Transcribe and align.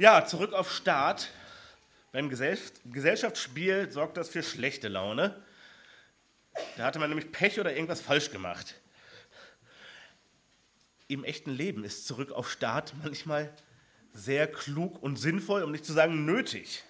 Ja, 0.00 0.24
zurück 0.24 0.54
auf 0.54 0.72
Start. 0.72 1.28
Beim 2.10 2.30
Gesellschaftsspiel 2.30 3.92
sorgt 3.92 4.16
das 4.16 4.30
für 4.30 4.42
schlechte 4.42 4.88
Laune. 4.88 5.44
Da 6.78 6.84
hatte 6.84 6.98
man 6.98 7.10
nämlich 7.10 7.30
Pech 7.30 7.60
oder 7.60 7.74
irgendwas 7.74 8.00
falsch 8.00 8.30
gemacht. 8.30 8.80
Im 11.06 11.22
echten 11.22 11.50
Leben 11.50 11.84
ist 11.84 12.06
zurück 12.06 12.32
auf 12.32 12.50
Start 12.50 12.94
manchmal 13.04 13.54
sehr 14.14 14.50
klug 14.50 15.02
und 15.02 15.16
sinnvoll, 15.16 15.64
um 15.64 15.70
nicht 15.70 15.84
zu 15.84 15.92
sagen 15.92 16.24
nötig. 16.24 16.82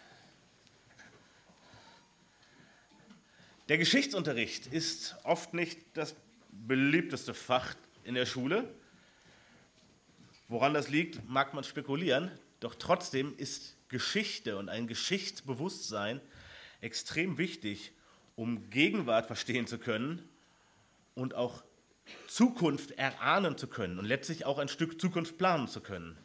Der 3.68 3.78
Geschichtsunterricht 3.78 4.68
ist 4.68 5.16
oft 5.24 5.52
nicht 5.52 5.80
das 5.94 6.14
beliebteste 6.52 7.34
Fach 7.34 7.74
in 8.04 8.14
der 8.14 8.24
Schule. 8.24 8.72
Woran 10.46 10.74
das 10.74 10.88
liegt, 10.88 11.28
mag 11.28 11.54
man 11.54 11.64
spekulieren. 11.64 12.30
Doch 12.60 12.74
trotzdem 12.74 13.34
ist 13.36 13.76
Geschichte 13.88 14.56
und 14.56 14.68
ein 14.68 14.86
Geschichtsbewusstsein 14.86 16.20
extrem 16.80 17.38
wichtig, 17.38 17.92
um 18.36 18.70
Gegenwart 18.70 19.26
verstehen 19.26 19.66
zu 19.66 19.78
können 19.78 20.28
und 21.14 21.34
auch 21.34 21.62
Zukunft 22.28 22.92
erahnen 22.92 23.56
zu 23.56 23.66
können 23.66 23.98
und 23.98 24.04
letztlich 24.04 24.44
auch 24.44 24.58
ein 24.58 24.68
Stück 24.68 25.00
Zukunft 25.00 25.38
planen 25.38 25.68
zu 25.68 25.80
können. 25.80 26.16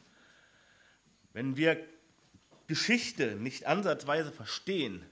Wenn 1.34 1.58
wir 1.58 1.84
Geschichte 2.68 3.36
nicht 3.36 3.66
ansatzweise 3.66 4.32
verstehen, 4.32 5.06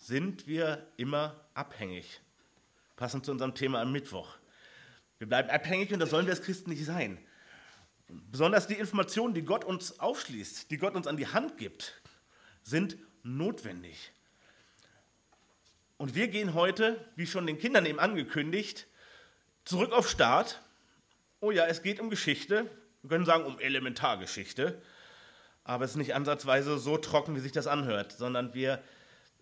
sind 0.00 0.46
wir 0.46 0.86
immer 0.96 1.44
abhängig. 1.54 2.20
Passend 2.96 3.24
zu 3.24 3.32
unserem 3.32 3.54
Thema 3.54 3.80
am 3.80 3.92
Mittwoch. 3.92 4.36
Wir 5.18 5.26
bleiben 5.26 5.50
abhängig 5.50 5.92
und 5.92 5.98
das 5.98 6.10
sollen 6.10 6.26
wir 6.26 6.32
als 6.32 6.42
Christen 6.42 6.70
nicht 6.70 6.84
sein. 6.84 7.18
Besonders 8.08 8.66
die 8.66 8.74
Informationen, 8.74 9.34
die 9.34 9.44
Gott 9.44 9.64
uns 9.64 10.00
aufschließt, 10.00 10.70
die 10.70 10.78
Gott 10.78 10.94
uns 10.94 11.06
an 11.06 11.16
die 11.16 11.26
Hand 11.26 11.58
gibt, 11.58 12.00
sind 12.62 12.96
notwendig. 13.22 14.12
Und 15.98 16.14
wir 16.14 16.28
gehen 16.28 16.54
heute, 16.54 17.04
wie 17.16 17.26
schon 17.26 17.46
den 17.46 17.58
Kindern 17.58 17.84
eben 17.84 17.98
angekündigt, 17.98 18.86
zurück 19.64 19.92
auf 19.92 20.08
Start. 20.08 20.62
Oh 21.40 21.50
ja, 21.50 21.66
es 21.66 21.82
geht 21.82 22.00
um 22.00 22.08
Geschichte. 22.08 22.70
Wir 23.02 23.10
können 23.10 23.26
sagen 23.26 23.44
um 23.44 23.58
Elementargeschichte. 23.58 24.80
Aber 25.64 25.84
es 25.84 25.90
ist 25.90 25.96
nicht 25.96 26.14
ansatzweise 26.14 26.78
so 26.78 26.96
trocken, 26.96 27.36
wie 27.36 27.40
sich 27.40 27.52
das 27.52 27.66
anhört, 27.66 28.12
sondern 28.12 28.54
wir 28.54 28.82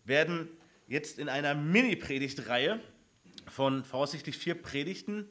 werden 0.05 0.49
jetzt 0.89 1.19
in 1.19 1.29
einer 1.29 1.55
Mini-Predigtreihe 1.55 2.81
von 3.49 3.85
voraussichtlich 3.85 4.37
vier 4.37 4.61
Predigten 4.61 5.31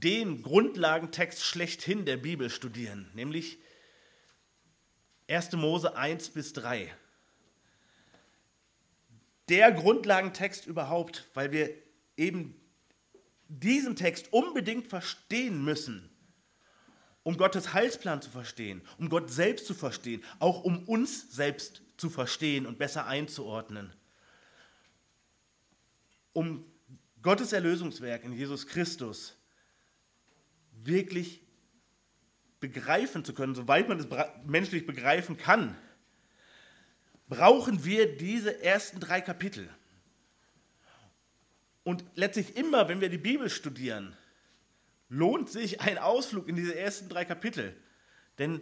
den 0.00 0.42
Grundlagentext 0.42 1.44
schlechthin 1.44 2.06
der 2.06 2.16
Bibel 2.16 2.48
studieren, 2.48 3.10
nämlich 3.14 3.58
1. 5.28 5.52
Mose 5.52 5.96
1 5.96 6.30
bis 6.30 6.54
3. 6.54 6.92
Der 9.48 9.70
Grundlagentext 9.72 10.66
überhaupt, 10.66 11.28
weil 11.34 11.52
wir 11.52 11.74
eben 12.16 12.58
diesen 13.48 13.94
Text 13.94 14.32
unbedingt 14.32 14.86
verstehen 14.86 15.62
müssen, 15.62 16.08
um 17.22 17.36
Gottes 17.36 17.74
Heilsplan 17.74 18.22
zu 18.22 18.30
verstehen, 18.30 18.80
um 18.98 19.10
Gott 19.10 19.30
selbst 19.30 19.66
zu 19.66 19.74
verstehen, 19.74 20.24
auch 20.38 20.64
um 20.64 20.88
uns 20.88 21.34
selbst 21.34 21.82
zu 21.98 22.08
verstehen 22.08 22.64
und 22.64 22.78
besser 22.78 23.06
einzuordnen, 23.06 23.92
um 26.32 26.64
Gottes 27.20 27.52
Erlösungswerk 27.52 28.24
in 28.24 28.32
Jesus 28.32 28.66
Christus 28.66 29.36
wirklich 30.84 31.40
begreifen 32.60 33.24
zu 33.24 33.34
können, 33.34 33.54
soweit 33.54 33.88
man 33.88 33.98
es 33.98 34.06
menschlich 34.44 34.86
begreifen 34.86 35.36
kann, 35.36 35.76
brauchen 37.28 37.84
wir 37.84 38.16
diese 38.16 38.62
ersten 38.62 39.00
drei 39.00 39.20
Kapitel. 39.20 39.68
Und 41.84 42.04
letztlich 42.14 42.56
immer, 42.56 42.88
wenn 42.88 43.00
wir 43.00 43.08
die 43.08 43.18
Bibel 43.18 43.50
studieren, 43.50 44.16
lohnt 45.08 45.50
sich 45.50 45.80
ein 45.80 45.98
Ausflug 45.98 46.48
in 46.48 46.56
diese 46.56 46.76
ersten 46.76 47.08
drei 47.08 47.24
Kapitel. 47.24 47.76
Denn 48.38 48.60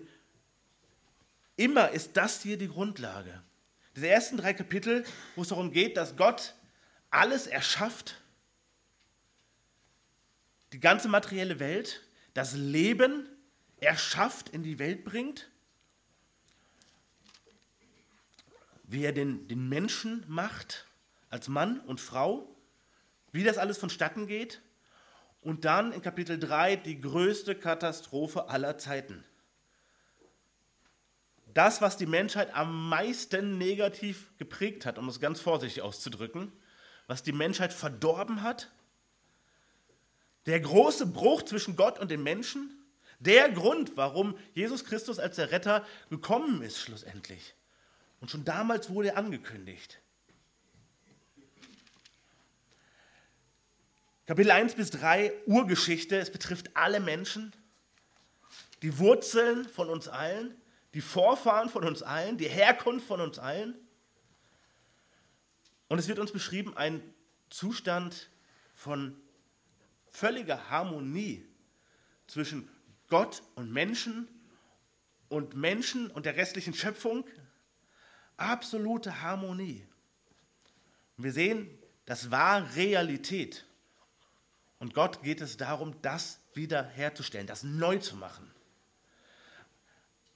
immer 1.56 1.90
ist 1.90 2.16
das 2.16 2.42
hier 2.42 2.56
die 2.56 2.68
Grundlage. 2.68 3.42
Diese 3.94 4.08
ersten 4.08 4.36
drei 4.36 4.54
Kapitel, 4.54 5.04
wo 5.36 5.42
es 5.42 5.48
darum 5.48 5.72
geht, 5.72 5.96
dass 5.96 6.16
Gott 6.16 6.54
alles 7.10 7.46
erschafft, 7.46 8.16
die 10.72 10.80
ganze 10.80 11.08
materielle 11.08 11.60
Welt, 11.60 12.00
das 12.34 12.54
Leben 12.54 13.28
erschafft, 13.78 14.48
in 14.50 14.62
die 14.62 14.78
Welt 14.78 15.04
bringt, 15.04 15.50
wie 18.84 19.04
er 19.04 19.12
den, 19.12 19.46
den 19.48 19.68
Menschen 19.68 20.24
macht, 20.28 20.86
als 21.28 21.48
Mann 21.48 21.80
und 21.80 22.00
Frau, 22.00 22.48
wie 23.32 23.44
das 23.44 23.56
alles 23.56 23.78
vonstatten 23.78 24.26
geht. 24.26 24.60
Und 25.42 25.64
dann 25.64 25.92
in 25.92 26.02
Kapitel 26.02 26.38
3 26.38 26.76
die 26.76 27.00
größte 27.00 27.54
Katastrophe 27.54 28.48
aller 28.48 28.76
Zeiten. 28.78 29.24
Das, 31.54 31.80
was 31.80 31.96
die 31.96 32.06
Menschheit 32.06 32.54
am 32.54 32.88
meisten 32.88 33.58
negativ 33.58 34.36
geprägt 34.38 34.86
hat, 34.86 34.98
um 34.98 35.08
es 35.08 35.20
ganz 35.20 35.40
vorsichtig 35.40 35.82
auszudrücken, 35.82 36.52
was 37.06 37.22
die 37.22 37.32
Menschheit 37.32 37.72
verdorben 37.72 38.42
hat, 38.42 38.70
der 40.46 40.60
große 40.60 41.06
Bruch 41.06 41.42
zwischen 41.42 41.76
Gott 41.76 41.98
und 41.98 42.10
den 42.10 42.22
Menschen, 42.22 42.76
der 43.18 43.50
Grund, 43.50 43.96
warum 43.96 44.36
Jesus 44.54 44.84
Christus 44.84 45.18
als 45.18 45.36
der 45.36 45.50
Retter 45.50 45.86
gekommen 46.08 46.62
ist 46.62 46.78
schlussendlich. 46.78 47.54
Und 48.20 48.30
schon 48.30 48.44
damals 48.44 48.90
wurde 48.90 49.08
er 49.08 49.18
angekündigt. 49.18 50.00
Kapitel 54.26 54.52
1 54.52 54.74
bis 54.74 54.90
3, 54.90 55.32
Urgeschichte, 55.46 56.16
es 56.16 56.30
betrifft 56.30 56.76
alle 56.76 57.00
Menschen, 57.00 57.52
die 58.80 58.98
Wurzeln 58.98 59.68
von 59.68 59.90
uns 59.90 60.08
allen, 60.08 60.54
die 60.94 61.00
Vorfahren 61.00 61.68
von 61.68 61.84
uns 61.84 62.02
allen, 62.02 62.38
die 62.38 62.48
Herkunft 62.48 63.06
von 63.06 63.20
uns 63.20 63.38
allen. 63.38 63.74
Und 65.88 65.98
es 65.98 66.08
wird 66.08 66.18
uns 66.18 66.32
beschrieben, 66.32 66.76
ein 66.76 67.02
Zustand 67.50 68.30
von 68.74 69.20
völlige 70.10 70.70
Harmonie 70.70 71.46
zwischen 72.26 72.68
Gott 73.08 73.42
und 73.54 73.72
Menschen 73.72 74.28
und 75.28 75.54
Menschen 75.54 76.10
und 76.10 76.26
der 76.26 76.36
restlichen 76.36 76.74
Schöpfung. 76.74 77.24
Absolute 78.36 79.22
Harmonie. 79.22 79.86
Und 81.16 81.24
wir 81.24 81.32
sehen, 81.32 81.68
das 82.06 82.30
war 82.30 82.74
Realität. 82.76 83.64
Und 84.78 84.94
Gott 84.94 85.22
geht 85.22 85.40
es 85.40 85.56
darum, 85.56 85.94
das 86.02 86.40
wiederherzustellen, 86.54 87.46
das 87.46 87.62
neu 87.62 87.98
zu 87.98 88.16
machen. 88.16 88.50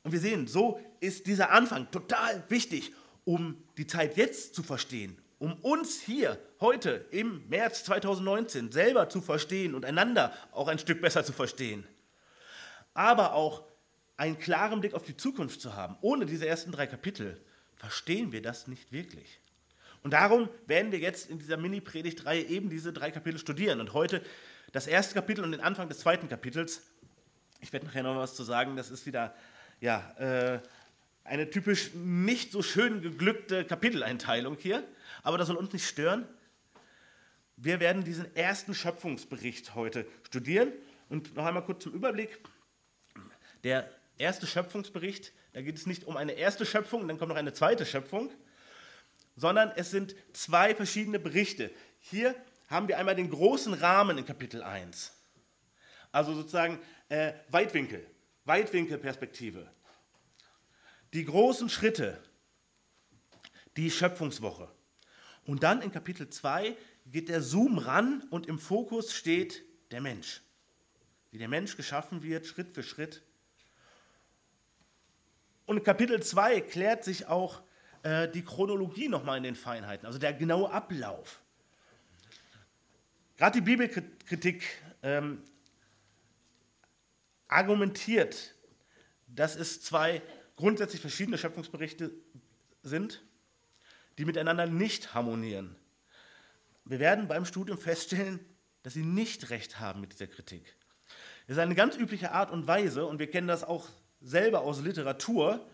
Und 0.03 0.13
wir 0.13 0.21
sehen, 0.21 0.47
so 0.47 0.81
ist 1.01 1.27
dieser 1.27 1.51
Anfang 1.51 1.91
total 1.91 2.45
wichtig, 2.51 2.93
um 3.25 3.63
die 3.79 3.87
Zeit 3.87 4.19
jetzt 4.19 4.55
zu 4.55 4.63
verstehen 4.63 5.24
um 5.45 5.53
uns 5.57 6.01
hier 6.01 6.39
heute 6.59 7.05
im 7.11 7.47
März 7.51 7.85
2019 7.85 8.73
selber 8.73 9.11
zu 9.11 9.21
verstehen 9.21 9.75
und 9.75 9.85
einander 9.85 10.33
auch 10.53 10.69
ein 10.69 10.79
Stück 10.79 11.03
besser 11.03 11.23
zu 11.23 11.35
verstehen. 11.35 11.87
Aber 12.95 13.35
auch 13.35 13.63
einen 14.17 14.39
klaren 14.39 14.81
Blick 14.81 14.95
auf 14.95 15.03
die 15.03 15.19
Zukunft 15.19 15.61
zu 15.61 15.75
haben. 15.75 15.99
Ohne 16.01 16.25
diese 16.25 16.47
ersten 16.47 16.73
drei 16.73 16.87
Kapitel 16.87 17.39
verstehen 17.77 18.33
wir 18.33 18.41
das 18.41 18.69
nicht 18.69 18.91
wirklich. 18.91 19.39
Und 20.03 20.13
darum 20.13 20.49
werden 20.67 20.93
wir 20.93 20.99
jetzt 20.99 21.29
in 21.29 21.39
dieser 21.39 21.59
Mini-Predigtreihe 21.59 22.45
eben 22.45 22.71
diese 22.71 22.95
drei 22.95 23.11
Kapitel 23.11 23.39
studieren. 23.39 23.81
Und 23.81 23.93
heute 23.93 24.23
das 24.73 24.87
erste 24.87 25.13
Kapitel 25.13 25.45
und 25.45 25.53
den 25.53 25.61
Anfang 25.61 25.91
des 25.91 25.99
zweiten 25.99 26.27
Kapitels. 26.27 26.81
Ich 27.61 27.71
werde 27.71 27.85
nachher 27.85 28.03
noch 28.03 28.17
was 28.17 28.35
zu 28.35 28.45
sagen. 28.45 28.77
Das 28.77 28.91
ist 28.91 29.05
wieder 29.05 29.35
ja, 29.83 30.11
äh, 30.17 30.61
eine 31.25 31.51
typisch 31.51 31.93
nicht 31.93 32.51
so 32.51 32.63
schön 32.63 33.03
geglückte 33.03 33.67
Kapiteleinteilung 33.67 34.57
hier 34.59 34.85
aber 35.25 35.39
das 35.39 35.49
soll 35.49 35.57
uns 35.57 35.73
nicht 35.73 35.89
stören. 35.89 36.29
Wir 37.57 37.81
werden 37.81 38.05
diesen 38.05 38.35
ersten 38.37 38.75
Schöpfungsbericht 38.75 39.75
heute 39.75 40.07
studieren. 40.23 40.73
Und 41.09 41.35
noch 41.35 41.47
einmal 41.47 41.65
kurz 41.65 41.83
zum 41.83 41.93
Überblick. 41.93 42.39
Der 43.65 43.91
erste 44.19 44.47
Schöpfungsbericht, 44.47 45.33
da 45.55 45.63
geht 45.63 45.77
es 45.77 45.87
nicht 45.87 46.05
um 46.05 46.17
eine 46.17 46.33
erste 46.33 46.67
Schöpfung, 46.67 47.09
dann 47.09 47.19
kommt 47.19 47.31
noch 47.31 47.37
eine 47.37 47.53
zweite 47.53 47.87
Schöpfung, 47.87 48.31
sondern 49.37 49.73
es 49.77 49.91
sind 49.91 50.15
zwei 50.33 50.75
verschiedene 50.75 51.19
Berichte. 51.19 51.71
Hier 52.01 52.35
haben 52.69 52.89
wir 52.89 52.99
einmal 52.99 53.17
den 53.17 53.31
großen 53.31 53.73
Rahmen 53.75 54.19
in 54.19 54.27
Kapitel 54.27 54.63
1. 54.63 55.13
Also 56.13 56.35
sozusagen 56.35 56.79
äh, 57.09 57.33
Weitwinkel, 57.49 58.07
Weitwinkelperspektive. 58.45 59.71
Die 61.13 61.25
großen 61.25 61.71
Schritte, 61.71 62.23
die 63.77 63.91
Schöpfungswoche. 63.91 64.69
Und 65.47 65.63
dann 65.63 65.83
in 65.83 65.93
Kapitel 65.93 66.29
2 66.29 66.77
geht 67.07 67.29
der 67.29 67.43
Zoom 67.43 67.79
ran 67.79 68.23
und 68.31 68.47
im 68.47 68.59
Fokus 68.59 69.13
steht 69.13 69.63
der 69.91 70.01
Mensch. 70.01 70.43
Wie 71.31 71.39
der 71.39 71.49
Mensch 71.49 71.77
geschaffen 71.77 72.23
wird, 72.23 72.47
Schritt 72.47 72.73
für 72.73 72.83
Schritt. 72.83 73.23
Und 75.67 75.79
in 75.79 75.85
Kapitel 75.85 76.23
2 76.23 76.61
klärt 76.63 77.05
sich 77.05 77.27
auch 77.27 77.63
äh, 78.03 78.29
die 78.29 78.45
Chronologie 78.45 79.09
nochmal 79.09 79.39
in 79.39 79.43
den 79.43 79.57
Feinheiten, 79.57 80.07
also 80.07 80.19
der 80.19 80.33
genaue 80.33 80.71
Ablauf. 80.71 81.41
Gerade 83.37 83.59
die 83.59 83.65
Bibelkritik 83.65 84.63
ähm, 85.03 85.43
argumentiert, 87.49 88.55
dass 89.27 89.57
es 89.57 89.83
zwei 89.83 90.23
grundsätzlich 90.57 91.01
verschiedene 91.01 91.37
Schöpfungsberichte 91.37 92.13
sind, 92.83 93.23
die 94.19 94.25
miteinander 94.25 94.67
nicht 94.67 95.15
harmonieren. 95.15 95.77
Wir 96.85 96.99
werden 96.99 97.29
beim 97.29 97.45
Studium 97.45 97.79
feststellen, 97.79 98.41
dass 98.83 98.95
sie 98.95 99.05
nicht 99.05 99.51
recht 99.51 99.81
haben 99.81 100.01
mit 100.01 100.13
dieser 100.13 100.27
Kritik. 100.27 100.77
Das 101.47 101.57
ist 101.57 101.63
eine 101.63 101.75
ganz 101.75 101.97
übliche 101.97 102.33
Art 102.33 102.51
und 102.51 102.67
Weise, 102.67 103.07
und 103.07 103.19
wir 103.19 103.31
kennen 103.31 103.49
das 103.49 103.65
auch 103.65 103.89
selber 104.21 104.61
aus 104.61 104.81
Literatur 104.81 105.67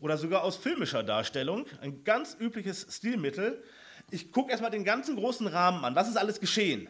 oder 0.00 0.16
sogar 0.16 0.42
aus 0.42 0.56
filmischer 0.56 1.02
Darstellung, 1.02 1.66
ein 1.80 2.04
ganz 2.04 2.36
übliches 2.38 2.86
Stilmittel. 2.90 3.62
Ich 4.10 4.32
gucke 4.32 4.50
erstmal 4.50 4.70
den 4.70 4.84
ganzen 4.84 5.16
großen 5.16 5.46
Rahmen 5.46 5.84
an. 5.84 5.94
Was 5.94 6.08
ist 6.08 6.16
alles 6.16 6.40
geschehen? 6.40 6.88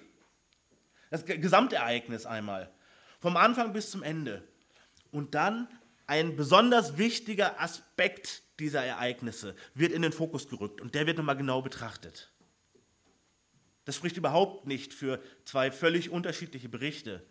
Das 1.11 1.25
Gesamtereignis 1.25 2.27
einmal. 2.27 2.71
Vom 3.21 3.37
Anfang 3.37 3.73
bis 3.73 3.91
zum 3.91 4.03
Ende. 4.03 4.47
Und 5.13 5.35
dann 5.35 5.69
ein 6.07 6.37
besonders 6.37 6.99
wichtiger 6.99 7.61
Aspekt 7.61 8.43
dieser 8.59 8.85
Ereignisse 8.85 9.55
wird 9.75 9.93
in 9.93 10.03
den 10.03 10.13
Fokus 10.13 10.49
gerückt 10.49 10.81
und 10.81 10.95
der 10.95 11.07
wird 11.07 11.19
nochmal 11.19 11.37
genau 11.37 11.63
betrachtet. 11.63 12.31
Das 13.85 13.97
spricht 13.97 14.17
überhaupt 14.17 14.67
nicht 14.67 14.93
für 14.93 15.23
zwei 15.45 15.71
völlig 15.71 16.11
unterschiedliche 16.11 16.69
Berichte, 16.69 17.25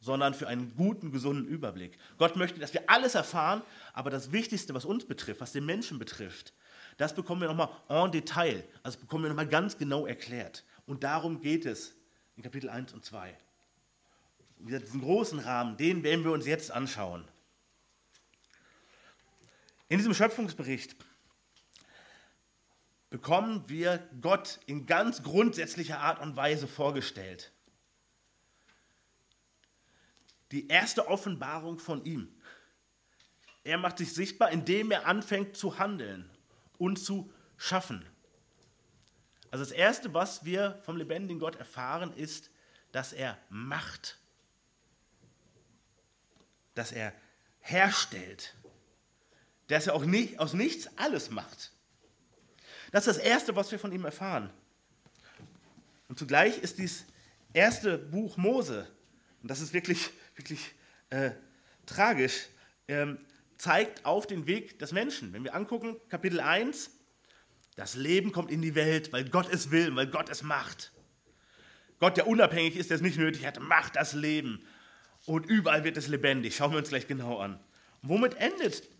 sondern 0.00 0.34
für 0.34 0.48
einen 0.48 0.74
guten, 0.74 1.12
gesunden 1.12 1.46
Überblick. 1.46 1.96
Gott 2.18 2.34
möchte, 2.34 2.58
dass 2.58 2.74
wir 2.74 2.90
alles 2.90 3.14
erfahren, 3.14 3.62
aber 3.92 4.10
das 4.10 4.32
Wichtigste, 4.32 4.74
was 4.74 4.84
uns 4.84 5.04
betrifft, 5.04 5.40
was 5.40 5.52
den 5.52 5.64
Menschen 5.64 6.00
betrifft, 6.00 6.52
das 6.96 7.14
bekommen 7.14 7.40
wir 7.40 7.48
nochmal 7.48 7.70
en 7.88 8.10
Detail, 8.10 8.64
also 8.82 8.98
bekommen 8.98 9.24
wir 9.24 9.28
nochmal 9.28 9.46
ganz 9.46 9.78
genau 9.78 10.06
erklärt. 10.06 10.64
Und 10.86 11.04
darum 11.04 11.40
geht 11.40 11.64
es 11.64 11.94
in 12.36 12.42
Kapitel 12.42 12.68
1 12.68 12.92
und 12.92 13.04
2. 13.04 13.36
Diesen 14.58 15.00
großen 15.00 15.38
Rahmen, 15.38 15.76
den 15.76 16.02
werden 16.02 16.24
wir 16.24 16.32
uns 16.32 16.46
jetzt 16.46 16.70
anschauen. 16.70 17.24
In 19.92 19.98
diesem 19.98 20.14
Schöpfungsbericht 20.14 20.96
bekommen 23.10 23.68
wir 23.68 23.98
Gott 24.22 24.58
in 24.64 24.86
ganz 24.86 25.22
grundsätzlicher 25.22 26.00
Art 26.00 26.18
und 26.18 26.34
Weise 26.34 26.66
vorgestellt. 26.66 27.52
Die 30.50 30.66
erste 30.68 31.08
Offenbarung 31.08 31.78
von 31.78 32.06
ihm. 32.06 32.34
Er 33.64 33.76
macht 33.76 33.98
sich 33.98 34.14
sichtbar, 34.14 34.50
indem 34.50 34.92
er 34.92 35.06
anfängt 35.06 35.58
zu 35.58 35.78
handeln 35.78 36.30
und 36.78 36.96
zu 36.96 37.30
schaffen. 37.58 38.02
Also 39.50 39.62
das 39.62 39.72
Erste, 39.72 40.14
was 40.14 40.46
wir 40.46 40.80
vom 40.86 40.96
lebendigen 40.96 41.38
Gott 41.38 41.56
erfahren, 41.56 42.14
ist, 42.14 42.50
dass 42.92 43.12
er 43.12 43.36
macht, 43.50 44.18
dass 46.74 46.92
er 46.92 47.12
herstellt, 47.60 48.56
dass 49.72 49.86
er 49.86 49.94
auch 49.94 50.04
nicht, 50.04 50.38
aus 50.38 50.52
nichts 50.52 50.88
alles 50.96 51.30
macht. 51.30 51.72
Das 52.90 53.06
ist 53.06 53.16
das 53.16 53.24
Erste, 53.24 53.56
was 53.56 53.72
wir 53.72 53.78
von 53.78 53.90
ihm 53.92 54.04
erfahren. 54.04 54.50
Und 56.08 56.18
zugleich 56.18 56.58
ist 56.58 56.78
dieses 56.78 57.06
erste 57.54 57.96
Buch 57.96 58.36
Mose, 58.36 58.86
und 59.40 59.50
das 59.50 59.60
ist 59.60 59.72
wirklich, 59.72 60.10
wirklich 60.36 60.74
äh, 61.08 61.30
tragisch, 61.86 62.48
ähm, 62.86 63.18
zeigt 63.56 64.04
auf 64.04 64.26
den 64.26 64.46
Weg 64.46 64.78
des 64.78 64.92
Menschen. 64.92 65.32
Wenn 65.32 65.42
wir 65.42 65.54
angucken, 65.54 65.96
Kapitel 66.10 66.40
1, 66.40 66.90
das 67.76 67.94
Leben 67.94 68.30
kommt 68.30 68.50
in 68.50 68.60
die 68.60 68.74
Welt, 68.74 69.12
weil 69.12 69.28
Gott 69.28 69.50
es 69.50 69.70
will, 69.70 69.96
weil 69.96 70.08
Gott 70.08 70.28
es 70.28 70.42
macht. 70.42 70.92
Gott, 71.98 72.18
der 72.18 72.26
unabhängig 72.26 72.76
ist, 72.76 72.90
der 72.90 72.96
es 72.96 73.02
nicht 73.02 73.16
nötig 73.16 73.46
hat, 73.46 73.58
macht 73.60 73.96
das 73.96 74.12
Leben. 74.12 74.66
Und 75.24 75.46
überall 75.46 75.84
wird 75.84 75.96
es 75.96 76.08
lebendig. 76.08 76.56
Schauen 76.56 76.72
wir 76.72 76.78
uns 76.78 76.90
gleich 76.90 77.06
genau 77.06 77.38
an. 77.38 77.54
Und 78.02 78.10
womit 78.10 78.34
endet 78.34 78.91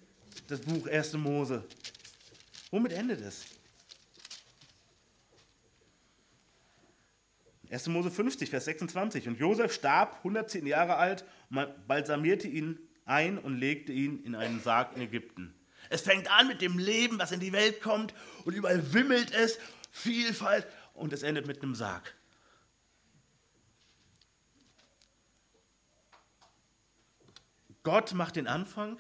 das 0.49 0.61
Buch 0.61 0.87
1. 0.87 1.15
Mose? 1.15 1.65
Womit 2.71 2.93
endet 2.93 3.21
es? 3.21 3.45
1. 7.71 7.87
Mose 7.89 8.11
50, 8.11 8.51
Vers 8.51 8.67
26. 8.67 9.29
Und 9.29 9.39
Josef 9.39 9.73
starb 9.73 10.19
110 10.19 10.67
Jahre 10.67 10.97
alt, 10.97 11.25
man 11.49 11.69
balsamierte 11.87 12.49
ihn 12.49 12.79
ein 13.05 13.39
und 13.39 13.59
legte 13.59 13.93
ihn 13.93 14.23
in 14.25 14.35
einen 14.35 14.61
Sarg 14.61 14.95
in 14.95 15.03
Ägypten. 15.03 15.55
Es 15.89 16.03
fängt 16.03 16.31
an 16.31 16.49
mit 16.49 16.61
dem 16.61 16.79
Leben, 16.79 17.19
was 17.19 17.33
in 17.33 17.41
die 17.41 17.53
Welt 17.53 17.81
kommt 17.81 18.15
und 18.45 18.55
überall 18.55 18.93
wimmelt 18.93 19.33
es, 19.33 19.59
Vielfalt 19.91 20.67
und 20.95 21.13
es 21.13 21.23
endet 21.23 21.47
mit 21.47 21.63
einem 21.63 21.75
Sarg. 21.75 22.15
Gott 27.83 28.15
macht 28.15 28.37
den 28.37 28.47
Anfang 28.47 28.99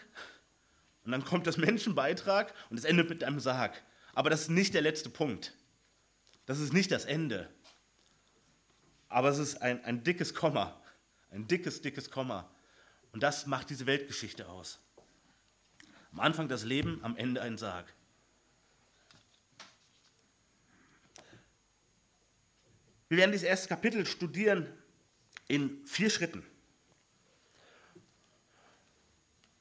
und 1.04 1.12
dann 1.12 1.24
kommt 1.24 1.46
das 1.46 1.56
Menschenbeitrag 1.56 2.54
und 2.70 2.78
es 2.78 2.84
endet 2.84 3.08
mit 3.08 3.24
einem 3.24 3.40
Sarg. 3.40 3.82
Aber 4.14 4.30
das 4.30 4.42
ist 4.42 4.50
nicht 4.50 4.74
der 4.74 4.82
letzte 4.82 5.10
Punkt. 5.10 5.54
Das 6.46 6.58
ist 6.58 6.72
nicht 6.72 6.90
das 6.90 7.04
Ende 7.04 7.48
aber 9.12 9.28
es 9.28 9.38
ist 9.38 9.60
ein, 9.60 9.84
ein 9.84 10.02
dickes 10.02 10.34
Komma, 10.34 10.80
ein 11.30 11.46
dickes, 11.46 11.82
dickes 11.82 12.10
Komma. 12.10 12.50
Und 13.12 13.22
das 13.22 13.46
macht 13.46 13.68
diese 13.68 13.84
Weltgeschichte 13.84 14.48
aus. 14.48 14.80
Am 16.12 16.20
Anfang 16.20 16.48
das 16.48 16.64
Leben, 16.64 16.98
am 17.04 17.16
Ende 17.16 17.42
ein 17.42 17.58
Sarg. 17.58 17.92
Wir 23.08 23.18
werden 23.18 23.32
dieses 23.32 23.46
erste 23.46 23.68
Kapitel 23.68 24.06
studieren 24.06 24.66
in 25.46 25.84
vier 25.84 26.08
Schritten. 26.08 26.42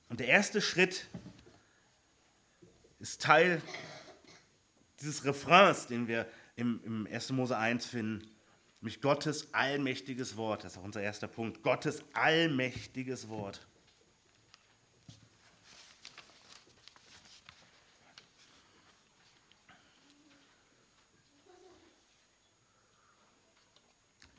Und 0.08 0.22
der 0.22 0.28
erste 0.28 0.62
Schritt 0.62 1.08
ist 3.02 3.22
Teil 3.22 3.62
dieses 5.00 5.26
Refrains, 5.26 5.88
den 5.88 6.08
wir 6.08 6.28
im, 6.56 6.82
im 6.84 7.08
1. 7.12 7.32
Mose 7.32 7.58
1 7.58 7.86
finden. 7.86 8.30
Nämlich 8.80 9.02
Gottes 9.02 9.54
allmächtiges 9.54 10.38
Wort. 10.38 10.64
Das 10.64 10.74
ist 10.74 10.78
auch 10.78 10.84
unser 10.84 11.02
erster 11.02 11.28
Punkt. 11.28 11.64
Gottes 11.64 12.04
allmächtiges 12.14 13.30
Wort. 13.30 13.66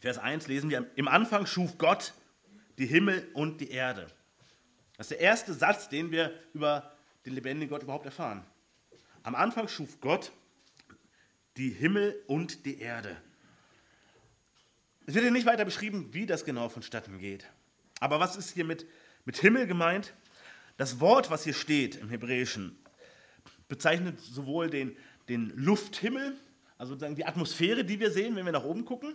Vers 0.00 0.18
1 0.18 0.48
lesen 0.48 0.68
wir, 0.70 0.90
im 0.96 1.06
Anfang 1.06 1.46
schuf 1.46 1.78
Gott 1.78 2.12
die 2.78 2.86
Himmel 2.86 3.28
und 3.34 3.60
die 3.60 3.70
Erde. 3.70 4.08
Das 4.96 5.06
ist 5.06 5.12
der 5.12 5.20
erste 5.20 5.54
Satz, 5.54 5.88
den 5.88 6.10
wir 6.10 6.32
über 6.54 6.92
den 7.24 7.34
lebendigen 7.34 7.70
Gott 7.70 7.84
überhaupt 7.84 8.06
erfahren. 8.06 8.44
Am 9.22 9.34
Anfang 9.34 9.68
schuf 9.68 10.00
Gott 10.00 10.32
die 11.56 11.70
Himmel 11.70 12.22
und 12.26 12.64
die 12.66 12.80
Erde. 12.80 13.16
Es 15.06 15.14
wird 15.14 15.24
hier 15.24 15.32
nicht 15.32 15.46
weiter 15.46 15.64
beschrieben, 15.64 16.08
wie 16.12 16.26
das 16.26 16.44
genau 16.44 16.68
vonstatten 16.68 17.18
geht. 17.18 17.46
Aber 18.00 18.20
was 18.20 18.36
ist 18.36 18.50
hier 18.50 18.64
mit, 18.64 18.86
mit 19.24 19.36
Himmel 19.38 19.66
gemeint? 19.66 20.14
Das 20.76 21.00
Wort, 21.00 21.30
was 21.30 21.44
hier 21.44 21.54
steht 21.54 21.96
im 21.96 22.08
Hebräischen, 22.08 22.76
bezeichnet 23.68 24.20
sowohl 24.20 24.70
den, 24.70 24.96
den 25.28 25.52
Lufthimmel, 25.54 26.36
also 26.78 26.94
sozusagen 26.94 27.16
die 27.16 27.26
Atmosphäre, 27.26 27.84
die 27.84 28.00
wir 28.00 28.10
sehen, 28.10 28.34
wenn 28.34 28.44
wir 28.44 28.52
nach 28.52 28.64
oben 28.64 28.84
gucken, 28.84 29.14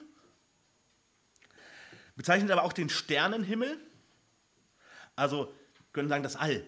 bezeichnet 2.16 2.52
aber 2.52 2.64
auch 2.64 2.74
den 2.74 2.90
Sternenhimmel, 2.90 3.78
also 5.16 5.54
können 5.94 6.10
sagen 6.10 6.24
das 6.24 6.36
All, 6.36 6.64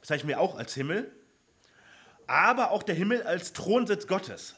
bezeichnen 0.00 0.28
wir 0.28 0.40
auch 0.40 0.56
als 0.56 0.74
Himmel, 0.74 1.10
aber 2.32 2.70
auch 2.70 2.82
der 2.82 2.94
Himmel 2.94 3.22
als 3.24 3.52
Thronsitz 3.52 4.06
Gottes. 4.06 4.54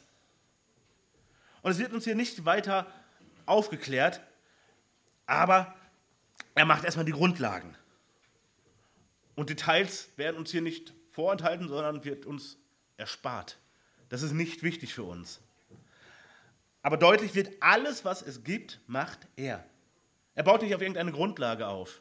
Und 1.61 1.71
es 1.71 1.77
wird 1.77 1.91
uns 1.91 2.05
hier 2.05 2.15
nicht 2.15 2.45
weiter 2.45 2.87
aufgeklärt, 3.45 4.21
aber 5.25 5.75
er 6.53 6.63
macht 6.63 6.85
erstmal 6.85 7.03
die 7.03 7.11
Grundlagen. 7.11 7.75
Und 9.35 9.49
Details 9.49 10.07
werden 10.15 10.37
uns 10.37 10.51
hier 10.51 10.61
nicht 10.61 10.93
vorenthalten, 11.11 11.67
sondern 11.67 12.05
wird 12.05 12.25
uns 12.25 12.57
erspart. 12.95 13.57
Das 14.07 14.21
ist 14.21 14.31
nicht 14.31 14.63
wichtig 14.63 14.93
für 14.93 15.03
uns. 15.03 15.41
Aber 16.81 16.95
deutlich 16.95 17.35
wird, 17.35 17.51
alles, 17.59 18.05
was 18.05 18.21
es 18.21 18.45
gibt, 18.45 18.79
macht 18.87 19.27
er. 19.35 19.65
Er 20.33 20.43
baut 20.43 20.61
nicht 20.61 20.73
auf 20.75 20.81
irgendeine 20.81 21.11
Grundlage 21.11 21.67
auf. 21.67 21.99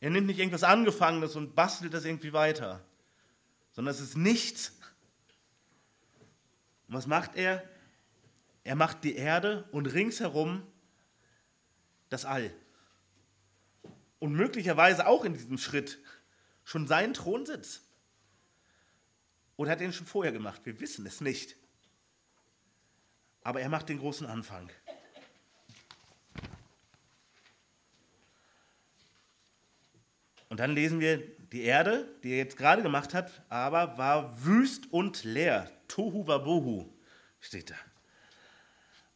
Er 0.00 0.10
nimmt 0.10 0.26
nicht 0.26 0.40
irgendwas 0.40 0.62
Angefangenes 0.62 1.36
und 1.36 1.54
bastelt 1.54 1.94
das 1.94 2.04
irgendwie 2.04 2.34
weiter, 2.34 2.84
sondern 3.72 3.94
es 3.94 4.00
ist 4.00 4.16
nichts. 4.16 4.72
Und 6.88 6.94
was 6.94 7.06
macht 7.06 7.34
er? 7.36 7.68
Er 8.64 8.76
macht 8.76 9.02
die 9.04 9.16
Erde 9.16 9.68
und 9.72 9.86
ringsherum 9.86 10.62
das 12.08 12.24
All. 12.24 12.52
und 14.18 14.34
möglicherweise 14.34 15.08
auch 15.08 15.24
in 15.24 15.34
diesem 15.34 15.58
Schritt 15.58 15.98
schon 16.62 16.86
seinen 16.86 17.12
Thronsitz? 17.12 17.80
Oder 19.56 19.72
hat 19.72 19.80
er 19.80 19.86
ihn 19.86 19.92
schon 19.92 20.06
vorher 20.06 20.30
gemacht? 20.32 20.60
Wir 20.64 20.78
wissen 20.78 21.04
es 21.06 21.20
nicht. 21.20 21.56
Aber 23.42 23.60
er 23.60 23.68
macht 23.68 23.88
den 23.88 23.98
großen 23.98 24.26
Anfang. 24.28 24.70
Und 30.48 30.60
dann 30.60 30.72
lesen 30.72 31.00
wir, 31.00 31.20
die 31.52 31.62
Erde, 31.62 32.08
die 32.22 32.32
er 32.32 32.38
jetzt 32.38 32.56
gerade 32.56 32.82
gemacht 32.82 33.14
hat, 33.14 33.30
aber 33.48 33.98
war 33.98 34.44
wüst 34.44 34.90
und 34.92 35.22
leer. 35.24 35.70
Tohu 35.86 36.26
wabohu 36.26 36.90
steht 37.40 37.70
da. 37.70 37.76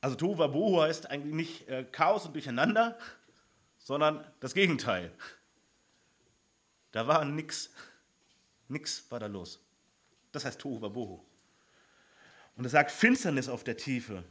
Also 0.03 0.17
Tohu 0.17 0.39
wabohu 0.39 0.83
heißt 0.83 1.11
eigentlich 1.11 1.35
nicht 1.35 1.69
äh, 1.69 1.85
Chaos 1.91 2.27
und 2.27 2.35
Durcheinander, 2.35 2.99
sondern 3.79 4.27
das 4.41 4.53
Gegenteil. 4.53 5.11
Da 6.93 7.07
war 7.07 7.25
nichts. 7.25 7.71
Nichts 8.69 9.05
war 9.11 9.21
da 9.21 9.27
los. 9.27 9.61
Das 10.33 10.45
heißt 10.45 10.61
Tohu 10.61 10.83
wabohu. 10.83 11.25
Und 12.57 12.65
es 12.65 12.73
sagt 12.73 12.91
Finsternis 12.91 13.49
auf 13.49 13.65
der 13.65 13.77
Tiefe. 13.77 14.25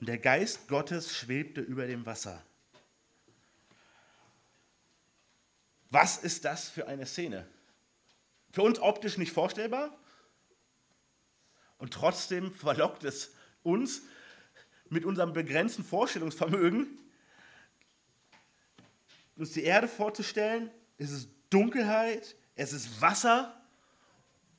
Und 0.00 0.08
der 0.08 0.18
Geist 0.18 0.68
Gottes 0.68 1.16
schwebte 1.16 1.60
über 1.60 1.86
dem 1.86 2.04
Wasser. 2.06 2.42
Was 5.90 6.18
ist 6.18 6.44
das 6.44 6.68
für 6.68 6.86
eine 6.86 7.06
Szene? 7.06 7.46
Für 8.52 8.62
uns 8.62 8.78
optisch 8.78 9.18
nicht 9.18 9.32
vorstellbar 9.32 9.96
und 11.78 11.92
trotzdem 11.92 12.52
verlockt 12.52 13.04
es 13.04 13.34
uns 13.62 14.02
mit 14.88 15.04
unserem 15.04 15.32
begrenzten 15.32 15.84
Vorstellungsvermögen, 15.84 16.86
uns 19.36 19.52
die 19.52 19.64
Erde 19.64 19.88
vorzustellen. 19.88 20.70
Es 20.96 21.10
ist 21.10 21.28
Dunkelheit, 21.50 22.36
es 22.54 22.72
ist 22.72 23.00
Wasser 23.00 23.60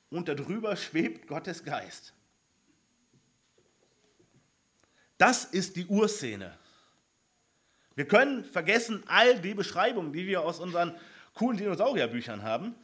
und 0.10 0.28
darüber 0.28 0.76
schwebt 0.76 1.28
Gottes 1.28 1.64
Geist. 1.64 2.14
Das 5.18 5.44
ist 5.44 5.76
die 5.76 5.86
Urszene. 5.86 6.58
Wir 7.96 8.08
können 8.08 8.46
vergessen 8.46 9.04
all 9.08 9.42
die 9.42 9.54
Beschreibungen, 9.54 10.14
die 10.14 10.26
wir 10.26 10.42
aus 10.42 10.60
unseren 10.60 10.96
coolen 11.40 11.58
Dinosaurierbüchern 11.58 12.44
haben, 12.44 12.76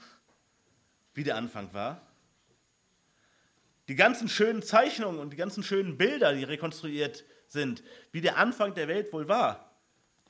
wie 1.14 1.26
der 1.26 1.36
Anfang 1.36 1.74
war. 1.74 2.02
Die 3.90 3.96
ganzen 3.96 4.30
schönen 4.30 4.64
Zeichnungen 4.64 5.20
und 5.20 5.32
die 5.32 5.38
ganzen 5.38 5.62
schönen 5.62 5.98
Bilder, 5.98 6.34
die 6.34 6.46
rekonstruiert 6.46 7.26
sind, 7.50 7.84
wie 8.14 8.22
der 8.22 8.38
Anfang 8.38 8.74
der 8.74 8.88
Welt 8.88 9.12
wohl 9.12 9.28
war, 9.28 9.76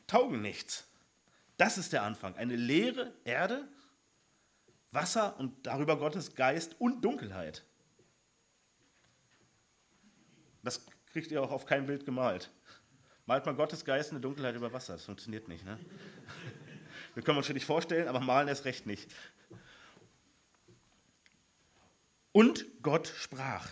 taugen 0.07 0.41
nichts. 0.41 0.87
Das 1.57 1.77
ist 1.77 1.93
der 1.93 2.01
Anfang. 2.01 2.35
Eine 2.35 2.55
leere 2.55 3.13
Erde, 3.25 3.67
Wasser 4.89 5.39
und 5.39 5.67
darüber 5.67 5.99
Gottes 5.99 6.33
Geist 6.33 6.75
und 6.79 7.05
Dunkelheit. 7.05 7.63
Das 10.63 10.83
kriegt 11.11 11.29
ihr 11.29 11.43
auch 11.43 11.51
auf 11.51 11.67
kein 11.67 11.85
Bild 11.85 12.05
gemalt. 12.05 12.49
Malt 13.27 13.45
man 13.45 13.55
Gottes 13.55 13.85
Geist 13.85 14.09
in 14.09 14.15
der 14.15 14.23
Dunkelheit 14.23 14.55
über 14.55 14.73
Wasser. 14.73 14.93
Das 14.93 15.05
funktioniert 15.05 15.47
nicht. 15.47 15.63
Ne? 15.63 15.77
Wir 17.15 17.23
können 17.23 17.37
uns 17.37 17.47
schon 17.47 17.55
nicht 17.55 17.65
vorstellen, 17.65 18.09
aber 18.09 18.19
malen 18.19 18.49
erst 18.49 18.65
recht 18.65 18.85
nicht. 18.85 19.09
Und 22.33 22.65
Gott 22.81 23.07
sprach. 23.07 23.71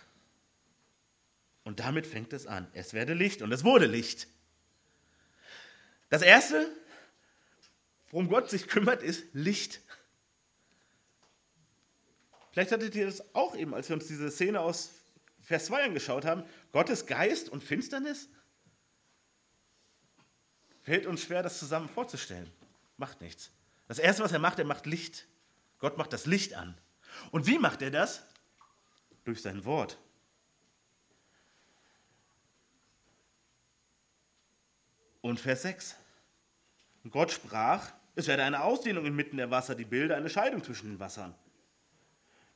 Und 1.65 1.81
damit 1.81 2.07
fängt 2.07 2.31
es 2.31 2.47
an. 2.47 2.67
Es 2.73 2.93
werde 2.93 3.13
Licht 3.13 3.41
und 3.41 3.51
es 3.51 3.65
wurde 3.65 3.85
Licht. 3.85 4.27
Das 6.09 6.21
Erste, 6.21 6.69
worum 8.11 8.29
Gott 8.29 8.49
sich 8.49 8.67
kümmert, 8.67 9.03
ist 9.03 9.25
Licht. 9.33 9.81
Vielleicht 12.51 12.71
hattet 12.71 12.95
ihr 12.95 13.05
das 13.05 13.35
auch 13.35 13.57
eben, 13.57 13.73
als 13.73 13.89
wir 13.89 13.95
uns 13.95 14.07
diese 14.07 14.31
Szene 14.31 14.61
aus 14.61 14.91
Vers 15.41 15.65
2 15.65 15.83
angeschaut 15.83 16.23
haben. 16.23 16.43
Gottes 16.71 17.07
Geist 17.07 17.49
und 17.49 17.61
Finsternis? 17.61 18.29
Fällt 20.83 21.05
uns 21.05 21.23
schwer, 21.23 21.43
das 21.43 21.59
zusammen 21.59 21.89
vorzustellen 21.89 22.49
macht 22.97 23.21
nichts. 23.21 23.51
Das 23.87 23.99
Erste, 23.99 24.23
was 24.23 24.31
er 24.31 24.39
macht, 24.39 24.59
er 24.59 24.65
macht 24.65 24.85
Licht. 24.85 25.27
Gott 25.79 25.97
macht 25.97 26.13
das 26.13 26.25
Licht 26.25 26.53
an. 26.53 26.77
Und 27.31 27.45
wie 27.47 27.59
macht 27.59 27.81
er 27.81 27.91
das? 27.91 28.25
Durch 29.23 29.41
sein 29.41 29.65
Wort. 29.65 29.97
Und 35.21 35.39
Vers 35.39 35.61
6. 35.61 35.95
Und 37.03 37.11
Gott 37.11 37.31
sprach, 37.31 37.93
es 38.15 38.27
werde 38.27 38.43
eine 38.43 38.61
Ausdehnung 38.61 39.05
inmitten 39.05 39.37
der 39.37 39.51
Wasser, 39.51 39.75
die 39.75 39.85
bilde 39.85 40.15
eine 40.15 40.29
Scheidung 40.29 40.63
zwischen 40.63 40.89
den 40.89 40.99
Wassern. 40.99 41.33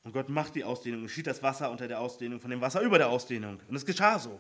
Und 0.04 0.14
Gott 0.14 0.30
macht 0.30 0.56
die 0.56 0.64
Ausdehnung, 0.64 1.04
geschieht 1.04 1.28
das 1.28 1.44
Wasser 1.44 1.70
unter 1.70 1.88
der 1.88 2.00
Ausdehnung 2.00 2.40
von 2.40 2.50
dem 2.50 2.62
Wasser 2.62 2.82
über 2.82 2.98
der 2.98 3.10
Ausdehnung. 3.10 3.60
Und 3.68 3.76
es 3.76 3.86
geschah 3.86 4.20
so. 4.20 4.40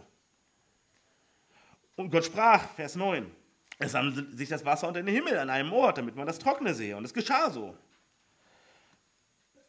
Und 1.95 2.11
Gott 2.11 2.25
sprach, 2.25 2.69
Vers 2.75 2.95
9, 2.95 3.29
es 3.79 3.91
sammelte 3.91 4.35
sich 4.35 4.49
das 4.49 4.65
Wasser 4.65 4.87
unter 4.87 5.03
den 5.03 5.13
Himmel 5.13 5.37
an 5.37 5.49
einem 5.49 5.71
Ort, 5.71 5.97
damit 5.97 6.15
man 6.15 6.25
das 6.25 6.39
Trockene 6.39 6.73
sehe. 6.73 6.97
Und 6.97 7.05
es 7.05 7.13
geschah 7.13 7.51
so. 7.51 7.77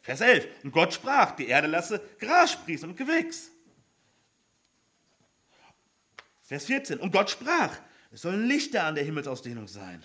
Vers 0.01 0.21
11. 0.21 0.47
Und 0.63 0.71
Gott 0.71 0.93
sprach, 0.93 1.35
die 1.35 1.47
Erde 1.47 1.67
lasse 1.67 2.01
Gras 2.17 2.53
sprießen 2.53 2.89
und 2.89 2.95
Gewächs. 2.95 3.51
Vers 6.41 6.65
14. 6.65 6.99
Und 6.99 7.11
Gott 7.11 7.29
sprach, 7.29 7.77
es 8.11 8.23
sollen 8.23 8.47
Lichter 8.47 8.85
an 8.85 8.95
der 8.95 9.03
Himmelsausdehnung 9.03 9.67
sein. 9.67 10.03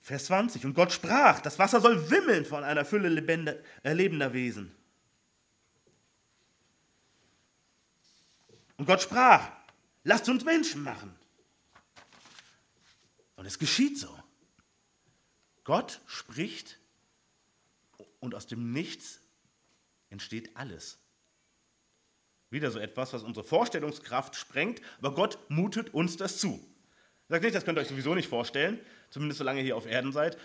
Vers 0.00 0.26
20. 0.26 0.64
Und 0.64 0.74
Gott 0.74 0.92
sprach, 0.92 1.40
das 1.40 1.58
Wasser 1.58 1.80
soll 1.80 2.10
wimmeln 2.10 2.44
von 2.44 2.62
einer 2.62 2.84
Fülle 2.84 3.08
lebender 3.08 4.32
Wesen. 4.32 4.72
Und 8.80 8.86
Gott 8.86 9.02
sprach, 9.02 9.46
lasst 10.04 10.26
uns 10.30 10.42
Menschen 10.42 10.82
machen. 10.82 11.14
Und 13.36 13.44
es 13.44 13.58
geschieht 13.58 13.98
so. 13.98 14.08
Gott 15.64 16.00
spricht 16.06 16.78
und 18.20 18.34
aus 18.34 18.46
dem 18.46 18.72
Nichts 18.72 19.20
entsteht 20.08 20.56
alles. 20.56 20.96
Wieder 22.48 22.70
so 22.70 22.78
etwas, 22.78 23.12
was 23.12 23.22
unsere 23.22 23.44
Vorstellungskraft 23.44 24.34
sprengt, 24.34 24.80
aber 24.96 25.14
Gott 25.14 25.38
mutet 25.50 25.92
uns 25.92 26.16
das 26.16 26.38
zu. 26.38 26.58
Er 27.28 27.34
sagt 27.34 27.44
nicht, 27.44 27.54
das 27.54 27.66
könnt 27.66 27.76
ihr 27.76 27.82
euch 27.82 27.88
sowieso 27.88 28.14
nicht 28.14 28.30
vorstellen, 28.30 28.80
zumindest 29.10 29.36
solange 29.36 29.60
ihr 29.60 29.64
hier 29.64 29.76
auf 29.76 29.84
Erden 29.84 30.12
seid. 30.12 30.38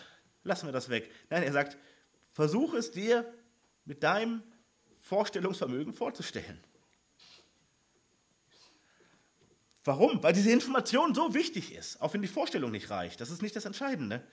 Lassen 0.44 0.68
wir 0.68 0.74
das 0.74 0.89
weg. 0.89 1.10
Nein, 1.30 1.44
er 1.44 1.54
sagt, 1.54 1.77
versuch 2.34 2.74
es 2.74 2.92
dir 2.92 3.34
mit 3.86 4.04
deinem 4.04 4.44
Vorstellungsvermögen 5.00 5.94
vorzustellen. 5.94 6.62
Warum? 9.86 10.22
Weil 10.24 10.34
diese 10.34 10.51
Information 10.51 11.13
so 11.13 11.36
wichtig 11.36 11.72
ist, 11.72 12.01
auch 12.01 12.13
wenn 12.13 12.24
die 12.24 12.27
Vorstellung 12.27 12.72
nicht 12.72 12.89
reicht. 12.89 13.22
Das 13.22 13.30
ist 13.30 13.44
nicht 13.44 13.56
das 13.56 13.65
Entscheidende. 13.65 14.25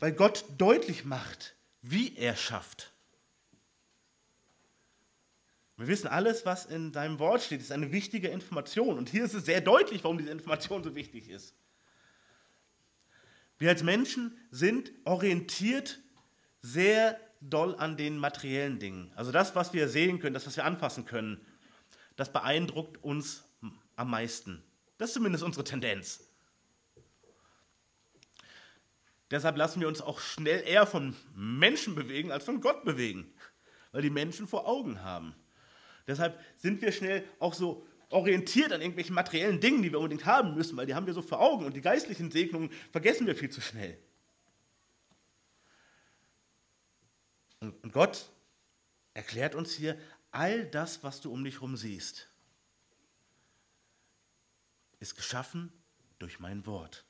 Weil 0.00 0.12
Gott 0.12 0.44
deutlich 0.58 1.04
macht, 1.04 1.54
wie 1.80 2.16
er 2.16 2.36
schafft. 2.36 2.92
Wir 5.76 5.86
wissen, 5.86 6.08
alles, 6.08 6.44
was 6.44 6.66
in 6.66 6.92
seinem 6.92 7.20
Wort 7.20 7.40
steht, 7.40 7.60
ist 7.60 7.70
eine 7.70 7.92
wichtige 7.92 8.26
Information. 8.26 8.98
Und 8.98 9.08
hier 9.08 9.24
ist 9.24 9.34
es 9.34 9.44
sehr 9.44 9.60
deutlich, 9.60 10.02
warum 10.02 10.18
diese 10.18 10.30
Information 10.30 10.82
so 10.82 10.96
wichtig 10.96 11.28
ist. 11.28 11.54
Wir 13.58 13.70
als 13.70 13.84
Menschen 13.84 14.36
sind 14.50 14.90
orientiert 15.04 16.00
sehr 16.60 17.20
doll 17.40 17.76
an 17.76 17.96
den 17.96 18.18
materiellen 18.18 18.80
Dingen. 18.80 19.12
Also 19.14 19.30
das, 19.30 19.54
was 19.54 19.72
wir 19.72 19.88
sehen 19.88 20.18
können, 20.18 20.34
das, 20.34 20.46
was 20.46 20.56
wir 20.56 20.64
anfassen 20.64 21.04
können 21.04 21.46
das 22.18 22.32
beeindruckt 22.32 23.02
uns 23.04 23.44
am 23.94 24.10
meisten. 24.10 24.60
Das 24.98 25.10
ist 25.10 25.14
zumindest 25.14 25.44
unsere 25.44 25.62
Tendenz. 25.62 26.28
Deshalb 29.30 29.56
lassen 29.56 29.80
wir 29.80 29.86
uns 29.86 30.00
auch 30.00 30.18
schnell 30.18 30.66
eher 30.66 30.84
von 30.84 31.14
Menschen 31.36 31.94
bewegen 31.94 32.32
als 32.32 32.44
von 32.44 32.60
Gott 32.60 32.84
bewegen, 32.84 33.32
weil 33.92 34.02
die 34.02 34.10
Menschen 34.10 34.48
vor 34.48 34.66
Augen 34.66 35.04
haben. 35.04 35.32
Deshalb 36.08 36.42
sind 36.56 36.82
wir 36.82 36.90
schnell 36.90 37.22
auch 37.38 37.54
so 37.54 37.86
orientiert 38.08 38.72
an 38.72 38.80
irgendwelchen 38.80 39.14
materiellen 39.14 39.60
Dingen, 39.60 39.82
die 39.84 39.92
wir 39.92 40.00
unbedingt 40.00 40.26
haben 40.26 40.54
müssen, 40.54 40.76
weil 40.76 40.86
die 40.86 40.96
haben 40.96 41.06
wir 41.06 41.14
so 41.14 41.22
vor 41.22 41.40
Augen 41.40 41.66
und 41.66 41.76
die 41.76 41.82
geistlichen 41.82 42.32
Segnungen 42.32 42.70
vergessen 42.90 43.28
wir 43.28 43.36
viel 43.36 43.50
zu 43.50 43.60
schnell. 43.60 43.96
Und 47.60 47.92
Gott 47.92 48.28
erklärt 49.14 49.54
uns 49.54 49.72
hier, 49.72 49.96
all 50.38 50.64
das, 50.66 51.02
was 51.02 51.20
du 51.20 51.32
um 51.32 51.42
dich 51.42 51.54
herum 51.54 51.76
siehst, 51.76 52.28
ist 55.00 55.16
geschaffen 55.16 55.72
durch 56.20 56.38
mein 56.38 56.64
Wort. 56.64 57.04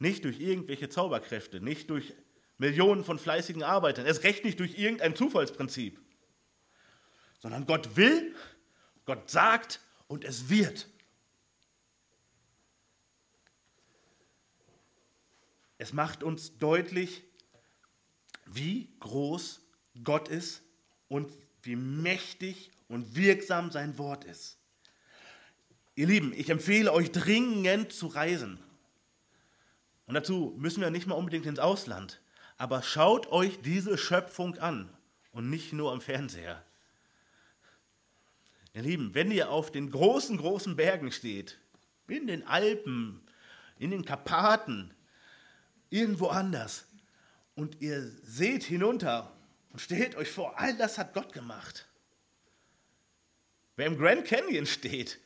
Nicht 0.00 0.24
durch 0.24 0.40
irgendwelche 0.40 0.88
Zauberkräfte, 0.88 1.60
nicht 1.60 1.90
durch 1.90 2.12
Millionen 2.56 3.04
von 3.04 3.20
fleißigen 3.20 3.62
Arbeitern, 3.62 4.04
erst 4.04 4.24
recht 4.24 4.44
nicht 4.44 4.58
durch 4.58 4.76
irgendein 4.78 5.14
Zufallsprinzip, 5.14 6.00
sondern 7.38 7.66
Gott 7.66 7.94
will, 7.94 8.34
Gott 9.04 9.30
sagt 9.30 9.80
und 10.08 10.24
es 10.24 10.48
wird. 10.48 10.88
Es 15.78 15.92
macht 15.92 16.24
uns 16.24 16.58
deutlich, 16.58 17.22
wie 18.44 18.92
groß 18.98 19.62
Gott 20.02 20.26
ist 20.26 20.64
und 21.08 21.32
wie 21.62 21.76
mächtig 21.76 22.70
und 22.88 23.16
wirksam 23.16 23.70
sein 23.70 23.98
Wort 23.98 24.24
ist. 24.24 24.58
Ihr 25.94 26.06
Lieben, 26.06 26.32
ich 26.36 26.50
empfehle 26.50 26.92
euch 26.92 27.10
dringend 27.10 27.92
zu 27.92 28.06
reisen. 28.06 28.58
Und 30.06 30.14
dazu 30.14 30.54
müssen 30.56 30.80
wir 30.80 30.90
nicht 30.90 31.06
mal 31.06 31.16
unbedingt 31.16 31.46
ins 31.46 31.58
Ausland. 31.58 32.20
Aber 32.56 32.82
schaut 32.82 33.30
euch 33.32 33.60
diese 33.60 33.98
Schöpfung 33.98 34.58
an 34.58 34.88
und 35.32 35.50
nicht 35.50 35.72
nur 35.72 35.92
am 35.92 36.00
Fernseher. 36.00 36.64
Ihr 38.74 38.82
Lieben, 38.82 39.14
wenn 39.14 39.30
ihr 39.30 39.50
auf 39.50 39.70
den 39.70 39.90
großen, 39.90 40.36
großen 40.36 40.76
Bergen 40.76 41.12
steht, 41.12 41.58
in 42.06 42.26
den 42.26 42.46
Alpen, 42.46 43.20
in 43.78 43.90
den 43.90 44.04
Karpaten, 44.04 44.94
irgendwo 45.90 46.28
anders, 46.28 46.86
und 47.54 47.80
ihr 47.80 48.08
seht 48.22 48.62
hinunter 48.62 49.36
und 49.78 49.82
stellt 49.82 50.16
euch 50.16 50.28
vor, 50.28 50.58
all 50.58 50.76
das 50.76 50.98
hat 50.98 51.14
Gott 51.14 51.32
gemacht. 51.32 51.86
Wer 53.76 53.86
im 53.86 53.96
Grand 53.96 54.24
Canyon 54.24 54.66
steht 54.66 55.20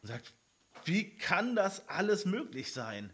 und 0.00 0.06
sagt, 0.06 0.32
wie 0.84 1.16
kann 1.16 1.56
das 1.56 1.88
alles 1.88 2.26
möglich 2.26 2.72
sein? 2.72 3.12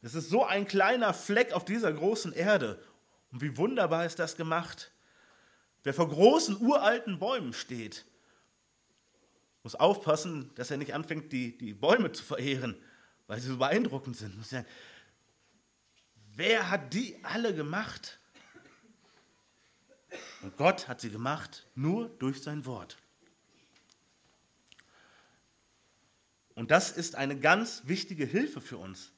Es 0.00 0.14
ist 0.14 0.30
so 0.30 0.44
ein 0.44 0.68
kleiner 0.68 1.12
Fleck 1.12 1.54
auf 1.54 1.64
dieser 1.64 1.92
großen 1.92 2.32
Erde. 2.32 2.80
Und 3.32 3.42
wie 3.42 3.56
wunderbar 3.56 4.06
ist 4.06 4.20
das 4.20 4.36
gemacht. 4.36 4.92
Wer 5.82 5.92
vor 5.92 6.08
großen, 6.08 6.60
uralten 6.60 7.18
Bäumen 7.18 7.54
steht, 7.54 8.04
muss 9.64 9.74
aufpassen, 9.74 10.52
dass 10.54 10.70
er 10.70 10.76
nicht 10.76 10.94
anfängt, 10.94 11.32
die, 11.32 11.58
die 11.58 11.74
Bäume 11.74 12.12
zu 12.12 12.22
verehren, 12.22 12.80
weil 13.26 13.40
sie 13.40 13.48
so 13.48 13.56
beeindruckend 13.56 14.16
sind. 14.16 14.38
Muss 14.38 14.50
sagen, 14.50 14.68
wer 16.36 16.70
hat 16.70 16.94
die 16.94 17.18
alle 17.24 17.52
gemacht? 17.52 18.20
Und 20.42 20.56
Gott 20.56 20.88
hat 20.88 21.00
sie 21.00 21.10
gemacht 21.10 21.66
nur 21.74 22.08
durch 22.08 22.42
sein 22.42 22.64
Wort. 22.64 22.96
Und 26.54 26.70
das 26.70 26.90
ist 26.90 27.14
eine 27.14 27.38
ganz 27.38 27.82
wichtige 27.86 28.24
Hilfe 28.24 28.60
für 28.60 28.78
uns. 28.78 29.12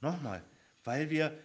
Nochmal, 0.00 0.42
weil 0.84 1.10
wir 1.10 1.38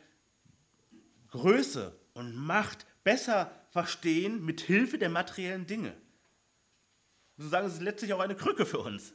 Größe 1.30 1.96
und 2.14 2.36
Macht 2.36 2.86
besser 3.04 3.52
verstehen 3.70 4.44
mit 4.46 4.62
Hilfe 4.62 4.98
der 4.98 5.10
materiellen 5.10 5.68
Dinge. 5.68 5.96
Sozusagen 7.38 7.68
ist 7.68 7.74
es 7.74 7.82
letztlich 7.82 8.14
auch 8.14 8.20
eine 8.20 8.36
Krücke 8.36 8.66
für 8.66 8.80
uns. 8.80 9.14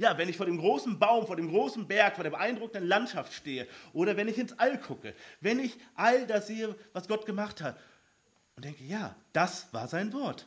Ja, 0.00 0.16
wenn 0.16 0.28
ich 0.28 0.36
vor 0.36 0.46
dem 0.46 0.58
großen 0.58 0.98
Baum, 0.98 1.26
vor 1.26 1.36
dem 1.36 1.50
großen 1.50 1.86
Berg, 1.86 2.14
vor 2.14 2.24
der 2.24 2.30
beeindruckenden 2.30 2.88
Landschaft 2.88 3.32
stehe 3.32 3.68
oder 3.92 4.16
wenn 4.16 4.28
ich 4.28 4.38
ins 4.38 4.58
All 4.58 4.80
gucke, 4.80 5.14
wenn 5.40 5.60
ich 5.60 5.76
all 5.94 6.26
das 6.26 6.46
sehe, 6.46 6.74
was 6.92 7.06
Gott 7.06 7.26
gemacht 7.26 7.60
hat 7.60 7.78
und 8.56 8.64
denke, 8.64 8.82
ja, 8.84 9.14
das 9.32 9.72
war 9.72 9.86
sein 9.88 10.12
Wort 10.12 10.46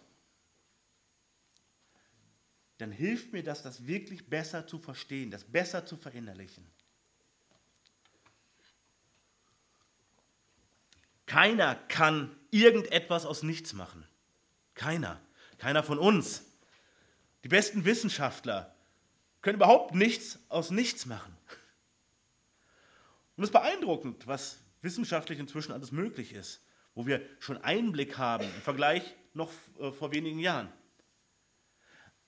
dann 2.84 2.92
hilft 2.92 3.32
mir 3.32 3.44
das, 3.44 3.64
das 3.64 3.88
wirklich 3.88 4.30
besser 4.30 4.68
zu 4.68 4.78
verstehen, 4.78 5.32
das 5.32 5.46
besser 5.46 5.86
zu 5.86 5.96
verinnerlichen. 5.96 6.68
Keiner 11.26 11.76
kann 11.88 12.36
irgendetwas 12.52 13.26
aus 13.26 13.42
nichts 13.42 13.72
machen. 13.72 14.06
Keiner. 14.74 15.22
Keiner 15.60 15.82
von 15.82 15.98
uns. 15.98 16.44
Die 17.46 17.48
besten 17.48 17.86
Wissenschaftler 17.86 18.73
können 19.44 19.58
überhaupt 19.58 19.94
nichts 19.94 20.40
aus 20.50 20.72
nichts 20.72 21.06
machen. 21.06 21.38
Und 23.36 23.44
es 23.44 23.50
ist 23.50 23.54
beeindruckend, 23.54 24.26
was 24.26 24.60
wissenschaftlich 24.82 25.38
inzwischen 25.38 25.72
alles 25.72 25.92
möglich 25.92 26.34
ist, 26.34 26.62
wo 26.96 27.06
wir 27.06 27.22
schon 27.40 27.58
Einblick 27.58 28.18
haben 28.18 28.46
im 28.46 28.62
Vergleich 28.62 29.16
noch 29.34 29.52
äh, 29.80 29.92
vor 29.92 30.12
wenigen 30.12 30.40
Jahren. 30.40 30.72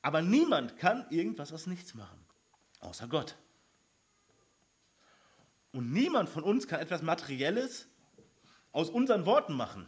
Aber 0.02 0.22
niemand 0.22 0.78
kann 0.78 1.06
irgendwas 1.10 1.52
aus 1.54 1.68
nichts 1.68 1.96
machen, 1.96 2.20
außer 2.82 3.08
Gott. 3.08 3.36
Und 5.72 5.92
niemand 5.92 6.30
von 6.30 6.44
uns 6.44 6.68
kann 6.68 6.80
etwas 6.80 7.02
Materielles 7.02 7.88
aus 8.72 8.90
unseren 8.90 9.26
Worten 9.26 9.54
machen. 9.54 9.88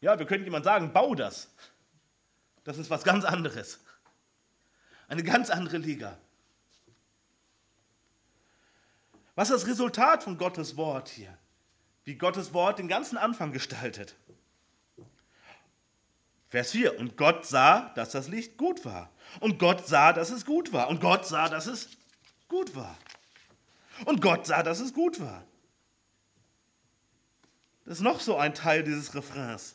Ja, 0.00 0.18
wir 0.18 0.26
können 0.26 0.44
jemand 0.44 0.64
sagen, 0.64 0.92
bau 0.92 1.14
das. 1.14 1.54
Das 2.64 2.78
ist 2.78 2.90
was 2.90 3.04
ganz 3.04 3.24
anderes. 3.24 3.80
Eine 5.08 5.24
ganz 5.24 5.50
andere 5.50 5.78
Liga. 5.78 6.16
Was 9.34 9.50
ist 9.50 9.62
das 9.62 9.68
Resultat 9.68 10.22
von 10.22 10.36
Gottes 10.36 10.76
Wort 10.76 11.08
hier? 11.08 11.36
Wie 12.04 12.16
Gottes 12.16 12.52
Wort 12.52 12.78
den 12.78 12.88
ganzen 12.88 13.16
Anfang 13.18 13.52
gestaltet. 13.52 14.16
Vers 16.48 16.72
4. 16.72 16.98
Und 16.98 17.16
Gott 17.16 17.46
sah, 17.46 17.90
dass 17.94 18.10
das 18.10 18.28
Licht 18.28 18.56
gut 18.56 18.84
war. 18.84 19.10
Und 19.40 19.58
Gott 19.58 19.86
sah, 19.86 20.12
dass 20.12 20.30
es 20.30 20.44
gut 20.44 20.72
war. 20.72 20.88
Und 20.88 21.00
Gott 21.00 21.26
sah, 21.26 21.48
dass 21.48 21.66
es 21.66 21.88
gut 22.48 22.74
war. 22.74 22.96
Und 24.06 24.20
Gott 24.20 24.46
sah, 24.46 24.62
dass 24.62 24.80
es 24.80 24.92
gut 24.92 25.20
war. 25.20 25.44
Das 27.84 27.98
ist 27.98 28.02
noch 28.02 28.20
so 28.20 28.36
ein 28.36 28.54
Teil 28.54 28.84
dieses 28.84 29.14
Refrains. 29.14 29.74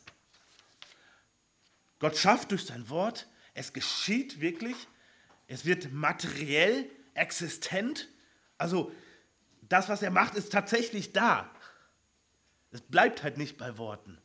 Gott 1.99 2.17
schafft 2.17 2.51
durch 2.51 2.65
sein 2.65 2.89
Wort, 2.89 3.27
es 3.53 3.73
geschieht 3.73 4.39
wirklich, 4.39 4.75
es 5.47 5.65
wird 5.65 5.91
materiell 5.91 6.89
existent. 7.13 8.09
Also 8.57 8.91
das, 9.61 9.89
was 9.89 10.01
er 10.01 10.11
macht, 10.11 10.35
ist 10.35 10.51
tatsächlich 10.51 11.13
da. 11.13 11.53
Es 12.71 12.81
bleibt 12.81 13.23
halt 13.23 13.37
nicht 13.37 13.57
bei 13.57 13.77
Worten. 13.77 14.17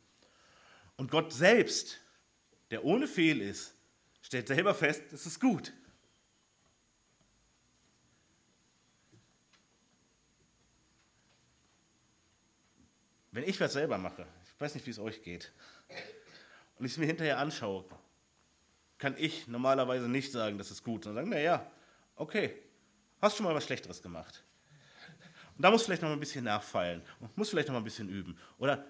Und 0.97 1.11
Gott 1.11 1.31
selbst 1.33 1.99
der 2.71 2.83
ohne 2.83 3.07
Fehl 3.07 3.41
ist, 3.41 3.73
stellt 4.21 4.47
selber 4.47 4.75
fest, 4.75 5.01
das 5.11 5.25
ist 5.25 5.39
gut. 5.39 5.73
Wenn 13.31 13.43
ich 13.43 13.59
was 13.59 13.73
selber 13.73 13.97
mache, 13.97 14.25
ich 14.45 14.61
weiß 14.61 14.73
nicht, 14.75 14.85
wie 14.85 14.91
es 14.91 14.99
euch 14.99 15.23
geht, 15.23 15.51
und 16.77 16.85
ich 16.85 16.93
es 16.93 16.97
mir 16.97 17.05
hinterher 17.05 17.37
anschaue, 17.37 17.85
kann 18.99 19.15
ich 19.17 19.47
normalerweise 19.47 20.07
nicht 20.07 20.31
sagen, 20.31 20.57
das 20.57 20.69
ist 20.69 20.83
gut, 20.83 21.05
sondern 21.05 21.23
sagen, 21.25 21.35
naja, 21.35 21.65
okay, 22.15 22.53
hast 23.21 23.37
schon 23.37 23.45
mal 23.45 23.55
was 23.55 23.65
Schlechteres 23.65 24.03
gemacht. 24.03 24.43
Und 25.57 25.63
da 25.63 25.71
muss 25.71 25.83
vielleicht 25.83 26.01
noch 26.01 26.09
mal 26.09 26.13
ein 26.13 26.19
bisschen 26.19 26.45
nachfallen 26.45 27.01
und 27.19 27.35
muss 27.37 27.49
vielleicht 27.49 27.69
noch 27.69 27.73
mal 27.73 27.81
ein 27.81 27.85
bisschen 27.85 28.09
üben. 28.09 28.37
Oder 28.59 28.85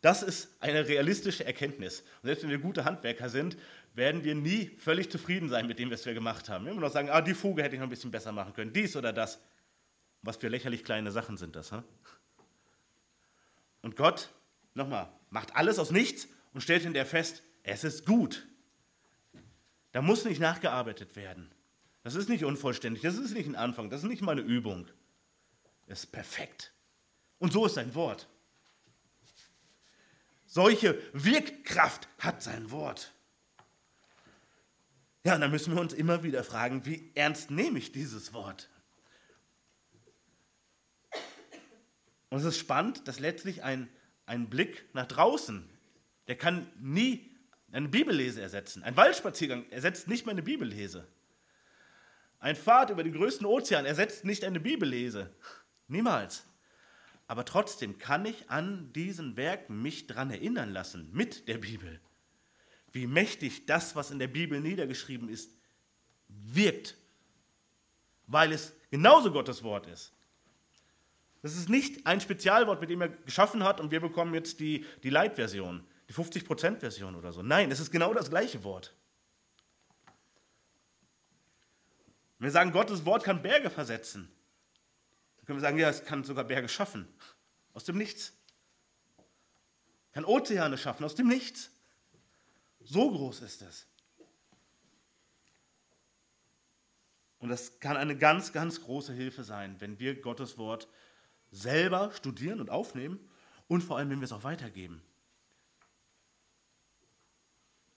das 0.00 0.22
ist 0.22 0.56
eine 0.60 0.88
realistische 0.88 1.44
Erkenntnis. 1.44 2.00
Und 2.22 2.26
selbst 2.26 2.42
wenn 2.42 2.50
wir 2.50 2.58
gute 2.58 2.84
Handwerker 2.84 3.28
sind, 3.28 3.56
werden 3.94 4.24
wir 4.24 4.34
nie 4.34 4.70
völlig 4.78 5.10
zufrieden 5.10 5.48
sein 5.48 5.66
mit 5.66 5.78
dem, 5.78 5.90
was 5.90 6.06
wir 6.06 6.14
gemacht 6.14 6.48
haben. 6.48 6.64
Wir 6.64 6.72
immer 6.72 6.80
noch 6.80 6.92
sagen, 6.92 7.10
ah, 7.10 7.20
die 7.20 7.34
Fuge 7.34 7.62
hätte 7.62 7.74
ich 7.74 7.80
noch 7.80 7.86
ein 7.86 7.90
bisschen 7.90 8.10
besser 8.10 8.32
machen 8.32 8.54
können, 8.54 8.72
dies 8.72 8.96
oder 8.96 9.12
das. 9.12 9.40
Was 10.22 10.36
für 10.36 10.48
lächerlich 10.48 10.84
kleine 10.84 11.10
Sachen 11.10 11.36
sind 11.36 11.56
das. 11.56 11.72
Hm? 11.72 11.82
Und 13.82 13.96
Gott, 13.96 14.30
nochmal, 14.74 15.10
macht 15.30 15.56
alles 15.56 15.78
aus 15.78 15.90
nichts 15.90 16.28
und 16.52 16.62
stellt 16.62 16.82
hinterher 16.82 17.06
fest, 17.06 17.42
es 17.62 17.84
ist 17.84 18.06
gut. 18.06 18.46
Da 19.92 20.02
muss 20.02 20.24
nicht 20.24 20.40
nachgearbeitet 20.40 21.16
werden. 21.16 21.50
Das 22.02 22.14
ist 22.14 22.28
nicht 22.28 22.44
unvollständig, 22.44 23.02
das 23.02 23.16
ist 23.16 23.34
nicht 23.34 23.46
ein 23.46 23.56
Anfang, 23.56 23.90
das 23.90 24.02
ist 24.02 24.08
nicht 24.08 24.22
mal 24.22 24.32
eine 24.32 24.40
Übung. 24.40 24.88
Es 25.86 26.04
ist 26.04 26.12
perfekt. 26.12 26.72
Und 27.38 27.52
so 27.52 27.66
ist 27.66 27.74
sein 27.74 27.94
Wort. 27.94 28.28
Solche 30.46 31.00
Wirkkraft 31.12 32.08
hat 32.18 32.42
sein 32.42 32.70
Wort. 32.70 33.12
Ja, 35.24 35.34
und 35.34 35.42
dann 35.42 35.50
müssen 35.50 35.74
wir 35.74 35.80
uns 35.80 35.92
immer 35.92 36.22
wieder 36.22 36.42
fragen, 36.44 36.86
wie 36.86 37.10
ernst 37.14 37.50
nehme 37.50 37.78
ich 37.78 37.92
dieses 37.92 38.32
Wort? 38.32 38.70
Und 42.30 42.38
es 42.38 42.44
ist 42.44 42.58
spannend, 42.58 43.06
dass 43.06 43.18
letztlich 43.18 43.62
ein, 43.62 43.88
ein 44.24 44.48
Blick 44.48 44.86
nach 44.94 45.06
draußen, 45.06 45.68
der 46.28 46.36
kann 46.36 46.70
nie 46.78 47.29
eine 47.72 47.88
Bibellese 47.88 48.40
ersetzen. 48.40 48.82
Ein 48.82 48.96
Waldspaziergang 48.96 49.68
ersetzt 49.70 50.08
nicht 50.08 50.26
meine 50.26 50.42
Bibellese. 50.42 51.06
Ein 52.38 52.56
Fahrt 52.56 52.90
über 52.90 53.04
den 53.04 53.12
größten 53.12 53.46
Ozean 53.46 53.84
ersetzt 53.84 54.24
nicht 54.24 54.44
eine 54.44 54.60
Bibellese. 54.60 55.30
Niemals. 55.88 56.46
Aber 57.26 57.44
trotzdem 57.44 57.98
kann 57.98 58.24
ich 58.24 58.50
an 58.50 58.92
diesen 58.92 59.36
Werken 59.36 59.82
mich 59.82 60.06
daran 60.06 60.30
erinnern 60.30 60.72
lassen, 60.72 61.10
mit 61.12 61.46
der 61.46 61.58
Bibel, 61.58 62.00
wie 62.92 63.06
mächtig 63.06 63.66
das, 63.66 63.94
was 63.94 64.10
in 64.10 64.18
der 64.18 64.26
Bibel 64.26 64.60
niedergeschrieben 64.60 65.28
ist, 65.28 65.54
wirkt, 66.28 66.96
weil 68.26 68.52
es 68.52 68.74
genauso 68.90 69.30
Gottes 69.30 69.62
Wort 69.62 69.86
ist. 69.86 70.12
Das 71.42 71.56
ist 71.56 71.68
nicht 71.68 72.06
ein 72.06 72.20
Spezialwort, 72.20 72.80
mit 72.80 72.90
dem 72.90 73.00
er 73.00 73.08
geschaffen 73.08 73.64
hat 73.64 73.80
und 73.80 73.90
wir 73.90 74.00
bekommen 74.00 74.34
jetzt 74.34 74.60
die, 74.60 74.84
die 75.02 75.10
Light-Version, 75.10 75.84
die 76.10 76.14
50%-Version 76.14 77.14
oder 77.14 77.32
so. 77.32 77.40
Nein, 77.40 77.70
es 77.70 77.78
ist 77.78 77.92
genau 77.92 78.12
das 78.12 78.30
gleiche 78.30 78.64
Wort. 78.64 78.92
Wenn 82.38 82.46
wir 82.46 82.50
sagen, 82.50 82.72
Gottes 82.72 83.04
Wort 83.04 83.22
kann 83.22 83.42
Berge 83.42 83.70
versetzen, 83.70 84.28
dann 85.36 85.46
können 85.46 85.58
wir 85.58 85.62
sagen, 85.62 85.78
ja, 85.78 85.88
es 85.88 86.04
kann 86.04 86.24
sogar 86.24 86.42
Berge 86.42 86.68
schaffen. 86.68 87.06
Aus 87.74 87.84
dem 87.84 87.96
Nichts. 87.96 88.32
Kann 90.10 90.24
Ozeane 90.24 90.76
schaffen, 90.76 91.04
aus 91.04 91.14
dem 91.14 91.28
Nichts. 91.28 91.70
So 92.80 93.08
groß 93.12 93.42
ist 93.42 93.62
es. 93.62 93.86
Und 97.38 97.50
das 97.50 97.78
kann 97.78 97.96
eine 97.96 98.18
ganz, 98.18 98.52
ganz 98.52 98.80
große 98.80 99.12
Hilfe 99.12 99.44
sein, 99.44 99.76
wenn 99.80 100.00
wir 100.00 100.20
Gottes 100.20 100.58
Wort 100.58 100.88
selber 101.52 102.10
studieren 102.14 102.60
und 102.60 102.68
aufnehmen 102.68 103.20
und 103.68 103.82
vor 103.82 103.96
allem, 103.96 104.10
wenn 104.10 104.18
wir 104.18 104.24
es 104.24 104.32
auch 104.32 104.42
weitergeben. 104.42 105.02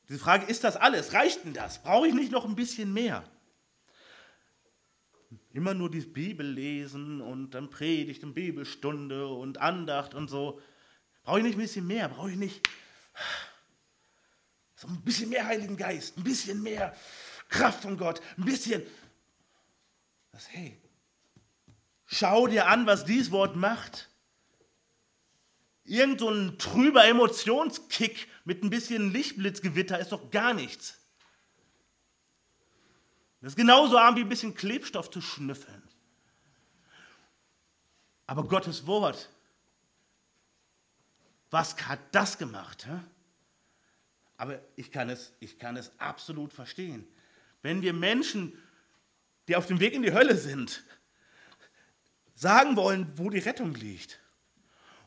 Diese 0.09 0.19
Frage, 0.19 0.45
ist 0.45 0.63
das 0.63 0.75
alles? 0.75 1.13
Reicht 1.13 1.45
denn 1.45 1.53
das? 1.53 1.81
Brauche 1.81 2.07
ich 2.07 2.13
nicht 2.13 2.31
noch 2.31 2.45
ein 2.45 2.55
bisschen 2.55 2.93
mehr? 2.93 3.23
Immer 5.51 5.73
nur 5.73 5.89
die 5.89 6.01
Bibel 6.01 6.45
lesen 6.45 7.21
und 7.21 7.51
dann 7.51 7.69
Predigt 7.69 8.23
und 8.23 8.33
Bibelstunde 8.33 9.27
und 9.27 9.59
Andacht 9.59 10.13
und 10.13 10.27
so. 10.29 10.59
Brauche 11.23 11.39
ich 11.39 11.45
nicht 11.45 11.55
ein 11.55 11.61
bisschen 11.61 11.87
mehr? 11.87 12.09
Brauche 12.09 12.31
ich 12.31 12.37
nicht 12.37 12.67
so 14.75 14.87
ein 14.89 15.01
bisschen 15.01 15.29
mehr 15.29 15.45
Heiligen 15.45 15.77
Geist, 15.77 16.17
ein 16.17 16.23
bisschen 16.23 16.61
mehr 16.61 16.95
Kraft 17.47 17.83
von 17.83 17.97
Gott, 17.97 18.21
ein 18.37 18.45
bisschen. 18.45 18.83
Das, 20.31 20.49
hey, 20.49 20.77
schau 22.05 22.47
dir 22.47 22.67
an, 22.67 22.85
was 22.85 23.05
dieses 23.05 23.31
Wort 23.31 23.55
macht. 23.55 24.09
Irgend 25.85 26.19
so 26.19 26.29
ein 26.29 26.57
trüber 26.57 27.05
Emotionskick 27.05 28.27
mit 28.45 28.63
ein 28.63 28.69
bisschen 28.69 29.11
Lichtblitzgewitter 29.11 29.99
ist 29.99 30.11
doch 30.11 30.31
gar 30.31 30.53
nichts. 30.53 30.97
Das 33.41 33.51
ist 33.51 33.57
genauso 33.57 33.97
arm 33.97 34.15
wie 34.15 34.21
ein 34.21 34.29
bisschen 34.29 34.55
Klebstoff 34.55 35.11
zu 35.11 35.19
schnüffeln. 35.19 35.83
Aber 38.25 38.45
Gottes 38.45 38.87
Wort, 38.87 39.29
was 41.51 41.75
hat 41.85 41.99
das 42.13 42.37
gemacht? 42.37 42.85
Hä? 42.87 42.99
Aber 44.37 44.61
ich 44.77 44.91
kann, 44.91 45.09
es, 45.09 45.33
ich 45.41 45.59
kann 45.59 45.75
es 45.75 45.91
absolut 45.99 46.53
verstehen. 46.53 47.05
Wenn 47.61 47.81
wir 47.81 47.93
Menschen, 47.93 48.57
die 49.47 49.57
auf 49.57 49.67
dem 49.67 49.81
Weg 49.81 49.93
in 49.93 50.03
die 50.03 50.13
Hölle 50.13 50.37
sind, 50.37 50.83
sagen 52.33 52.77
wollen, 52.77 53.11
wo 53.17 53.29
die 53.29 53.39
Rettung 53.39 53.73
liegt, 53.75 54.19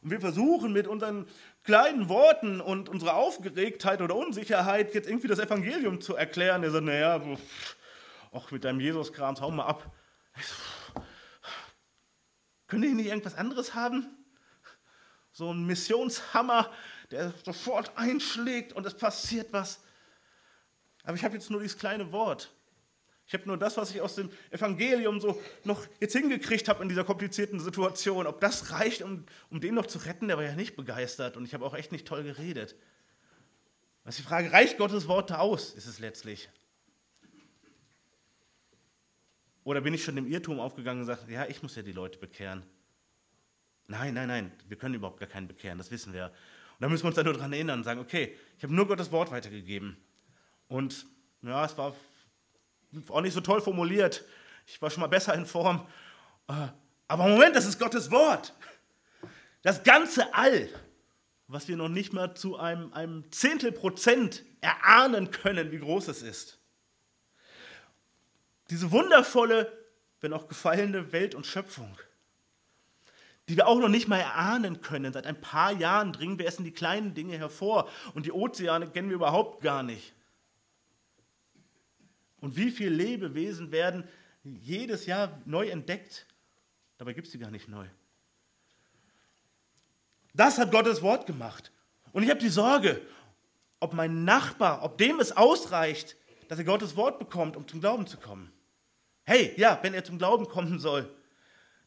und 0.07 0.13
wir 0.13 0.21
versuchen 0.21 0.73
mit 0.73 0.87
unseren 0.87 1.27
kleinen 1.65 2.09
Worten 2.09 2.61
und 2.61 2.89
unserer 2.89 3.17
Aufgeregtheit 3.17 4.01
oder 4.01 4.15
Unsicherheit 4.15 4.95
jetzt 4.95 5.09
irgendwie 5.09 5.27
das 5.27 5.41
Evangelium 5.41 6.01
zu 6.01 6.15
erklären, 6.15 6.63
der 6.63 6.71
sagt, 6.71 6.85
naja, 6.85 7.21
auch 8.31 8.53
mit 8.53 8.63
deinem 8.63 8.79
Jesus-Kram, 8.79 9.35
hau 9.41 9.51
mal 9.51 9.67
ab. 9.67 9.93
Können 12.69 12.83
die 12.83 12.95
nicht 12.95 13.07
irgendwas 13.07 13.35
anderes 13.35 13.75
haben? 13.75 14.07
So 15.33 15.53
ein 15.53 15.67
Missionshammer, 15.67 16.71
der 17.11 17.35
sofort 17.45 17.91
einschlägt 17.99 18.75
und 18.75 18.87
es 18.87 18.97
passiert 18.97 19.53
was. 19.53 19.81
Aber 21.03 21.17
ich 21.17 21.25
habe 21.25 21.35
jetzt 21.35 21.51
nur 21.51 21.63
dieses 21.63 21.79
kleine 21.79 22.13
Wort. 22.13 22.55
Ich 23.27 23.35
habe 23.35 23.45
nur 23.47 23.57
das, 23.57 23.77
was 23.77 23.91
ich 23.91 24.01
aus 24.01 24.15
dem 24.15 24.31
Evangelium 24.51 25.21
so 25.21 25.41
noch 25.65 25.85
jetzt 26.01 26.13
hingekriegt 26.13 26.69
habe 26.69 26.83
in 26.83 26.89
dieser 26.89 27.03
komplizierten 27.03 27.59
Situation. 27.59 28.27
Ob 28.27 28.41
das 28.41 28.71
reicht, 28.71 29.03
um, 29.03 29.25
um 29.51 29.61
den 29.61 29.75
noch 29.75 29.87
zu 29.87 29.99
retten, 29.99 30.29
der 30.29 30.37
war 30.37 30.45
ja 30.45 30.55
nicht 30.55 30.77
begeistert 30.77 31.37
und 31.37 31.45
ich 31.45 31.53
habe 31.53 31.65
auch 31.65 31.75
echt 31.75 31.91
nicht 31.91 32.07
toll 32.07 32.23
geredet. 32.23 32.77
Was 34.05 34.17
die 34.17 34.23
Frage, 34.23 34.53
reicht 34.53 34.79
Gottes 34.79 35.09
Wort 35.09 35.31
da 35.31 35.39
aus, 35.39 35.75
ist 35.75 35.87
es 35.87 35.99
letztlich. 35.99 36.49
Oder 39.65 39.81
bin 39.81 39.93
ich 39.93 40.05
schon 40.05 40.17
im 40.17 40.29
Irrtum 40.29 40.61
aufgegangen 40.61 41.01
und 41.01 41.07
sage, 41.07 41.33
ja, 41.33 41.47
ich 41.47 41.61
muss 41.61 41.75
ja 41.75 41.83
die 41.83 41.91
Leute 41.91 42.21
bekehren. 42.21 42.63
Nein, 43.89 44.15
nein, 44.15 44.29
nein, 44.29 44.53
wir 44.69 44.77
können 44.77 44.95
überhaupt 44.95 45.19
gar 45.19 45.29
keinen 45.29 45.49
bekehren, 45.49 45.79
das 45.79 45.91
wissen 45.91 46.13
wir. 46.13 46.27
Und 46.27 46.83
da 46.83 46.89
müssen 46.89 47.03
wir 47.03 47.09
uns 47.09 47.17
dann 47.17 47.25
nur 47.25 47.35
daran 47.35 47.53
erinnern 47.53 47.81
und 47.81 47.85
sagen, 47.85 47.99
okay, 47.99 48.37
ich 48.57 48.63
habe 48.63 48.73
nur 48.73 48.87
Gottes 48.87 49.11
Wort 49.11 49.33
weitergegeben. 49.33 49.97
Und 50.69 51.07
ja, 51.43 51.65
es 51.65 51.77
war 51.77 51.97
auch 53.09 53.21
nicht 53.21 53.35
so 53.35 53.41
toll 53.41 53.61
formuliert. 53.61 54.25
Ich 54.67 54.81
war 54.83 54.91
schon 54.91 55.01
mal 55.01 55.07
besser 55.07 55.35
in 55.35 55.47
Form. 55.47 55.87
Äh, 56.49 56.69
aber 57.09 57.29
Moment, 57.29 57.55
das 57.55 57.67
ist 57.67 57.79
Gottes 57.79 58.11
Wort. 58.11 58.55
Das 59.63 59.83
ganze 59.83 60.35
All, 60.35 60.69
was 61.49 61.69
wir 61.69 61.77
noch 61.77 61.89
nicht 61.89 62.13
mal 62.13 62.35
zu 62.35 62.57
einem, 62.57 62.93
einem 62.93 63.31
Zehntel 63.33 63.73
Prozent 63.73 64.45
erahnen 64.61 65.31
können, 65.31 65.71
wie 65.73 65.79
groß 65.79 66.09
es 66.09 66.23
ist. 66.23 66.59
Diese 68.71 68.91
wundervolle, 68.91 69.73
wenn 70.21 70.33
auch 70.33 70.49
gefallene 70.49 71.13
Welt 71.13 71.35
und 71.35 71.47
Schöpfung, 71.47 71.97
die 73.49 73.57
wir 73.57 73.69
auch 73.69 73.79
noch 73.79 73.89
nicht 73.89 74.09
mal 74.09 74.19
erahnen 74.19 74.81
können. 74.81 75.13
Seit 75.13 75.27
ein 75.27 75.41
paar 75.41 75.73
Jahren 75.73 76.13
dringen 76.13 76.39
wir 76.39 76.47
erst 76.47 76.59
in 76.59 76.65
die 76.65 76.73
kleinen 76.73 77.15
Dinge 77.15 77.39
hervor 77.39 77.89
und 78.15 78.27
die 78.27 78.33
Ozeane 78.33 78.89
kennen 78.91 79.09
wir 79.09 79.15
überhaupt 79.15 79.63
gar 79.63 79.85
nicht. 79.85 80.16
Und 82.41 82.57
wie 82.57 82.71
viele 82.71 82.91
Lebewesen 82.91 83.73
werden 83.73 84.05
jedes 84.45 85.07
Jahr 85.07 85.41
neu 85.45 85.69
entdeckt? 85.69 86.27
Dabei 86.99 87.13
gibt 87.13 87.27
es 87.27 87.33
sie 87.33 87.39
gar 87.39 87.51
nicht 87.51 87.69
neu. 87.69 87.87
Das 90.35 90.59
hat 90.59 90.71
Gottes 90.71 91.03
Wort 91.03 91.27
gemacht. 91.27 91.73
Und 92.13 92.23
ich 92.23 92.31
habe 92.31 92.41
die 92.41 92.49
Sorge, 92.49 93.01
ob 93.81 93.95
mein 93.95 94.25
Nachbar, 94.25 94.83
ob 94.83 94.99
dem 94.99 95.21
es 95.21 95.33
ausreicht, 95.33 96.17
dass 96.49 96.59
er 96.59 96.65
Gottes 96.65 96.97
Wort 96.97 97.19
bekommt, 97.19 97.57
um 97.57 97.67
zum 97.67 97.81
Glauben 97.81 98.07
zu 98.07 98.17
kommen. 98.19 98.53
Hey, 99.25 99.53
ja, 99.57 99.79
wenn 99.83 99.95
er 99.95 100.05
zum 100.05 100.19
Glauben 100.19 100.47
kommen 100.47 100.79
soll, 100.79 101.13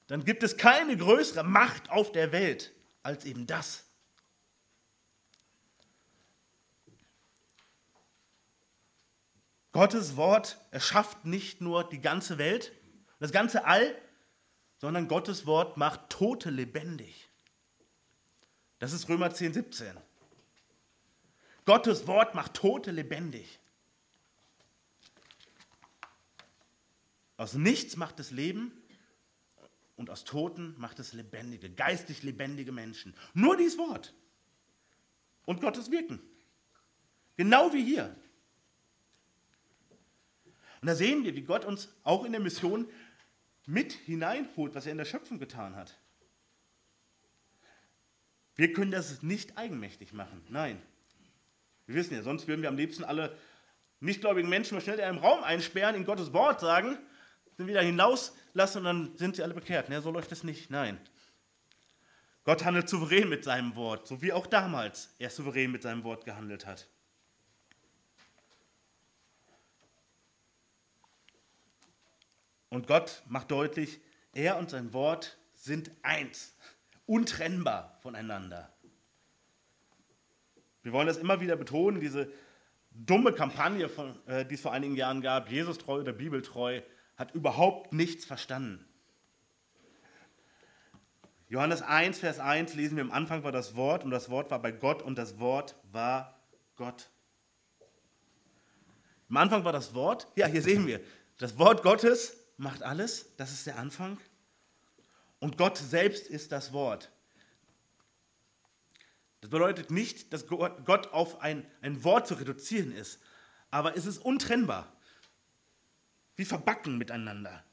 dann 0.07 0.25
gibt 0.25 0.43
es 0.43 0.57
keine 0.57 0.97
größere 0.97 1.43
Macht 1.43 1.89
auf 1.89 2.11
der 2.11 2.31
Welt 2.31 2.73
als 3.03 3.25
eben 3.25 3.47
das. 3.47 3.88
Gottes 9.79 10.17
Wort 10.17 10.57
erschafft 10.71 11.23
nicht 11.23 11.61
nur 11.61 11.87
die 11.87 12.01
ganze 12.01 12.37
Welt, 12.37 12.73
das 13.19 13.31
ganze 13.31 13.63
All, 13.63 13.95
sondern 14.77 15.07
Gottes 15.07 15.45
Wort 15.45 15.77
macht 15.77 16.09
Tote 16.09 16.49
lebendig. 16.49 17.29
Das 18.79 18.91
ist 18.91 19.07
Römer 19.07 19.33
10, 19.33 19.53
17. 19.53 19.95
Gottes 21.63 22.07
Wort 22.07 22.35
macht 22.35 22.55
Tote 22.55 22.91
lebendig. 22.91 23.57
Aus 27.37 27.53
nichts 27.53 27.95
macht 27.95 28.19
es 28.19 28.31
Leben 28.31 28.73
und 29.95 30.09
aus 30.09 30.25
Toten 30.25 30.75
macht 30.77 30.99
es 30.99 31.13
lebendige, 31.13 31.69
geistig 31.69 32.21
lebendige 32.23 32.73
Menschen. 32.73 33.15
Nur 33.33 33.55
dieses 33.55 33.77
Wort 33.77 34.13
und 35.45 35.61
Gottes 35.61 35.89
Wirken. 35.89 36.21
Genau 37.37 37.71
wie 37.71 37.85
hier. 37.85 38.13
Und 40.81 40.87
da 40.87 40.95
sehen 40.95 41.23
wir, 41.23 41.35
wie 41.35 41.43
Gott 41.43 41.65
uns 41.65 41.89
auch 42.03 42.25
in 42.25 42.31
der 42.31 42.41
Mission 42.41 42.87
mit 43.65 43.93
hineinholt, 43.93 44.75
was 44.75 44.85
er 44.85 44.93
in 44.93 44.97
der 44.97 45.05
Schöpfung 45.05 45.39
getan 45.39 45.75
hat. 45.75 45.97
Wir 48.55 48.73
können 48.73 48.91
das 48.91 49.21
nicht 49.21 49.57
eigenmächtig 49.57 50.13
machen. 50.13 50.43
Nein. 50.49 50.81
Wir 51.85 51.95
wissen 51.95 52.13
ja, 52.13 52.23
sonst 52.23 52.47
würden 52.47 52.61
wir 52.61 52.69
am 52.69 52.77
liebsten 52.77 53.03
alle 53.03 53.37
nichtgläubigen 53.99 54.49
Menschen 54.49 54.75
mal 54.75 54.81
schnell 54.81 54.99
in 54.99 55.05
einem 55.05 55.17
Raum 55.17 55.43
einsperren, 55.43 55.95
in 55.95 56.05
Gottes 56.05 56.33
Wort 56.33 56.59
sagen, 56.59 56.97
sind 57.57 57.67
wieder 57.67 57.81
hinauslassen 57.81 58.79
und 58.79 58.83
dann 58.85 59.17
sind 59.17 59.35
sie 59.35 59.43
alle 59.43 59.53
bekehrt. 59.53 59.89
Ne, 59.89 60.01
so 60.01 60.11
läuft 60.11 60.31
es 60.31 60.43
nicht. 60.43 60.69
Nein. 60.69 60.99
Gott 62.43 62.65
handelt 62.65 62.89
souverän 62.89 63.29
mit 63.29 63.43
seinem 63.43 63.75
Wort, 63.75 64.07
so 64.07 64.21
wie 64.21 64.33
auch 64.33 64.47
damals 64.47 65.13
er 65.19 65.29
souverän 65.29 65.71
mit 65.71 65.83
seinem 65.83 66.03
Wort 66.03 66.25
gehandelt 66.25 66.65
hat. 66.65 66.87
Und 72.69 72.87
Gott 72.87 73.23
macht 73.27 73.51
deutlich, 73.51 73.99
er 74.33 74.57
und 74.57 74.69
sein 74.69 74.93
Wort 74.93 75.37
sind 75.55 75.91
eins, 76.01 76.55
untrennbar 77.05 77.97
voneinander. 78.01 78.71
Wir 80.83 80.93
wollen 80.93 81.07
das 81.07 81.17
immer 81.17 81.41
wieder 81.41 81.55
betonen, 81.55 81.99
diese 81.99 82.31
dumme 82.91 83.33
Kampagne, 83.33 83.89
von, 83.89 84.15
äh, 84.27 84.45
die 84.45 84.55
es 84.55 84.61
vor 84.61 84.71
einigen 84.71 84.95
Jahren 84.95 85.21
gab, 85.21 85.49
Jesus 85.49 85.77
treu 85.77 85.99
oder 85.99 86.13
Bibeltreu, 86.13 86.81
hat 87.17 87.33
überhaupt 87.33 87.91
nichts 87.91 88.25
verstanden. 88.25 88.85
Johannes 91.49 91.81
1, 91.81 92.19
Vers 92.19 92.39
1 92.39 92.75
lesen 92.75 92.95
wir, 92.95 93.03
am 93.03 93.11
Anfang 93.11 93.43
war 93.43 93.51
das 93.51 93.75
Wort 93.75 94.03
und 94.03 94.11
das 94.11 94.29
Wort 94.29 94.51
war 94.51 94.61
bei 94.61 94.71
Gott 94.71 95.01
und 95.01 95.17
das 95.17 95.39
Wort 95.39 95.75
war 95.91 96.39
Gott. 96.75 97.09
Am 99.29 99.37
Anfang 99.37 99.65
war 99.65 99.73
das 99.73 99.93
Wort, 99.93 100.27
ja, 100.35 100.45
hier 100.45 100.61
sehen 100.61 100.87
wir, 100.87 101.01
das 101.39 101.57
Wort 101.57 101.83
Gottes 101.83 102.38
macht 102.59 102.83
alles, 102.83 103.35
das 103.37 103.51
ist 103.51 103.65
der 103.65 103.79
Anfang. 103.79 104.17
Und 105.39 105.57
Gott 105.57 105.77
selbst 105.77 106.27
ist 106.27 106.51
das 106.51 106.73
Wort. 106.73 107.09
Das 109.41 109.49
bedeutet 109.49 109.89
nicht, 109.89 110.33
dass 110.33 110.45
Gott 110.45 111.07
auf 111.13 111.39
ein, 111.41 111.65
ein 111.81 112.03
Wort 112.03 112.27
zu 112.27 112.33
reduzieren 112.33 112.91
ist, 112.91 113.19
aber 113.71 113.95
es 113.95 114.05
ist 114.05 114.17
untrennbar. 114.19 114.93
wie 116.35 116.45
verbacken 116.45 116.97
miteinander. 116.97 117.63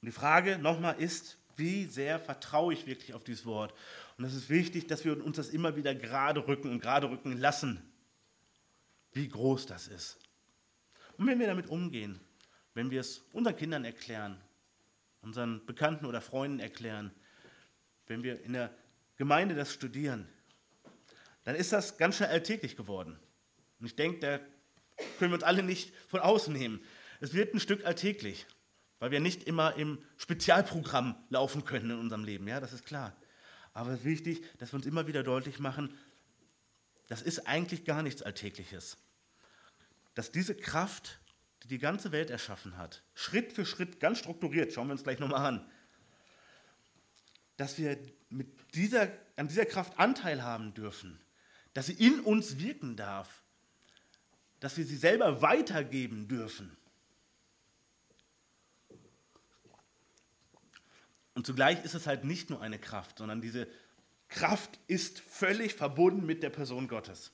Und 0.00 0.06
die 0.06 0.12
Frage 0.12 0.58
nochmal 0.58 0.98
ist, 0.98 1.36
wie 1.56 1.84
sehr 1.84 2.18
vertraue 2.18 2.72
ich 2.72 2.86
wirklich 2.86 3.12
auf 3.12 3.24
dieses 3.24 3.44
Wort? 3.44 3.74
Und 4.16 4.24
es 4.24 4.34
ist 4.34 4.48
wichtig, 4.48 4.86
dass 4.86 5.04
wir 5.04 5.22
uns 5.22 5.36
das 5.36 5.50
immer 5.50 5.76
wieder 5.76 5.94
gerade 5.94 6.46
rücken 6.46 6.70
und 6.70 6.80
gerade 6.80 7.10
rücken 7.10 7.36
lassen, 7.36 7.89
wie 9.12 9.28
groß 9.28 9.66
das 9.66 9.88
ist. 9.88 10.18
Und 11.16 11.26
wenn 11.26 11.38
wir 11.38 11.46
damit 11.46 11.68
umgehen, 11.68 12.20
wenn 12.74 12.90
wir 12.90 13.00
es 13.00 13.18
unseren 13.32 13.56
Kindern 13.56 13.84
erklären, 13.84 14.40
unseren 15.22 15.64
Bekannten 15.66 16.06
oder 16.06 16.20
Freunden 16.20 16.60
erklären, 16.60 17.12
wenn 18.06 18.22
wir 18.22 18.42
in 18.42 18.54
der 18.54 18.74
Gemeinde 19.16 19.54
das 19.54 19.72
studieren, 19.72 20.26
dann 21.44 21.54
ist 21.54 21.72
das 21.72 21.98
ganz 21.98 22.16
schnell 22.16 22.30
alltäglich 22.30 22.76
geworden. 22.76 23.18
Und 23.78 23.86
ich 23.86 23.96
denke, 23.96 24.18
da 24.20 24.38
können 25.18 25.30
wir 25.30 25.34
uns 25.34 25.44
alle 25.44 25.62
nicht 25.62 25.94
von 26.08 26.20
außen 26.20 26.52
nehmen. 26.52 26.82
Es 27.20 27.34
wird 27.34 27.54
ein 27.54 27.60
Stück 27.60 27.84
alltäglich, 27.84 28.46
weil 28.98 29.10
wir 29.10 29.20
nicht 29.20 29.44
immer 29.44 29.74
im 29.76 29.98
Spezialprogramm 30.16 31.16
laufen 31.28 31.64
können 31.64 31.90
in 31.90 31.98
unserem 31.98 32.24
Leben. 32.24 32.46
Ja, 32.48 32.60
das 32.60 32.72
ist 32.72 32.84
klar. 32.84 33.16
Aber 33.72 33.90
es 33.90 34.00
ist 34.00 34.04
wichtig, 34.04 34.44
dass 34.58 34.72
wir 34.72 34.76
uns 34.76 34.86
immer 34.86 35.06
wieder 35.06 35.22
deutlich 35.22 35.58
machen, 35.58 35.96
das 37.10 37.22
ist 37.22 37.48
eigentlich 37.48 37.84
gar 37.84 38.04
nichts 38.04 38.22
Alltägliches. 38.22 38.96
Dass 40.14 40.30
diese 40.30 40.54
Kraft, 40.54 41.18
die 41.64 41.68
die 41.68 41.78
ganze 41.78 42.12
Welt 42.12 42.30
erschaffen 42.30 42.76
hat, 42.76 43.02
Schritt 43.14 43.52
für 43.52 43.66
Schritt, 43.66 43.98
ganz 43.98 44.18
strukturiert, 44.18 44.72
schauen 44.72 44.86
wir 44.86 44.92
uns 44.92 45.02
gleich 45.02 45.18
nochmal 45.18 45.44
an, 45.44 45.70
dass 47.56 47.78
wir 47.78 47.98
mit 48.28 48.46
dieser, 48.74 49.08
an 49.34 49.48
dieser 49.48 49.66
Kraft 49.66 49.98
Anteil 49.98 50.44
haben 50.44 50.72
dürfen, 50.72 51.20
dass 51.74 51.86
sie 51.86 51.94
in 51.94 52.20
uns 52.20 52.60
wirken 52.60 52.94
darf, 52.94 53.42
dass 54.60 54.76
wir 54.76 54.84
sie 54.84 54.96
selber 54.96 55.42
weitergeben 55.42 56.28
dürfen. 56.28 56.76
Und 61.34 61.44
zugleich 61.44 61.84
ist 61.84 61.94
es 61.94 62.06
halt 62.06 62.22
nicht 62.22 62.50
nur 62.50 62.60
eine 62.62 62.78
Kraft, 62.78 63.18
sondern 63.18 63.40
diese 63.40 63.66
Kraft 64.30 64.78
ist 64.86 65.20
völlig 65.20 65.74
verbunden 65.74 66.24
mit 66.24 66.42
der 66.42 66.50
Person 66.50 66.88
Gottes. 66.88 67.32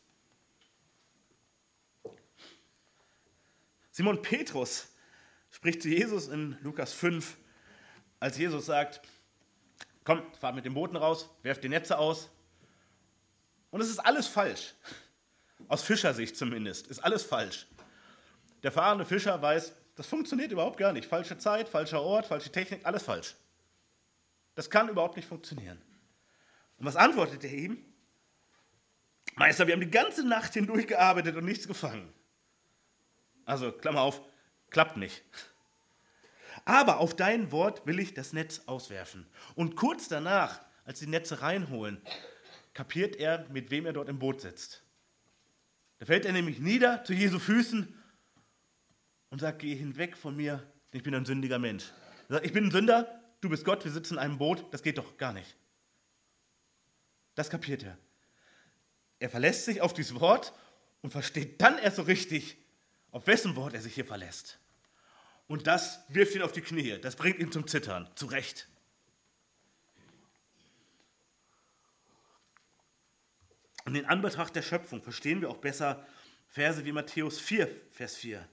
Simon 3.91 4.21
Petrus 4.21 4.89
spricht 5.51 5.83
zu 5.83 5.89
Jesus 5.89 6.29
in 6.29 6.59
Lukas 6.63 6.93
5, 6.93 7.37
als 8.19 8.37
Jesus 8.39 8.67
sagt, 8.67 9.01
komm, 10.05 10.23
fahrt 10.39 10.55
mit 10.55 10.65
den 10.65 10.75
Booten 10.75 10.97
raus, 10.97 11.29
werft 11.43 11.63
die 11.65 11.69
Netze 11.69 11.99
aus. 11.99 12.31
Und 13.71 13.81
es 13.81 13.89
ist 13.89 13.99
alles 13.99 14.27
falsch. 14.27 14.75
Aus 15.69 15.83
Fischersicht 15.83 16.37
zumindest, 16.37 16.87
ist 16.87 17.01
alles 17.01 17.23
falsch. 17.23 17.67
Der 18.63 18.73
fahrende 18.73 19.05
Fischer 19.05 19.41
weiß, 19.41 19.73
das 19.97 20.07
funktioniert 20.07 20.53
überhaupt 20.53 20.79
gar 20.79 20.93
nicht. 20.93 21.07
Falsche 21.07 21.39
Zeit, 21.39 21.69
falscher 21.69 22.03
Ort, 22.03 22.27
falsche 22.27 22.53
Technik, 22.53 22.85
alles 22.85 23.03
falsch. 23.03 23.35
Das 24.55 24.71
kann 24.71 24.89
überhaupt 24.89 25.17
nicht 25.17 25.29
funktionieren. 25.29 25.81
Und 26.79 26.87
was 26.87 26.97
antwortet 26.97 27.45
er 27.45 27.53
ihm? 27.53 27.85
Meister, 29.35 29.67
wir 29.67 29.75
haben 29.75 29.81
die 29.81 29.91
ganze 29.91 30.27
Nacht 30.27 30.55
hindurch 30.55 30.87
gearbeitet 30.87 31.37
und 31.37 31.45
nichts 31.45 31.69
gefangen. 31.69 32.13
Also, 33.45 33.71
Klammer 33.71 34.01
auf, 34.01 34.23
klappt 34.71 34.97
nicht. 34.97 35.23
Aber 36.65 36.99
auf 36.99 37.15
dein 37.15 37.53
Wort 37.53 37.87
will 37.87 38.01
ich 38.01 38.15
das 38.15 38.33
Netz 38.33 38.63
auswerfen. 38.67 39.27
Und 39.55 39.77
kurz 39.77 40.09
danach, 40.09 40.61
als 40.85 40.99
die 40.99 41.07
Netze 41.07 41.43
reinholen, 41.43 42.01
kapiert 42.75 43.17
er, 43.17 43.47
mit 43.51 43.71
wem 43.71 43.87
er 43.87 43.93
dort 43.93 44.09
im 44.09 44.19
Boot 44.19 44.41
sitzt. 44.41 44.83
Da 45.99 46.07
fällt 46.07 46.27
er 46.27 46.33
nämlich 46.33 46.59
nieder 46.59 47.05
zu 47.05 47.13
Jesu 47.13 47.39
Füßen 47.39 47.95
und 49.31 49.41
sagt, 49.41 49.61
geh 49.61 49.75
hinweg 49.75 50.17
von 50.17 50.37
mir, 50.37 50.63
ich 50.93 51.03
bin 51.03 51.15
ein 51.15 51.25
sündiger 51.25 51.59
Mensch. 51.59 51.85
Er 52.29 52.37
sagt, 52.37 52.47
ich 52.47 52.53
bin 52.53 52.65
ein 52.65 52.71
Sünder, 52.71 53.23
du 53.41 53.49
bist 53.49 53.65
Gott, 53.65 53.85
wir 53.85 53.93
sitzen 53.93 54.15
in 54.15 54.19
einem 54.19 54.39
Boot, 54.39 54.67
das 54.73 54.83
geht 54.83 54.99
doch 54.99 55.17
gar 55.17 55.33
nicht. 55.33 55.57
Das 57.37 57.51
kapiert 57.51 57.85
er. 57.85 57.97
Er 59.21 59.31
verlässt 59.31 59.67
sich 59.67 59.81
auf 59.81 59.95
dieses 59.95 60.19
Wort 60.19 60.53
und 61.03 61.11
versteht 61.11 61.61
dann 61.61 61.79
erst 61.79 61.97
so 61.97 62.03
richtig, 62.03 62.57
auf 63.13 63.27
wessen 63.29 63.55
Wort 63.55 63.75
er 63.75 63.81
sich 63.81 63.95
hier 63.95 64.05
verlässt. 64.05 64.59
Und 65.47 65.69
das 65.69 66.01
wirft 66.09 66.35
ihn 66.35 66.43
auf 66.43 66.53
die 66.53 66.61
Knie, 66.61 66.99
das 66.99 67.15
bringt 67.15 67.39
ihn 67.39 67.53
zum 67.53 67.69
Zittern, 67.69 68.11
zu 68.17 68.27
Recht. 68.27 68.69
Und 73.85 73.95
in 73.95 74.07
Anbetracht 74.07 74.57
der 74.57 74.63
Schöpfung 74.63 75.01
verstehen 75.01 75.41
wir 75.41 75.49
auch 75.49 75.59
besser 75.59 76.05
Verse 76.49 76.85
wie 76.85 76.93
Matthäus 76.93 77.39
4, 77.39 77.69
Vers 77.93 78.17
4, 78.17 78.47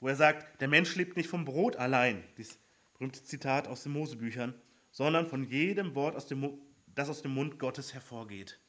wo 0.00 0.08
er 0.08 0.16
sagt, 0.16 0.60
der 0.60 0.68
Mensch 0.68 0.94
lebt 0.94 1.16
nicht 1.16 1.28
vom 1.28 1.44
Brot 1.44 1.76
allein, 1.76 2.24
dieses 2.38 2.58
berühmte 2.94 3.22
Zitat 3.22 3.68
aus 3.68 3.82
den 3.82 3.92
Mosebüchern, 3.92 4.54
sondern 4.92 5.26
von 5.26 5.42
jedem 5.42 5.96
Wort, 5.96 6.14
aus 6.14 6.26
dem, 6.26 6.60
das 6.86 7.08
aus 7.08 7.22
dem 7.22 7.34
Mund 7.34 7.58
Gottes 7.58 7.92
hervorgeht. 7.92 8.60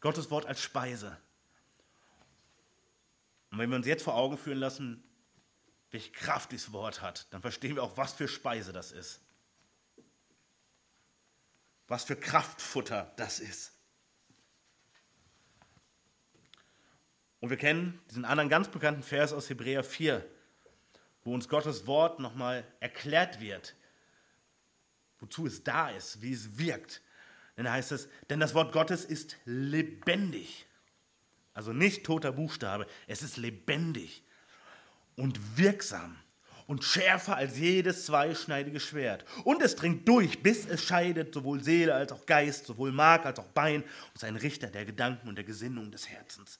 Gottes 0.00 0.30
Wort 0.30 0.44
als 0.44 0.60
Speise. 0.60 1.16
Und 3.50 3.58
wenn 3.58 3.70
wir 3.70 3.76
uns 3.76 3.86
jetzt 3.86 4.02
vor 4.02 4.16
Augen 4.16 4.36
führen 4.36 4.58
lassen, 4.58 5.02
welche 5.90 6.12
Kraft 6.12 6.52
dieses 6.52 6.72
Wort 6.72 7.00
hat, 7.00 7.32
dann 7.32 7.40
verstehen 7.40 7.76
wir 7.76 7.82
auch, 7.82 7.96
was 7.96 8.12
für 8.12 8.28
Speise 8.28 8.74
das 8.74 8.92
ist 8.92 9.22
was 11.92 12.04
für 12.04 12.16
Kraftfutter 12.16 13.12
das 13.16 13.38
ist. 13.38 13.74
Und 17.40 17.50
wir 17.50 17.58
kennen 17.58 18.00
diesen 18.08 18.24
anderen 18.24 18.48
ganz 18.48 18.68
bekannten 18.68 19.02
Vers 19.02 19.34
aus 19.34 19.50
Hebräer 19.50 19.84
4, 19.84 20.24
wo 21.22 21.34
uns 21.34 21.50
Gottes 21.50 21.86
Wort 21.86 22.18
nochmal 22.18 22.64
erklärt 22.80 23.40
wird, 23.40 23.74
wozu 25.22 25.46
es 25.46 25.64
da 25.64 25.88
ist, 25.88 26.20
wie 26.20 26.32
es 26.32 26.58
wirkt. 26.58 27.00
Denn 27.56 27.64
da 27.64 27.72
heißt 27.72 27.92
es, 27.92 28.08
denn 28.28 28.40
das 28.40 28.54
Wort 28.54 28.72
Gottes 28.72 29.04
ist 29.04 29.36
lebendig. 29.44 30.66
Also 31.54 31.72
nicht 31.72 32.04
toter 32.04 32.32
Buchstabe, 32.32 32.86
es 33.06 33.22
ist 33.22 33.36
lebendig 33.36 34.22
und 35.16 35.58
wirksam 35.58 36.16
und 36.66 36.84
schärfer 36.84 37.36
als 37.36 37.58
jedes 37.58 38.06
zweischneidige 38.06 38.80
Schwert. 38.80 39.24
Und 39.44 39.62
es 39.62 39.76
dringt 39.76 40.08
durch, 40.08 40.42
bis 40.42 40.64
es 40.66 40.82
scheidet 40.82 41.34
sowohl 41.34 41.62
Seele 41.62 41.94
als 41.94 42.12
auch 42.12 42.24
Geist, 42.24 42.66
sowohl 42.66 42.92
Mark 42.92 43.26
als 43.26 43.38
auch 43.38 43.48
Bein 43.48 43.82
und 43.82 44.14
ist 44.14 44.24
ein 44.24 44.36
Richter 44.36 44.68
der 44.68 44.84
Gedanken 44.84 45.28
und 45.28 45.36
der 45.36 45.44
Gesinnung 45.44 45.90
des 45.90 46.08
Herzens. 46.08 46.58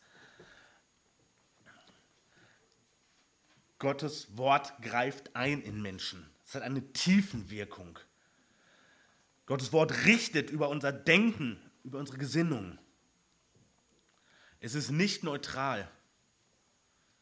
Gottes 3.79 4.37
Wort 4.37 4.75
greift 4.81 5.35
ein 5.35 5.61
in 5.63 5.83
Menschen. 5.83 6.31
Es 6.47 6.55
hat 6.55 6.63
eine 6.63 6.93
Tiefenwirkung. 6.93 7.99
Gottes 9.53 9.75
Wort 9.75 10.07
richtet 10.07 10.49
über 10.49 10.71
unser 10.71 10.93
Denken, 10.93 11.61
über 11.85 11.99
unsere 11.99 12.17
Gesinnung. 12.17 12.79
Es 14.61 14.75
ist 14.75 14.89
nicht 14.91 15.25
neutral. 15.25 15.91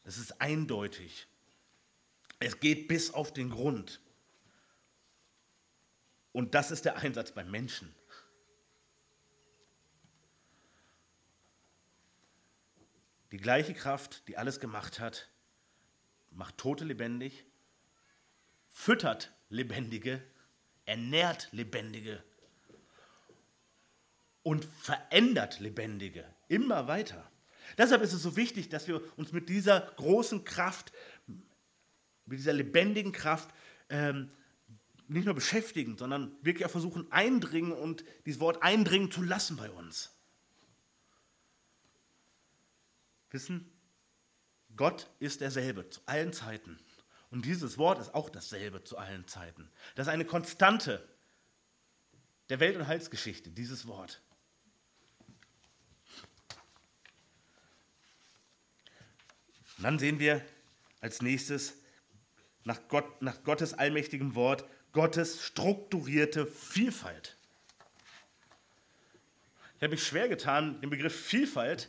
Es 0.04 0.16
ist 0.16 0.40
eindeutig. 0.40 1.26
Es 2.38 2.60
geht 2.60 2.86
bis 2.86 3.12
auf 3.12 3.32
den 3.32 3.50
Grund. 3.50 4.00
Und 6.30 6.54
das 6.54 6.70
ist 6.70 6.84
der 6.84 6.98
Einsatz 6.98 7.32
beim 7.32 7.50
Menschen. 7.50 7.92
Die 13.32 13.38
gleiche 13.38 13.74
Kraft, 13.74 14.28
die 14.28 14.36
alles 14.36 14.60
gemacht 14.60 15.00
hat, 15.00 15.28
macht 16.30 16.58
Tote 16.58 16.84
lebendig, 16.84 17.44
füttert 18.70 19.32
Lebendige, 19.48 20.22
ernährt 20.90 21.48
Lebendige 21.52 22.22
und 24.42 24.64
verändert 24.64 25.60
Lebendige 25.60 26.26
immer 26.48 26.88
weiter. 26.88 27.30
Deshalb 27.78 28.02
ist 28.02 28.12
es 28.12 28.22
so 28.22 28.36
wichtig, 28.36 28.68
dass 28.68 28.88
wir 28.88 29.00
uns 29.16 29.32
mit 29.32 29.48
dieser 29.48 29.80
großen 29.96 30.44
Kraft 30.44 30.92
mit 32.26 32.38
dieser 32.38 32.52
lebendigen 32.52 33.12
Kraft 33.12 33.52
ähm, 33.88 34.30
nicht 35.08 35.24
nur 35.24 35.34
beschäftigen, 35.34 35.96
sondern 35.96 36.32
wirklich 36.42 36.64
auch 36.64 36.70
versuchen 36.70 37.10
eindringen 37.10 37.72
und 37.72 38.04
dieses 38.26 38.40
Wort 38.40 38.62
eindringen 38.62 39.10
zu 39.10 39.22
lassen 39.22 39.56
bei 39.56 39.70
uns. 39.70 40.16
Wissen, 43.30 43.70
Gott 44.76 45.08
ist 45.18 45.40
derselbe 45.40 45.88
zu 45.90 46.00
allen 46.06 46.32
Zeiten. 46.32 46.78
Und 47.30 47.44
dieses 47.44 47.78
Wort 47.78 48.00
ist 48.00 48.14
auch 48.14 48.28
dasselbe 48.28 48.82
zu 48.82 48.98
allen 48.98 49.26
Zeiten. 49.28 49.70
Das 49.94 50.06
ist 50.06 50.12
eine 50.12 50.24
Konstante 50.24 51.08
der 52.48 52.58
Welt- 52.58 52.76
und 52.76 52.88
Heilsgeschichte, 52.88 53.50
dieses 53.50 53.86
Wort. 53.86 54.20
Und 59.78 59.84
dann 59.84 59.98
sehen 59.98 60.18
wir 60.18 60.44
als 61.00 61.22
nächstes 61.22 61.74
nach, 62.64 62.80
Gott, 62.88 63.22
nach 63.22 63.42
Gottes 63.44 63.72
allmächtigem 63.74 64.34
Wort, 64.34 64.64
Gottes 64.92 65.42
strukturierte 65.44 66.46
Vielfalt. 66.46 67.36
Ich 69.76 69.82
habe 69.82 69.92
mich 69.92 70.04
schwer 70.04 70.28
getan, 70.28 70.80
den 70.80 70.90
Begriff 70.90 71.18
Vielfalt 71.18 71.88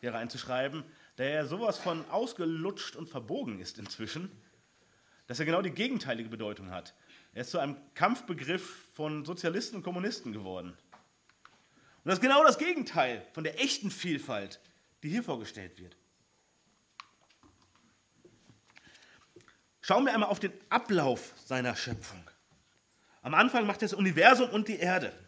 hier 0.00 0.12
reinzuschreiben, 0.12 0.84
der 1.16 1.30
ja 1.30 1.46
sowas 1.46 1.78
von 1.78 2.04
ausgelutscht 2.10 2.96
und 2.96 3.08
verbogen 3.08 3.60
ist 3.60 3.78
inzwischen, 3.78 4.30
dass 5.32 5.40
er 5.40 5.46
genau 5.46 5.62
die 5.62 5.70
gegenteilige 5.70 6.28
Bedeutung 6.28 6.70
hat. 6.70 6.92
Er 7.32 7.40
ist 7.40 7.52
zu 7.52 7.58
einem 7.58 7.78
Kampfbegriff 7.94 8.90
von 8.92 9.24
Sozialisten 9.24 9.76
und 9.76 9.82
Kommunisten 9.82 10.34
geworden. 10.34 10.72
Und 10.72 12.04
das 12.04 12.16
ist 12.16 12.20
genau 12.20 12.44
das 12.44 12.58
Gegenteil 12.58 13.26
von 13.32 13.42
der 13.42 13.58
echten 13.58 13.90
Vielfalt, 13.90 14.60
die 15.02 15.08
hier 15.08 15.22
vorgestellt 15.22 15.80
wird. 15.80 15.96
Schauen 19.80 20.04
wir 20.04 20.12
einmal 20.12 20.28
auf 20.28 20.38
den 20.38 20.52
Ablauf 20.68 21.32
seiner 21.46 21.76
Schöpfung. 21.76 22.30
Am 23.22 23.32
Anfang 23.32 23.66
macht 23.66 23.80
er 23.80 23.88
das 23.88 23.94
Universum 23.94 24.50
und 24.50 24.68
die 24.68 24.80
Erde. 24.80 25.18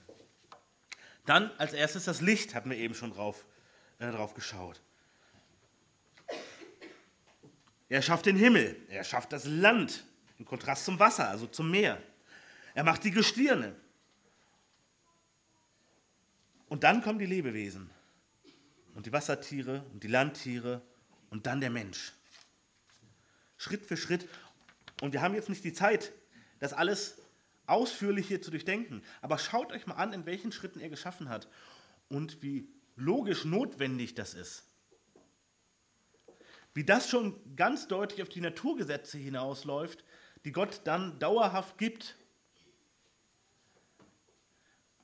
Dann 1.25 1.51
als 1.57 1.73
erstes 1.73 2.05
das 2.05 2.21
Licht, 2.21 2.55
hatten 2.55 2.69
wir 2.69 2.77
eben 2.77 2.95
schon 2.95 3.13
drauf, 3.13 3.47
äh, 4.01 4.11
drauf 4.11 4.35
geschaut. 4.35 4.83
Er 7.95 8.03
schafft 8.03 8.27
den 8.27 8.35
Himmel, 8.35 8.77
er 8.89 9.05
schafft 9.05 9.33
das 9.33 9.45
Land 9.45 10.03
im 10.41 10.45
Kontrast 10.45 10.85
zum 10.85 10.99
Wasser, 10.99 11.29
also 11.29 11.47
zum 11.47 11.71
Meer. 11.71 12.03
Er 12.75 12.83
macht 12.83 13.05
die 13.05 13.13
Gestirne. 13.13 13.77
Und 16.67 16.83
dann 16.83 17.03
kommen 17.03 17.21
die 17.21 17.27
Lebewesen 17.27 17.89
und 18.97 19.07
die 19.07 19.13
Wassertiere 19.13 19.85
und 19.93 20.03
die 20.03 20.09
Landtiere 20.09 20.83
und 21.31 21.47
dann 21.47 21.61
der 21.61 21.71
Mensch. 21.71 22.15
Schritt 23.59 23.87
für 23.87 23.97
Schritt. 23.97 24.29
Und 25.01 25.13
wir 25.13 25.23
haben 25.23 25.37
jetzt 25.37 25.49
nicht 25.49 25.63
die 25.63 25.73
Zeit, 25.73 26.11
das 26.59 26.73
alles 26.73 27.19
ausführlich 27.67 28.27
hier 28.27 28.43
zu 28.43 28.51
durchdenken. 28.51 29.05
Aber 29.23 29.39
schaut 29.39 29.71
euch 29.71 29.87
mal 29.87 29.95
an, 29.95 30.13
in 30.13 30.27
welchen 30.27 30.51
Schritten 30.51 30.81
er 30.81 30.89
geschaffen 30.89 31.29
hat 31.29 31.47
und 32.09 32.43
wie 32.43 32.67
logisch 32.97 33.45
notwendig 33.45 34.17
das 34.17 34.35
ist. 34.35 34.65
Wie 36.75 36.85
das 36.85 37.09
schon 37.09 37.57
ganz 37.57 37.87
deutlich 37.87 38.21
auf 38.23 38.29
die 38.29 38.41
Naturgesetze 38.41 39.17
hinausläuft, 39.17 40.05
die 40.45 40.53
Gott 40.53 40.83
dann 40.85 41.19
dauerhaft 41.21 41.79
gibt. 41.79 42.17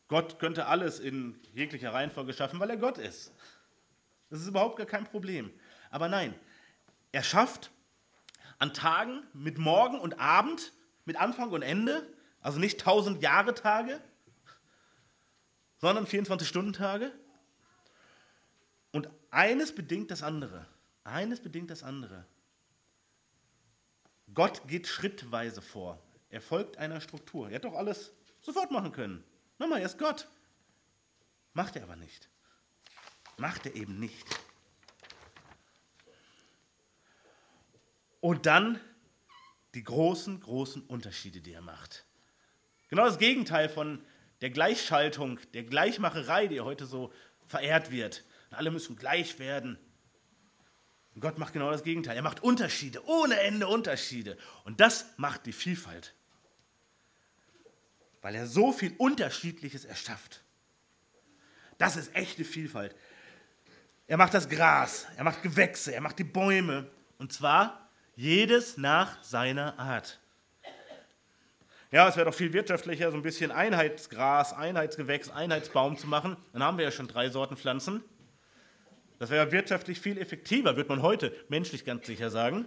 Gott 0.08 0.40
könnte 0.40 0.66
alles 0.66 0.98
in 0.98 1.40
jeglicher 1.54 1.92
Reihenfolge 1.92 2.32
schaffen, 2.32 2.58
weil 2.58 2.70
er 2.70 2.76
Gott 2.76 2.98
ist. 2.98 3.32
Das 4.28 4.40
ist 4.40 4.48
überhaupt 4.48 4.76
gar 4.76 4.86
kein 4.86 5.04
Problem. 5.04 5.52
Aber 5.90 6.08
nein, 6.08 6.34
er 7.12 7.22
schafft 7.22 7.70
an 8.58 8.74
Tagen 8.74 9.22
mit 9.32 9.58
Morgen 9.58 9.98
und 9.98 10.18
Abend, 10.18 10.72
mit 11.04 11.16
Anfang 11.16 11.50
und 11.50 11.62
Ende, 11.62 12.06
also 12.40 12.58
nicht 12.58 12.80
1000 12.80 13.22
Jahre 13.22 13.54
Tage, 13.54 14.00
sondern 15.78 16.06
24-Stunden-Tage. 16.06 17.12
Und 18.92 19.08
eines 19.30 19.74
bedingt 19.74 20.10
das 20.10 20.22
andere. 20.22 20.66
Eines 21.04 21.40
bedingt 21.40 21.70
das 21.70 21.82
andere. 21.82 22.26
Gott 24.34 24.66
geht 24.68 24.86
schrittweise 24.86 25.62
vor. 25.62 26.00
Er 26.28 26.40
folgt 26.40 26.76
einer 26.76 27.00
Struktur. 27.00 27.48
Er 27.48 27.54
hätte 27.54 27.68
doch 27.68 27.76
alles 27.76 28.12
sofort 28.40 28.70
machen 28.70 28.92
können. 28.92 29.24
Nochmal, 29.58 29.80
er 29.80 29.86
ist 29.86 29.98
Gott. 29.98 30.28
Macht 31.52 31.76
er 31.76 31.82
aber 31.82 31.96
nicht. 31.96 32.28
Macht 33.36 33.66
er 33.66 33.74
eben 33.74 33.98
nicht. 33.98 34.26
Und 38.20 38.46
dann 38.46 38.78
die 39.74 39.82
großen, 39.82 40.40
großen 40.40 40.82
Unterschiede, 40.82 41.40
die 41.40 41.52
er 41.52 41.62
macht. 41.62 42.04
Genau 42.88 43.04
das 43.04 43.18
Gegenteil 43.18 43.68
von 43.68 44.04
der 44.40 44.50
Gleichschaltung, 44.50 45.38
der 45.54 45.64
Gleichmacherei, 45.64 46.46
die 46.46 46.60
heute 46.60 46.86
so 46.86 47.12
verehrt 47.46 47.90
wird. 47.90 48.24
Alle 48.50 48.70
müssen 48.70 48.96
gleich 48.96 49.38
werden. 49.38 49.78
Und 51.14 51.20
Gott 51.20 51.38
macht 51.38 51.52
genau 51.52 51.70
das 51.70 51.82
Gegenteil. 51.82 52.16
Er 52.16 52.22
macht 52.22 52.42
Unterschiede, 52.42 53.04
ohne 53.06 53.40
Ende 53.40 53.66
Unterschiede. 53.66 54.38
Und 54.64 54.80
das 54.80 55.06
macht 55.16 55.46
die 55.46 55.52
Vielfalt. 55.52 56.14
Weil 58.22 58.34
er 58.34 58.46
so 58.46 58.72
viel 58.72 58.94
Unterschiedliches 58.98 59.84
erschafft. 59.84 60.42
Das 61.78 61.96
ist 61.96 62.14
echte 62.14 62.44
Vielfalt. 62.44 62.94
Er 64.06 64.16
macht 64.16 64.34
das 64.34 64.48
Gras, 64.48 65.06
er 65.16 65.24
macht 65.24 65.42
Gewächse, 65.42 65.94
er 65.94 66.00
macht 66.00 66.18
die 66.18 66.24
Bäume. 66.24 66.90
Und 67.18 67.32
zwar 67.32 67.88
jedes 68.16 68.76
nach 68.76 69.22
seiner 69.22 69.78
Art. 69.78 70.20
Ja, 71.92 72.08
es 72.08 72.16
wäre 72.16 72.26
doch 72.26 72.34
viel 72.34 72.52
wirtschaftlicher, 72.52 73.10
so 73.10 73.16
ein 73.16 73.22
bisschen 73.22 73.50
Einheitsgras, 73.50 74.52
Einheitsgewächs, 74.52 75.30
Einheitsbaum 75.30 75.96
zu 75.96 76.06
machen. 76.06 76.36
Dann 76.52 76.62
haben 76.62 76.78
wir 76.78 76.84
ja 76.84 76.92
schon 76.92 77.08
drei 77.08 77.30
Sorten 77.30 77.56
Pflanzen. 77.56 78.04
Das 79.20 79.28
wäre 79.28 79.52
wirtschaftlich 79.52 80.00
viel 80.00 80.16
effektiver, 80.16 80.78
wird 80.78 80.88
man 80.88 81.02
heute 81.02 81.36
menschlich 81.50 81.84
ganz 81.84 82.06
sicher 82.06 82.30
sagen. 82.30 82.66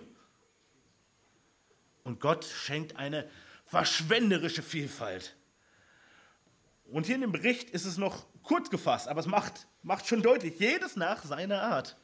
Und 2.04 2.20
Gott 2.20 2.46
schenkt 2.46 2.96
eine 2.96 3.28
verschwenderische 3.66 4.62
Vielfalt. 4.62 5.36
Und 6.86 7.08
hier 7.08 7.16
in 7.16 7.22
dem 7.22 7.32
Bericht 7.32 7.72
ist 7.72 7.86
es 7.86 7.98
noch 7.98 8.28
kurz 8.44 8.70
gefasst, 8.70 9.08
aber 9.08 9.20
es 9.20 9.26
macht, 9.26 9.68
macht 9.82 10.06
schon 10.06 10.22
deutlich, 10.22 10.60
jedes 10.60 10.96
nach 10.96 11.24
seiner 11.24 11.64
Art. 11.64 11.98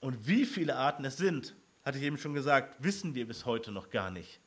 Und 0.00 0.26
wie 0.26 0.46
viele 0.46 0.76
Arten 0.76 1.04
es 1.04 1.18
sind, 1.18 1.54
hatte 1.84 1.98
ich 1.98 2.04
eben 2.04 2.16
schon 2.16 2.32
gesagt, 2.32 2.82
wissen 2.82 3.14
wir 3.14 3.28
bis 3.28 3.44
heute 3.44 3.70
noch 3.70 3.90
gar 3.90 4.10
nicht. 4.10 4.40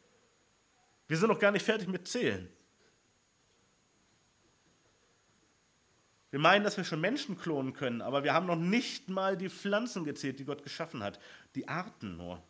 Wir 1.07 1.17
sind 1.17 1.29
noch 1.29 1.39
gar 1.39 1.51
nicht 1.51 1.63
fertig 1.63 1.87
mit 1.87 2.07
Zählen. 2.07 2.49
Wir 6.31 6.39
meinen, 6.39 6.63
dass 6.63 6.77
wir 6.77 6.83
schon 6.83 7.01
Menschen 7.01 7.37
klonen 7.37 7.73
können, 7.73 8.01
aber 8.01 8.23
wir 8.23 8.33
haben 8.33 8.45
noch 8.45 8.55
nicht 8.55 9.09
mal 9.09 9.35
die 9.35 9.49
Pflanzen 9.49 10.03
gezählt, 10.03 10.39
die 10.39 10.45
Gott 10.45 10.63
geschaffen 10.63 11.01
hat. 11.01 11.19
Die 11.55 11.67
Arten 11.67 12.17
nur. 12.17 12.43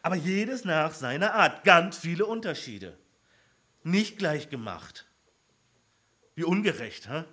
Aber 0.00 0.16
jedes 0.16 0.64
nach 0.64 0.94
seiner 0.94 1.34
Art. 1.34 1.64
Ganz 1.64 1.98
viele 1.98 2.26
Unterschiede. 2.26 2.96
Nicht 3.84 4.18
gleich 4.18 4.48
gemacht. 4.48 5.06
Wie 6.34 6.44
ungerecht, 6.44 7.08
hä? 7.08 7.24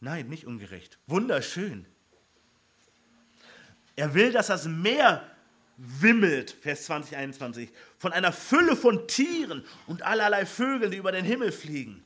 Nein, 0.00 0.28
nicht 0.28 0.46
ungerecht. 0.46 0.98
Wunderschön. 1.06 1.86
Er 3.96 4.14
will, 4.14 4.32
dass 4.32 4.48
das 4.48 4.66
Meer 4.66 5.28
wimmelt, 5.76 6.50
Vers 6.50 6.84
20, 6.84 7.16
21, 7.16 7.70
von 7.96 8.12
einer 8.12 8.32
Fülle 8.32 8.76
von 8.76 9.06
Tieren 9.06 9.64
und 9.86 10.02
allerlei 10.02 10.44
Vögeln, 10.44 10.90
die 10.90 10.98
über 10.98 11.12
den 11.12 11.24
Himmel 11.24 11.52
fliegen. 11.52 12.04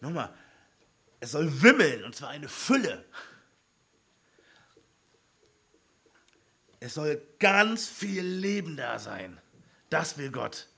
Nochmal, 0.00 0.32
es 1.20 1.32
soll 1.32 1.62
wimmeln, 1.62 2.04
und 2.04 2.14
zwar 2.14 2.30
eine 2.30 2.48
Fülle. 2.48 3.04
Es 6.80 6.94
soll 6.94 7.20
ganz 7.38 7.88
viel 7.88 8.22
Leben 8.22 8.76
da 8.76 8.98
sein. 8.98 9.40
Das 9.88 10.18
will 10.18 10.30
Gott. 10.30 10.68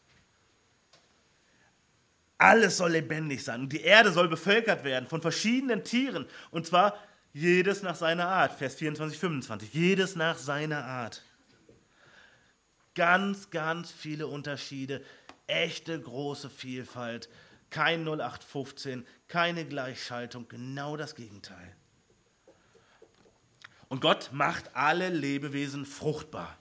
Alles 2.39 2.77
soll 2.77 2.93
lebendig 2.93 3.43
sein. 3.43 3.63
Und 3.63 3.73
die 3.73 3.81
Erde 3.81 4.13
soll 4.13 4.29
bevölkert 4.29 4.85
werden 4.85 5.09
von 5.09 5.21
verschiedenen 5.21 5.83
Tieren. 5.83 6.27
Und 6.53 6.67
zwar 6.67 6.97
jedes 7.33 7.83
nach 7.83 7.97
seiner 7.97 8.29
Art. 8.29 8.53
Vers 8.53 8.77
24, 8.77 9.19
25. 9.19 9.75
Jedes 9.75 10.15
nach 10.15 10.39
seiner 10.39 10.85
Art 10.85 11.23
ganz, 12.99 13.51
ganz 13.51 13.93
viele 13.93 14.27
Unterschiede, 14.27 15.03
echte 15.47 15.99
große 15.99 16.51
Vielfalt, 16.51 17.29
kein 17.71 18.01
0815, 18.07 19.07
keine 19.27 19.67
Gleichschaltung, 19.67 20.49
genau 20.49 20.97
das 20.97 21.15
Gegenteil. 21.15 21.77
Und 23.89 24.01
Gott 24.01 24.31
macht 24.33 24.75
alle 24.75 25.09
Lebewesen 25.09 25.87
fruchtbar. 25.87 26.59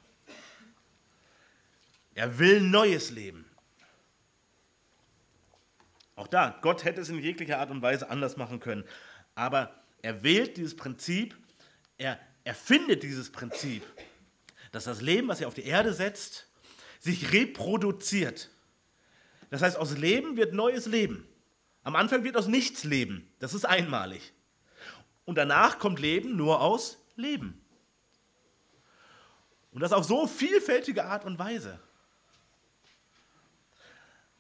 Er 2.15 2.40
will 2.40 2.62
neues 2.62 3.12
Leben. 3.12 3.46
Auch 6.15 6.27
da, 6.27 6.58
Gott 6.62 6.84
hätte 6.84 7.02
es 7.02 7.10
in 7.10 7.19
jeglicher 7.19 7.60
Art 7.60 7.69
und 7.69 7.81
Weise 7.81 8.10
anders 8.10 8.38
machen 8.38 8.60
können. 8.60 8.84
Aber 9.36 9.84
er 10.02 10.23
wählt 10.23 10.58
dieses 10.58 10.75
Prinzip, 10.75 11.38
er 11.98 12.19
erfindet 12.44 13.04
dieses 13.04 13.31
Prinzip 13.31 13.84
dass 14.71 14.84
das 14.84 15.02
Leben, 15.02 15.27
was 15.27 15.42
er 15.42 15.48
auf 15.48 15.54
die 15.54 15.65
Erde 15.65 15.94
setzt, 15.94 16.48
sich 17.00 17.34
reproduziert. 17.34 18.50
Das 19.50 19.62
heißt, 19.62 19.77
aus 19.77 19.98
Leben 19.98 20.37
wird 20.37 20.54
neues 20.54 20.85
Leben. 20.85 21.27
Am 21.83 21.95
Anfang 21.95 22.23
wird 22.23 22.35
aus 22.35 22.48
nichts 22.48 22.83
Leben. 22.83 23.31
Das 23.39 23.54
ist 23.54 23.65
einmalig. 23.65 24.33
Und 25.25 25.37
danach 25.37 25.79
kommt 25.79 26.00
Leben 26.00 26.35
nur 26.35 26.62
aus 26.62 26.98
Leben. 27.15 27.62
Und 29.71 29.81
das 29.81 29.93
auf 29.93 30.06
so 30.06 30.27
vielfältige 30.27 31.06
Art 31.06 31.25
und 31.25 31.39
Weise. 31.39 31.79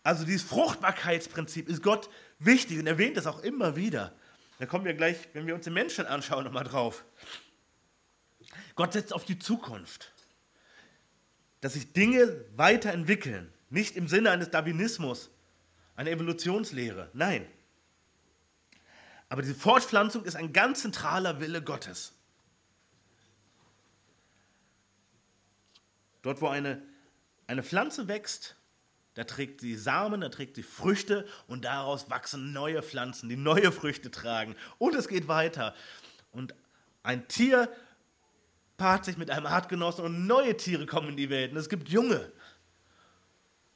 Also 0.03 0.25
dieses 0.25 0.43
Fruchtbarkeitsprinzip 0.43 1.69
ist 1.69 1.83
Gott 1.83 2.09
wichtig 2.39 2.79
und 2.79 2.87
erwähnt 2.87 3.17
das 3.17 3.27
auch 3.27 3.43
immer 3.43 3.75
wieder. 3.75 4.13
Da 4.59 4.65
kommen 4.65 4.85
wir 4.85 4.93
gleich, 4.93 5.17
wenn 5.33 5.47
wir 5.47 5.55
uns 5.55 5.65
den 5.65 5.73
Menschen 5.73 6.05
anschauen, 6.05 6.45
nochmal 6.45 6.63
drauf. 6.63 7.03
Gott 8.75 8.93
setzt 8.93 9.13
auf 9.13 9.25
die 9.25 9.37
Zukunft 9.37 10.13
dass 11.61 11.73
sich 11.73 11.93
Dinge 11.93 12.45
weiterentwickeln. 12.55 13.51
Nicht 13.69 13.95
im 13.95 14.07
Sinne 14.07 14.31
eines 14.31 14.49
Darwinismus, 14.49 15.29
einer 15.95 16.11
Evolutionslehre. 16.11 17.09
Nein. 17.13 17.45
Aber 19.29 19.41
diese 19.41 19.55
Fortpflanzung 19.55 20.23
ist 20.23 20.35
ein 20.35 20.53
ganz 20.53 20.81
zentraler 20.81 21.41
Wille 21.41 21.61
Gottes. 21.61 22.13
Dort, 26.21 26.41
wo 26.41 26.47
eine, 26.47 26.81
eine 27.45 27.63
Pflanze 27.63 28.07
wächst, 28.07 28.55
da 29.15 29.23
trägt 29.23 29.61
sie 29.61 29.75
Samen, 29.75 30.21
da 30.21 30.29
trägt 30.29 30.55
sie 30.55 30.63
Früchte 30.63 31.27
und 31.47 31.65
daraus 31.65 32.09
wachsen 32.09 32.53
neue 32.53 32.83
Pflanzen, 32.83 33.29
die 33.29 33.35
neue 33.35 33.71
Früchte 33.71 34.11
tragen. 34.11 34.55
Und 34.77 34.93
es 34.93 35.07
geht 35.07 35.27
weiter. 35.27 35.73
Und 36.31 36.53
ein 37.01 37.27
Tier 37.27 37.69
paart 38.77 39.05
sich 39.05 39.17
mit 39.17 39.31
einem 39.31 39.47
Artgenossen 39.47 40.05
und 40.05 40.27
neue 40.27 40.55
Tiere 40.55 40.85
kommen 40.85 41.09
in 41.09 41.17
die 41.17 41.29
Welt. 41.29 41.51
Und 41.51 41.57
es 41.57 41.67
gibt 41.67 41.89
junge. 41.89 42.31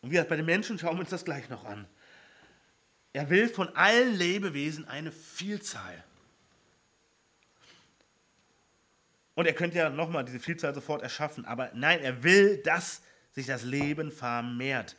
Und 0.01 0.11
wie 0.11 0.21
bei 0.21 0.35
den 0.35 0.45
Menschen 0.45 0.79
schauen 0.79 0.95
wir 0.95 1.01
uns 1.01 1.09
das 1.09 1.25
gleich 1.25 1.49
noch 1.49 1.65
an. 1.65 1.87
Er 3.13 3.29
will 3.29 3.49
von 3.49 3.75
allen 3.75 4.15
Lebewesen 4.15 4.87
eine 4.87 5.11
Vielzahl. 5.11 6.03
Und 9.35 9.45
er 9.45 9.53
könnte 9.53 9.77
ja 9.77 9.89
nochmal 9.89 10.25
diese 10.25 10.39
Vielzahl 10.39 10.73
sofort 10.73 11.01
erschaffen, 11.01 11.45
aber 11.45 11.71
nein, 11.73 11.99
er 12.01 12.23
will, 12.23 12.57
dass 12.57 13.01
sich 13.31 13.45
das 13.45 13.63
Leben 13.63 14.11
vermehrt. 14.11 14.95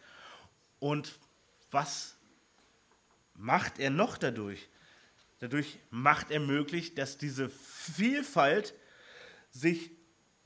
Und 0.79 1.19
was 1.71 2.17
macht 3.35 3.79
er 3.79 3.91
noch 3.91 4.19
dadurch? 4.19 4.69
Dadurch 5.41 5.79
macht 5.91 6.31
er 6.31 6.41
möglich, 6.41 6.95
dass 6.95 7.19
diese 7.19 7.51
Vielfalt 7.51 8.75
sich, 9.51 9.91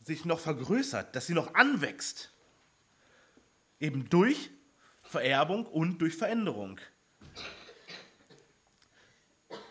sich 0.02 0.24
noch 0.24 0.40
vergrößert, 0.40 1.14
dass 1.14 1.26
sie 1.26 1.34
noch 1.34 1.54
anwächst. 1.54 2.32
Eben 3.80 4.08
durch 4.08 4.50
Vererbung 5.02 5.66
und 5.66 5.98
durch 5.98 6.16
Veränderung. 6.16 6.80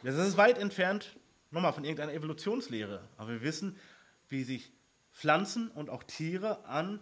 Das 0.04 0.16
ist 0.16 0.38
weit 0.38 0.58
entfernt, 0.58 1.18
nochmal, 1.52 1.74
von 1.74 1.84
irgendeiner 1.84 2.14
Evolutionslehre. 2.14 3.08
Aber 3.18 3.32
wir 3.32 3.42
wissen, 3.42 3.78
wie 4.30 4.44
sich 4.44 4.72
Pflanzen 5.14 5.70
und 5.72 5.90
auch 5.90 6.04
Tiere 6.04 6.64
an, 6.66 7.00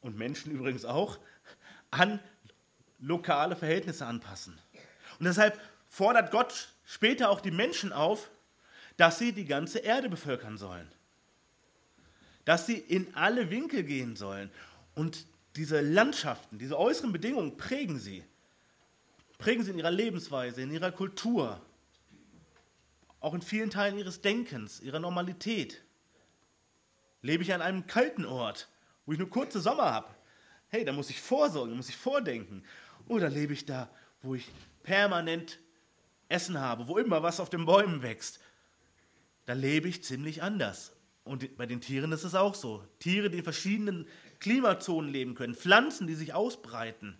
und 0.00 0.18
Menschen 0.18 0.52
übrigens 0.52 0.84
auch, 0.84 1.18
an 1.90 2.20
lokale 3.00 3.56
Verhältnisse 3.56 4.06
anpassen. 4.06 4.58
Und 5.18 5.24
deshalb 5.24 5.58
fordert 5.88 6.30
Gott 6.30 6.68
später 6.84 7.30
auch 7.30 7.40
die 7.40 7.50
Menschen 7.50 7.92
auf, 7.92 8.30
dass 8.96 9.18
sie 9.18 9.32
die 9.32 9.46
ganze 9.46 9.78
Erde 9.78 10.08
bevölkern 10.08 10.58
sollen. 10.58 10.90
Dass 12.44 12.66
sie 12.66 12.76
in 12.76 13.14
alle 13.14 13.50
Winkel 13.50 13.82
gehen 13.82 14.14
sollen. 14.14 14.50
Und 14.94 15.26
diese 15.56 15.80
Landschaften, 15.80 16.58
diese 16.58 16.78
äußeren 16.78 17.12
Bedingungen 17.12 17.56
prägen 17.56 17.98
sie. 17.98 18.24
Prägen 19.38 19.64
sie 19.64 19.70
in 19.70 19.78
ihrer 19.78 19.90
Lebensweise, 19.90 20.62
in 20.62 20.70
ihrer 20.70 20.92
Kultur, 20.92 21.60
auch 23.20 23.34
in 23.34 23.42
vielen 23.42 23.70
Teilen 23.70 23.98
ihres 23.98 24.20
Denkens, 24.20 24.80
ihrer 24.80 25.00
Normalität. 25.00 25.82
Lebe 27.22 27.42
ich 27.42 27.52
an 27.54 27.62
einem 27.62 27.86
kalten 27.86 28.26
Ort, 28.26 28.68
wo 29.06 29.12
ich 29.12 29.18
nur 29.18 29.30
kurze 29.30 29.60
Sommer 29.60 29.90
habe? 29.90 30.14
Hey, 30.68 30.84
da 30.84 30.92
muss 30.92 31.10
ich 31.10 31.20
vorsorgen, 31.20 31.76
muss 31.76 31.88
ich 31.88 31.96
vordenken. 31.96 32.64
Oder 33.08 33.30
lebe 33.30 33.52
ich 33.52 33.64
da, 33.64 33.88
wo 34.22 34.34
ich 34.34 34.50
permanent 34.82 35.58
Essen 36.28 36.60
habe, 36.60 36.88
wo 36.88 36.98
immer 36.98 37.22
was 37.22 37.40
auf 37.40 37.50
den 37.50 37.64
Bäumen 37.64 38.02
wächst? 38.02 38.40
Da 39.46 39.52
lebe 39.52 39.88
ich 39.88 40.02
ziemlich 40.02 40.42
anders. 40.42 40.92
Und 41.24 41.56
bei 41.56 41.66
den 41.66 41.80
Tieren 41.80 42.12
ist 42.12 42.24
es 42.24 42.34
auch 42.34 42.54
so. 42.54 42.86
Tiere, 42.98 43.30
die 43.30 43.38
in 43.38 43.44
verschiedenen 43.44 44.06
Klimazonen 44.40 45.10
leben 45.10 45.34
können, 45.34 45.54
Pflanzen, 45.54 46.06
die 46.06 46.14
sich 46.14 46.34
ausbreiten 46.34 47.16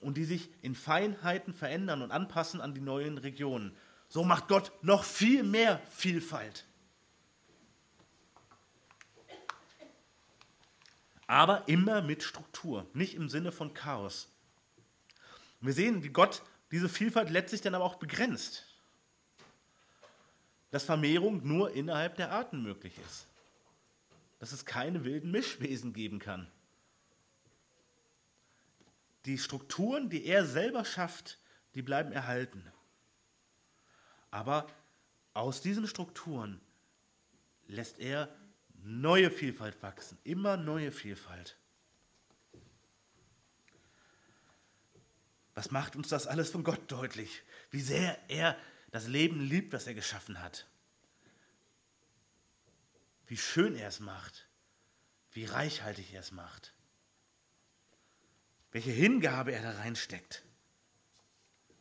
und 0.00 0.16
die 0.16 0.24
sich 0.24 0.50
in 0.62 0.74
Feinheiten 0.74 1.54
verändern 1.54 2.02
und 2.02 2.10
anpassen 2.10 2.60
an 2.60 2.74
die 2.74 2.80
neuen 2.80 3.18
Regionen. 3.18 3.76
So 4.08 4.24
macht 4.24 4.48
Gott 4.48 4.72
noch 4.82 5.04
viel 5.04 5.42
mehr 5.42 5.80
Vielfalt. 5.90 6.64
Aber 11.26 11.68
immer 11.68 12.02
mit 12.02 12.24
Struktur, 12.24 12.86
nicht 12.92 13.14
im 13.14 13.28
Sinne 13.28 13.52
von 13.52 13.72
Chaos. 13.72 14.28
Wir 15.60 15.72
sehen, 15.72 16.02
wie 16.02 16.08
Gott 16.08 16.42
diese 16.72 16.88
Vielfalt 16.88 17.30
letztlich 17.30 17.60
dann 17.60 17.74
aber 17.74 17.84
auch 17.84 17.96
begrenzt. 17.96 18.66
Dass 20.72 20.84
Vermehrung 20.84 21.46
nur 21.46 21.72
innerhalb 21.72 22.16
der 22.16 22.32
Arten 22.32 22.62
möglich 22.62 22.94
ist. 23.06 23.26
Dass 24.40 24.50
es 24.50 24.66
keine 24.66 25.04
wilden 25.04 25.30
Mischwesen 25.30 25.92
geben 25.92 26.18
kann. 26.18 26.50
Die 29.26 29.38
Strukturen, 29.38 30.10
die 30.10 30.24
er 30.24 30.44
selber 30.44 30.84
schafft, 30.84 31.38
die 31.74 31.82
bleiben 31.82 32.10
erhalten. 32.10 32.66
Aber 34.32 34.66
aus 35.34 35.60
diesen 35.60 35.86
Strukturen 35.86 36.60
lässt 37.68 38.00
er 38.00 38.34
neue 38.82 39.30
Vielfalt 39.30 39.82
wachsen, 39.82 40.18
immer 40.24 40.56
neue 40.56 40.90
Vielfalt. 40.90 41.56
Was 45.54 45.70
macht 45.70 45.96
uns 45.96 46.08
das 46.08 46.26
alles 46.26 46.50
von 46.50 46.64
Gott 46.64 46.80
deutlich? 46.90 47.42
Wie 47.70 47.82
sehr 47.82 48.18
er 48.28 48.56
das 48.90 49.06
Leben 49.06 49.40
liebt, 49.40 49.74
das 49.74 49.86
er 49.86 49.94
geschaffen 49.94 50.40
hat. 50.40 50.66
Wie 53.30 53.36
schön 53.36 53.76
er 53.76 53.86
es 53.86 54.00
macht. 54.00 54.48
Wie 55.30 55.44
reichhaltig 55.44 56.12
er 56.12 56.20
es 56.20 56.32
macht. 56.32 56.74
Welche 58.72 58.90
Hingabe 58.90 59.52
er 59.52 59.62
da 59.62 59.70
reinsteckt. 59.78 60.42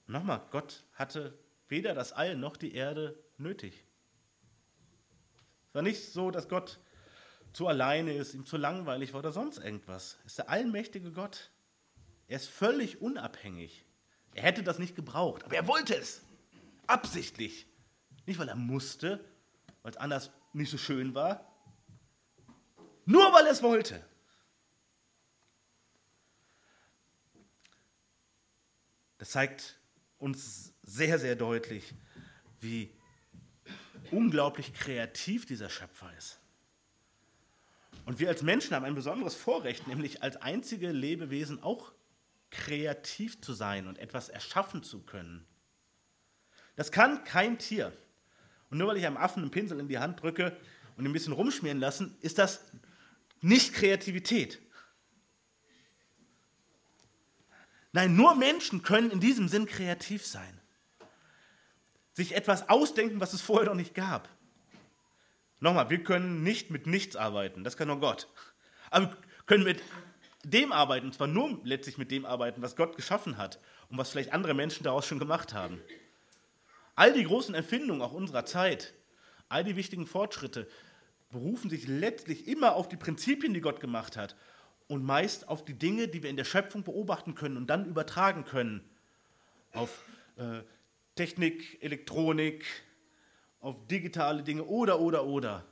Nochmal, 0.06 0.46
Gott 0.52 0.84
hatte 0.94 1.40
weder 1.68 1.96
das 1.96 2.14
All 2.14 2.36
noch 2.36 2.56
die 2.56 2.76
Erde 2.76 3.18
nötig. 3.38 3.84
Es 5.70 5.74
war 5.74 5.82
nicht 5.82 6.14
so, 6.14 6.30
dass 6.30 6.50
Gott 6.50 6.80
zu 7.52 7.68
alleine 7.68 8.14
ist, 8.14 8.36
ihm 8.36 8.46
zu 8.46 8.58
langweilig 8.58 9.14
war 9.14 9.22
oder 9.22 9.32
sonst 9.32 9.58
irgendwas. 9.58 10.20
Es 10.20 10.34
ist 10.34 10.38
der 10.38 10.50
allmächtige 10.52 11.12
Gott. 11.12 11.50
Er 12.28 12.36
ist 12.36 12.48
völlig 12.48 13.02
unabhängig. 13.02 13.86
Er 14.36 14.44
hätte 14.44 14.62
das 14.62 14.78
nicht 14.78 14.96
gebraucht, 14.96 15.46
aber 15.46 15.56
er 15.56 15.66
wollte 15.66 15.96
es. 15.96 16.22
Absichtlich. 16.86 17.66
Nicht, 18.28 18.38
weil 18.38 18.50
er 18.50 18.56
musste, 18.56 19.26
weil 19.82 19.90
es 19.90 19.98
anders 19.98 20.30
nicht 20.54 20.72
so 20.72 20.78
schön 20.78 21.14
war. 21.14 21.46
Nur 23.06 23.34
weil 23.34 23.46
er 23.46 23.52
es 23.52 23.64
wollte. 23.64 24.06
Das 29.18 29.32
zeigt 29.32 29.80
uns 30.18 30.74
sehr, 30.82 31.20
sehr 31.20 31.36
deutlich, 31.36 31.94
wie 32.60 32.94
unglaublich 34.12 34.74
kreativ 34.74 35.46
dieser 35.46 35.70
Schöpfer 35.70 36.12
ist. 36.18 36.40
Und 38.06 38.20
wir 38.20 38.30
als 38.30 38.42
Menschen 38.42 38.76
haben 38.76 38.86
ein 38.86 38.96
besonderes 38.96 39.36
Vorrecht, 39.36 39.88
nämlich 39.88 40.24
als 40.24 40.38
einzige 40.38 40.92
Lebewesen 40.92 41.62
auch 41.62 41.92
kreativ 42.50 43.42
zu 43.42 43.54
sein 43.54 43.88
und 43.88 44.00
etwas 44.00 44.30
erschaffen 44.30 44.84
zu 44.84 45.02
können. 45.02 45.46
Das 46.76 46.92
kann 46.92 47.24
kein 47.24 47.60
Tier. 47.60 47.96
Und 48.70 48.78
nur 48.78 48.88
weil 48.88 48.98
ich 48.98 49.06
einem 49.06 49.18
Affen 49.18 49.44
einen 49.44 49.52
Pinsel 49.52 49.80
in 49.80 49.88
die 49.88 50.00
Hand 50.00 50.22
drücke 50.22 50.56
und 50.98 51.06
ein 51.06 51.14
bisschen 51.14 51.34
rumschmieren 51.34 51.80
lassen, 51.80 52.18
ist 52.22 52.38
das 52.38 52.64
nicht 53.42 53.74
Kreativität. 53.74 54.60
Nein, 57.92 58.16
nur 58.16 58.36
Menschen 58.36 58.84
können 58.84 59.10
in 59.10 59.20
diesem 59.20 59.48
Sinn 59.48 59.66
kreativ 59.66 60.26
sein 60.26 60.60
sich 62.20 62.36
etwas 62.36 62.68
ausdenken, 62.68 63.22
was 63.22 63.32
es 63.32 63.42
vorher 63.42 63.70
noch 63.70 63.76
nicht 63.76 63.96
gab. 63.96 64.28
Nochmal, 65.62 65.90
wir 65.90 66.04
können 66.04 66.44
nicht 66.44 66.70
mit 66.70 66.86
nichts 66.86 67.16
arbeiten, 67.16 67.64
das 67.64 67.78
kann 67.78 67.88
nur 67.88 68.00
Gott. 68.00 68.28
Aber 68.92 69.12
wir 69.12 69.18
können 69.46 69.64
mit 69.64 69.82
dem 70.44 70.72
arbeiten, 70.74 71.08
und 71.08 71.14
zwar 71.14 71.28
nur 71.28 71.60
letztlich 71.64 71.98
mit 71.98 72.12
dem 72.12 72.26
arbeiten, 72.26 72.62
was 72.62 72.76
Gott 72.76 72.98
geschaffen 72.98 73.38
hat 73.38 73.60
und 73.90 73.98
was 73.98 74.10
vielleicht 74.10 74.34
andere 74.34 74.54
Menschen 74.54 74.84
daraus 74.84 75.06
schon 75.06 75.20
gemacht 75.20 75.54
haben. 75.54 75.82
All 77.00 77.14
die 77.14 77.24
großen 77.24 77.56
Erfindungen 77.56 78.02
auch 78.02 78.12
unserer 78.12 78.44
Zeit, 78.44 78.94
all 79.48 79.64
die 79.64 79.78
wichtigen 79.78 80.06
Fortschritte 80.06 80.68
berufen 81.30 81.70
sich 81.70 81.88
letztlich 81.88 82.46
immer 82.46 82.76
auf 82.76 82.90
die 82.90 82.98
Prinzipien, 82.98 83.54
die 83.54 83.62
Gott 83.62 83.80
gemacht 83.80 84.18
hat 84.18 84.36
und 84.90 85.06
meist 85.06 85.48
auf 85.48 85.64
die 85.64 85.76
Dinge, 85.76 86.10
die 86.10 86.24
wir 86.24 86.30
in 86.30 86.36
der 86.36 86.44
Schöpfung 86.44 86.84
beobachten 86.84 87.36
können 87.36 87.56
und 87.56 87.68
dann 87.68 87.86
übertragen 87.86 88.44
können 88.44 88.84
auf 89.72 90.04
äh, 90.36 90.60
Technik, 91.16 91.82
Elektronik, 91.82 92.66
auf 93.62 93.88
digitale 93.88 94.44
Dinge 94.44 94.66
oder, 94.66 95.00
oder, 95.00 95.26
oder. 95.26 95.66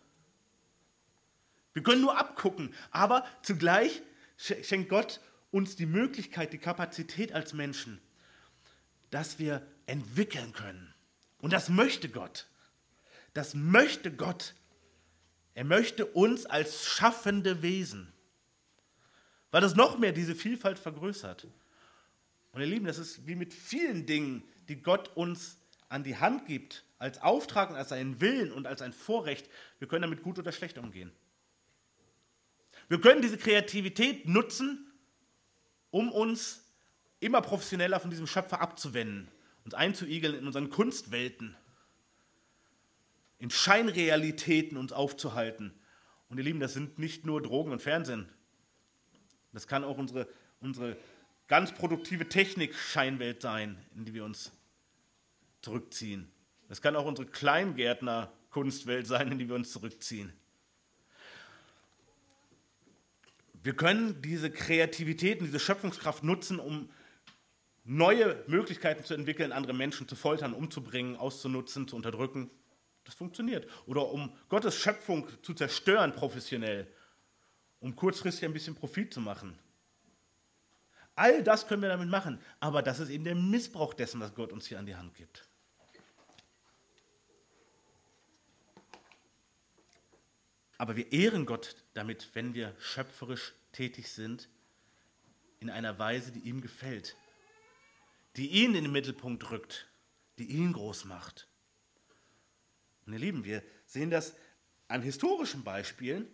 Wir 1.73 1.83
können 1.83 2.03
nur 2.03 2.17
abgucken, 2.17 2.73
aber 2.89 3.25
zugleich 3.41 4.01
schenkt 4.37 4.87
Gott 4.87 5.19
uns 5.51 5.75
die 5.75 5.87
Möglichkeit, 5.87 6.53
die 6.53 6.57
Kapazität 6.57 7.33
als 7.33 7.51
Menschen, 7.51 7.99
dass 9.09 9.39
wir 9.39 9.67
entwickeln 9.87 10.53
können. 10.53 10.93
Und 11.47 11.53
das 11.53 11.69
möchte 11.69 12.09
Gott. 12.09 12.45
Das 13.33 13.53
möchte 13.53 14.11
Gott. 14.11 14.53
Er 15.53 15.63
möchte 15.63 16.05
uns 16.05 16.45
als 16.45 16.85
schaffende 16.85 17.61
Wesen, 17.61 18.11
weil 19.49 19.61
das 19.61 19.73
noch 19.73 19.97
mehr 19.97 20.11
diese 20.11 20.35
Vielfalt 20.35 20.77
vergrößert. 20.77 21.47
Und 22.51 22.59
ihr 22.59 22.67
Lieben, 22.67 22.85
das 22.85 22.97
ist 22.97 23.27
wie 23.27 23.35
mit 23.35 23.53
vielen 23.53 24.05
Dingen, 24.05 24.43
die 24.67 24.81
Gott 24.81 25.15
uns 25.15 25.55
an 25.87 26.03
die 26.03 26.17
Hand 26.17 26.47
gibt, 26.47 26.83
als 26.99 27.21
Auftrag 27.21 27.69
und 27.69 27.77
als 27.77 27.93
einen 27.93 28.19
Willen 28.19 28.51
und 28.51 28.67
als 28.67 28.81
ein 28.81 28.91
Vorrecht, 28.91 29.49
wir 29.79 29.87
können 29.87 30.01
damit 30.01 30.23
gut 30.23 30.37
oder 30.39 30.51
schlecht 30.51 30.77
umgehen. 30.77 31.13
Wir 32.89 32.99
können 32.99 33.21
diese 33.21 33.37
Kreativität 33.37 34.27
nutzen, 34.27 34.91
um 35.91 36.11
uns 36.11 36.65
immer 37.21 37.41
professioneller 37.41 38.01
von 38.01 38.09
diesem 38.09 38.27
Schöpfer 38.27 38.59
abzuwenden, 38.59 39.31
uns 39.67 39.73
einzuigeln 39.73 40.33
in 40.33 40.47
unseren 40.47 40.69
Kunstwelten, 40.69 41.53
in 43.37 43.49
Scheinrealitäten 43.49 44.77
uns 44.77 44.93
aufzuhalten. 44.93 45.73
Und 46.29 46.37
ihr 46.37 46.45
Lieben, 46.45 46.61
das 46.61 46.71
sind 46.71 46.99
nicht 46.99 47.25
nur 47.25 47.41
Drogen 47.41 47.73
und 47.73 47.81
Fernsehen. 47.81 48.29
Das 49.51 49.67
kann 49.67 49.83
auch 49.83 49.97
unsere, 49.97 50.25
unsere 50.61 50.95
ganz 51.49 51.73
produktive 51.73 52.29
Technik-Scheinwelt 52.29 53.41
sein, 53.41 53.77
in 53.93 54.05
die 54.05 54.13
wir 54.13 54.23
uns 54.23 54.53
zurückziehen. 55.61 56.31
Das 56.69 56.81
kann 56.81 56.95
auch 56.95 57.05
unsere 57.05 57.27
Kleingärtner-Kunstwelt 57.27 59.05
sein, 59.05 59.33
in 59.33 59.37
die 59.37 59.49
wir 59.49 59.55
uns 59.55 59.73
zurückziehen. 59.73 60.31
Wir 63.63 63.75
können 63.75 64.21
diese 64.21 64.49
Kreativität 64.49 65.41
und 65.41 65.47
diese 65.47 65.59
Schöpfungskraft 65.59 66.23
nutzen, 66.23 66.57
um 66.57 66.89
neue 67.87 68.43
Möglichkeiten 68.47 69.03
zu 69.03 69.13
entwickeln, 69.13 69.51
andere 69.51 69.73
Menschen 69.73 70.07
zu 70.07 70.15
foltern, 70.15 70.53
umzubringen, 70.53 71.15
auszunutzen, 71.15 71.87
zu 71.87 71.95
unterdrücken. 71.95 72.51
Das 73.05 73.15
funktioniert. 73.15 73.67
Oder 73.85 74.11
um 74.11 74.35
Gottes 74.49 74.75
Schöpfung 74.75 75.27
zu 75.41 75.53
zerstören 75.53 76.13
professionell, 76.13 76.87
um 77.79 77.95
kurzfristig 77.95 78.43
ein 78.43 78.53
bisschen 78.53 78.75
Profit 78.75 79.13
zu 79.13 79.21
machen. 79.21 79.57
All 81.15 81.41
das 81.41 81.67
können 81.67 81.81
wir 81.81 81.89
damit 81.89 82.09
machen, 82.09 82.39
aber 82.59 82.83
das 82.83 82.99
ist 82.99 83.09
eben 83.09 83.23
der 83.23 83.35
Missbrauch 83.35 83.93
dessen, 83.93 84.19
was 84.19 84.35
Gott 84.35 84.51
uns 84.51 84.67
hier 84.67 84.77
an 84.77 84.85
die 84.85 84.95
Hand 84.95 85.15
gibt. 85.15 85.47
Aber 90.77 90.95
wir 90.95 91.11
ehren 91.11 91.45
Gott 91.45 91.75
damit, 91.93 92.29
wenn 92.33 92.53
wir 92.53 92.75
schöpferisch 92.79 93.53
tätig 93.71 94.09
sind, 94.09 94.49
in 95.59 95.71
einer 95.71 95.97
Weise, 95.97 96.31
die 96.31 96.41
ihm 96.41 96.61
gefällt, 96.61 97.15
die 98.37 98.47
ihn 98.47 98.75
in 98.75 98.83
den 98.83 98.91
Mittelpunkt 98.91 99.49
rückt, 99.51 99.89
die 100.37 100.45
ihn 100.45 100.71
groß 100.71 101.05
macht. 101.05 101.47
Und 103.05 103.13
ihr 103.13 103.19
Lieben, 103.19 103.43
wir 103.43 103.63
sehen 103.85 104.11
das 104.11 104.35
an 104.87 105.01
historischen 105.01 105.63
Beispielen, 105.63 106.27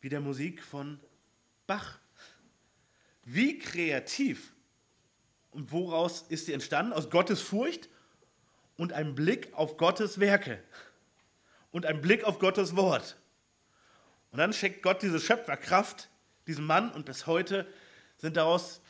wie 0.00 0.08
der 0.08 0.20
Musik 0.20 0.62
von 0.62 1.00
Bach. 1.66 1.98
Wie 3.22 3.58
kreativ 3.58 4.52
und 5.50 5.72
woraus 5.72 6.22
ist 6.28 6.46
sie 6.46 6.52
entstanden? 6.52 6.92
Aus 6.92 7.08
Gottes 7.08 7.40
Furcht 7.40 7.88
und 8.76 8.92
einem 8.92 9.14
Blick 9.14 9.54
auf 9.54 9.76
Gottes 9.76 10.18
Werke 10.18 10.62
und 11.70 11.86
ein 11.86 12.00
Blick 12.00 12.24
auf 12.24 12.38
Gottes 12.38 12.76
Wort. 12.76 13.16
Und 14.32 14.38
dann 14.38 14.52
schenkt 14.52 14.82
Gott 14.82 15.02
diese 15.02 15.20
Schöpferkraft 15.20 16.10
diesem 16.46 16.66
Mann 16.66 16.90
und 16.92 17.06
bis 17.06 17.26
heute 17.26 17.66
sind 18.18 18.36
daraus 18.36 18.82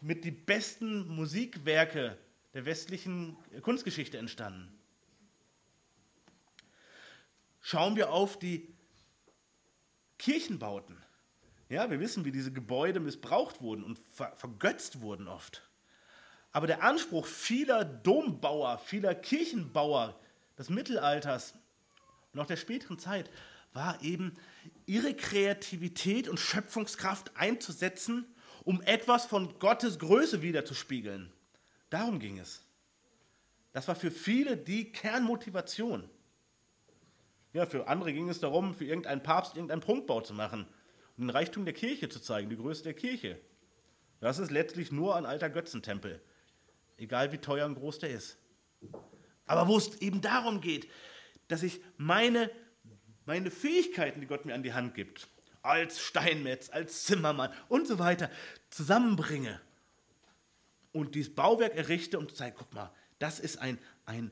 mit 0.00 0.24
die 0.24 0.30
besten 0.30 1.08
Musikwerke 1.08 2.18
der 2.54 2.64
westlichen 2.64 3.36
Kunstgeschichte 3.62 4.18
entstanden. 4.18 4.72
Schauen 7.60 7.96
wir 7.96 8.12
auf 8.12 8.38
die 8.38 8.74
Kirchenbauten. 10.18 10.96
Ja, 11.68 11.90
wir 11.90 11.98
wissen, 11.98 12.24
wie 12.24 12.32
diese 12.32 12.52
Gebäude 12.52 13.00
missbraucht 13.00 13.60
wurden 13.60 13.82
und 13.82 13.98
ver 14.12 14.32
vergötzt 14.36 15.00
wurden 15.00 15.26
oft. 15.26 15.68
Aber 16.52 16.66
der 16.66 16.82
Anspruch 16.82 17.26
vieler 17.26 17.84
Dombauer, 17.84 18.78
vieler 18.78 19.14
Kirchenbauer 19.14 20.18
des 20.56 20.70
Mittelalters 20.70 21.54
und 22.32 22.40
auch 22.40 22.46
der 22.46 22.56
späteren 22.56 22.98
Zeit 22.98 23.30
war 23.72 24.00
eben, 24.02 24.34
ihre 24.86 25.14
Kreativität 25.14 26.28
und 26.28 26.40
Schöpfungskraft 26.40 27.36
einzusetzen, 27.36 28.24
um 28.66 28.82
etwas 28.82 29.26
von 29.26 29.58
Gottes 29.60 30.00
Größe 30.00 30.42
wiederzuspiegeln. 30.42 31.32
Darum 31.88 32.18
ging 32.18 32.40
es. 32.40 32.66
Das 33.72 33.86
war 33.86 33.94
für 33.94 34.10
viele 34.10 34.56
die 34.56 34.90
Kernmotivation. 34.90 36.10
Ja, 37.52 37.64
für 37.64 37.86
andere 37.86 38.12
ging 38.12 38.28
es 38.28 38.40
darum, 38.40 38.74
für 38.74 38.84
irgendeinen 38.84 39.22
Papst 39.22 39.54
irgendeinen 39.54 39.82
Prunkbau 39.82 40.20
zu 40.20 40.34
machen, 40.34 40.66
um 41.16 41.24
den 41.24 41.30
Reichtum 41.30 41.64
der 41.64 41.74
Kirche 41.74 42.08
zu 42.08 42.18
zeigen, 42.18 42.50
die 42.50 42.56
Größe 42.56 42.82
der 42.82 42.94
Kirche. 42.94 43.38
Das 44.18 44.40
ist 44.40 44.50
letztlich 44.50 44.90
nur 44.90 45.14
ein 45.14 45.26
alter 45.26 45.48
Götzentempel, 45.48 46.20
egal 46.96 47.30
wie 47.30 47.38
teuer 47.38 47.66
und 47.66 47.76
groß 47.76 48.00
der 48.00 48.10
ist. 48.10 48.36
Aber 49.46 49.68
wo 49.68 49.76
es 49.76 50.00
eben 50.00 50.20
darum 50.20 50.60
geht, 50.60 50.88
dass 51.46 51.62
ich 51.62 51.80
meine, 51.98 52.50
meine 53.26 53.52
Fähigkeiten, 53.52 54.20
die 54.20 54.26
Gott 54.26 54.44
mir 54.44 54.54
an 54.54 54.64
die 54.64 54.74
Hand 54.74 54.94
gibt, 54.96 55.28
als 55.66 56.00
Steinmetz, 56.00 56.70
als 56.70 57.04
Zimmermann 57.04 57.52
und 57.68 57.86
so 57.86 57.98
weiter, 57.98 58.30
zusammenbringe 58.70 59.60
und 60.92 61.14
dieses 61.14 61.34
Bauwerk 61.34 61.74
errichte 61.74 62.18
und 62.18 62.34
zeige, 62.34 62.56
guck 62.58 62.72
mal, 62.72 62.92
das 63.18 63.38
ist 63.40 63.58
ein, 63.58 63.78
ein 64.04 64.30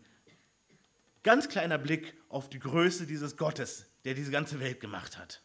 ganz 1.23 1.49
kleiner 1.49 1.79
Blick 1.79 2.15
auf 2.29 2.49
die 2.49 2.59
Größe 2.59 3.07
dieses 3.07 3.37
Gottes, 3.37 3.87
der 4.05 4.15
diese 4.15 4.31
ganze 4.31 4.61
Welt 4.61 4.81
gemacht 4.81 5.19
hat. 5.19 5.43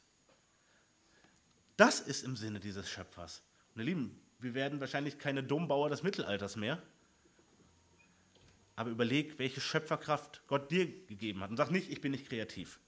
Das 1.77 1.99
ist 1.99 2.23
im 2.23 2.35
Sinne 2.35 2.59
dieses 2.59 2.89
Schöpfers. 2.89 3.41
Ihr 3.75 3.83
Lieben, 3.83 4.19
wir 4.39 4.53
werden 4.53 4.79
wahrscheinlich 4.79 5.17
keine 5.17 5.43
Dommbauer 5.43 5.89
des 5.89 6.03
Mittelalters 6.03 6.55
mehr, 6.55 6.81
aber 8.75 8.89
überleg, 8.89 9.39
welche 9.39 9.59
Schöpferkraft 9.59 10.41
Gott 10.47 10.71
dir 10.71 10.85
gegeben 11.07 11.41
hat. 11.41 11.49
Und 11.49 11.57
sag 11.57 11.71
nicht, 11.71 11.89
ich 11.89 12.01
bin 12.01 12.11
nicht 12.11 12.27
kreativ. 12.27 12.79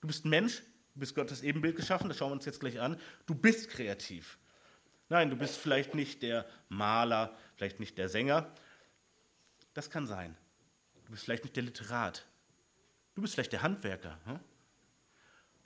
Du 0.00 0.06
bist 0.06 0.24
ein 0.24 0.30
Mensch, 0.30 0.62
du 0.96 1.00
bist 1.00 1.14
Gottes 1.14 1.42
Ebenbild 1.42 1.76
geschaffen, 1.76 2.08
das 2.08 2.16
schauen 2.16 2.30
wir 2.30 2.36
uns 2.36 2.46
jetzt 2.46 2.58
gleich 2.58 2.80
an. 2.80 2.98
Du 3.26 3.34
bist 3.34 3.68
kreativ. 3.68 4.38
Nein, 5.10 5.28
du 5.28 5.36
bist 5.36 5.58
vielleicht 5.58 5.94
nicht 5.94 6.22
der 6.22 6.46
Maler, 6.70 7.36
vielleicht 7.54 7.80
nicht 7.80 7.98
der 7.98 8.08
Sänger. 8.08 8.50
Das 9.74 9.90
kann 9.90 10.06
sein. 10.06 10.34
Du 11.04 11.12
bist 11.12 11.24
vielleicht 11.24 11.44
nicht 11.44 11.54
der 11.54 11.64
Literat. 11.64 12.26
Du 13.14 13.20
bist 13.20 13.34
vielleicht 13.34 13.52
der 13.52 13.62
Handwerker. 13.62 14.18
Hm? 14.24 14.40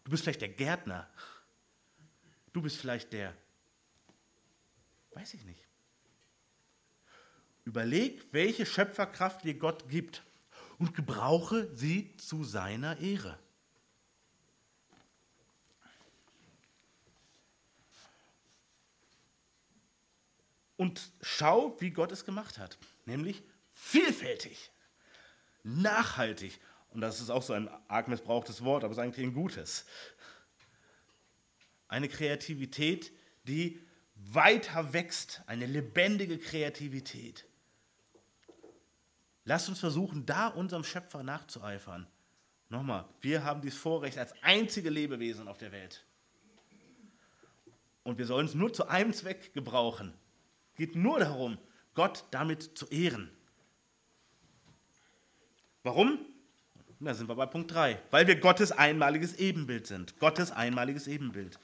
Du 0.03 0.11
bist 0.11 0.25
vielleicht 0.25 0.41
der 0.41 0.49
Gärtner. 0.49 1.09
Du 2.53 2.61
bist 2.61 2.77
vielleicht 2.77 3.13
der, 3.13 3.33
weiß 5.13 5.35
ich 5.35 5.45
nicht. 5.45 5.65
Überleg, 7.65 8.27
welche 8.33 8.67
Schöpferkraft 8.67 9.45
dir 9.45 9.55
Gott 9.55 9.89
gibt 9.89 10.25
und 10.79 10.93
gebrauche 10.93 11.71
sie 11.77 12.17
zu 12.17 12.43
seiner 12.43 12.99
Ehre. 12.99 13.39
Und 20.81 21.13
schau, 21.21 21.79
wie 21.83 21.91
Gott 21.91 22.11
es 22.11 22.25
gemacht 22.25 22.57
hat, 22.57 22.79
nämlich 23.05 23.43
vielfältig, 23.75 24.71
nachhaltig. 25.63 26.59
Und 26.89 27.03
das 27.03 27.21
ist 27.21 27.29
auch 27.29 27.43
so 27.43 27.53
ein 27.53 27.69
arg 27.87 28.09
missbrauchtes 28.09 28.65
Wort, 28.65 28.83
aber 28.83 28.93
es 28.93 28.97
ist 28.97 29.05
eigentlich 29.05 29.27
ein 29.27 29.35
gutes. 29.35 29.85
Eine 31.87 32.09
Kreativität, 32.09 33.13
die 33.45 33.79
weiter 34.15 34.95
wächst, 34.95 35.43
eine 35.47 35.67
lebendige 35.67 36.39
Kreativität. 36.39 37.45
Lasst 39.45 39.69
uns 39.69 39.81
versuchen, 39.81 40.25
da 40.25 40.49
unserem 40.49 40.85
Schöpfer 40.85 41.23
nachzueifern. 41.23 42.07
Nochmal, 42.71 43.05
wir 43.21 43.45
haben 43.45 43.61
dieses 43.61 43.79
Vorrecht 43.79 44.17
als 44.17 44.33
einzige 44.43 44.89
Lebewesen 44.89 45.47
auf 45.47 45.59
der 45.59 45.73
Welt. 45.73 46.07
Und 48.03 48.17
wir 48.17 48.25
sollen 48.25 48.47
es 48.47 48.55
nur 48.55 48.73
zu 48.73 48.89
einem 48.89 49.13
Zweck 49.13 49.53
gebrauchen. 49.53 50.15
Es 50.81 50.87
geht 50.87 50.97
nur 50.97 51.19
darum, 51.19 51.59
Gott 51.93 52.25
damit 52.31 52.63
zu 52.63 52.87
ehren. 52.87 53.31
Warum? 55.83 56.19
Da 57.01 57.13
sind 57.13 57.29
wir 57.29 57.35
bei 57.35 57.45
Punkt 57.45 57.71
3. 57.75 58.01
Weil 58.11 58.27
wir 58.27 58.41
Gottes 58.41 58.73
einmaliges 58.73 59.35
Ebenbild 59.35 59.87
sind. 59.87 60.19
Gottes 60.21 60.53
einmaliges 60.53 61.07
Ebenbild. 61.07 61.59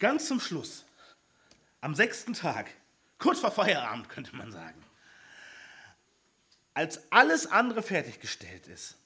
Ganz 0.00 0.26
zum 0.26 0.40
Schluss, 0.40 0.84
am 1.80 1.94
sechsten 1.94 2.32
Tag, 2.32 2.70
kurz 3.18 3.38
vor 3.38 3.52
Feierabend 3.52 4.08
könnte 4.08 4.34
man 4.34 4.50
sagen, 4.50 4.82
als 6.74 7.10
alles 7.12 7.46
andere 7.46 7.82
fertiggestellt 7.82 8.66
ist, 8.66 8.96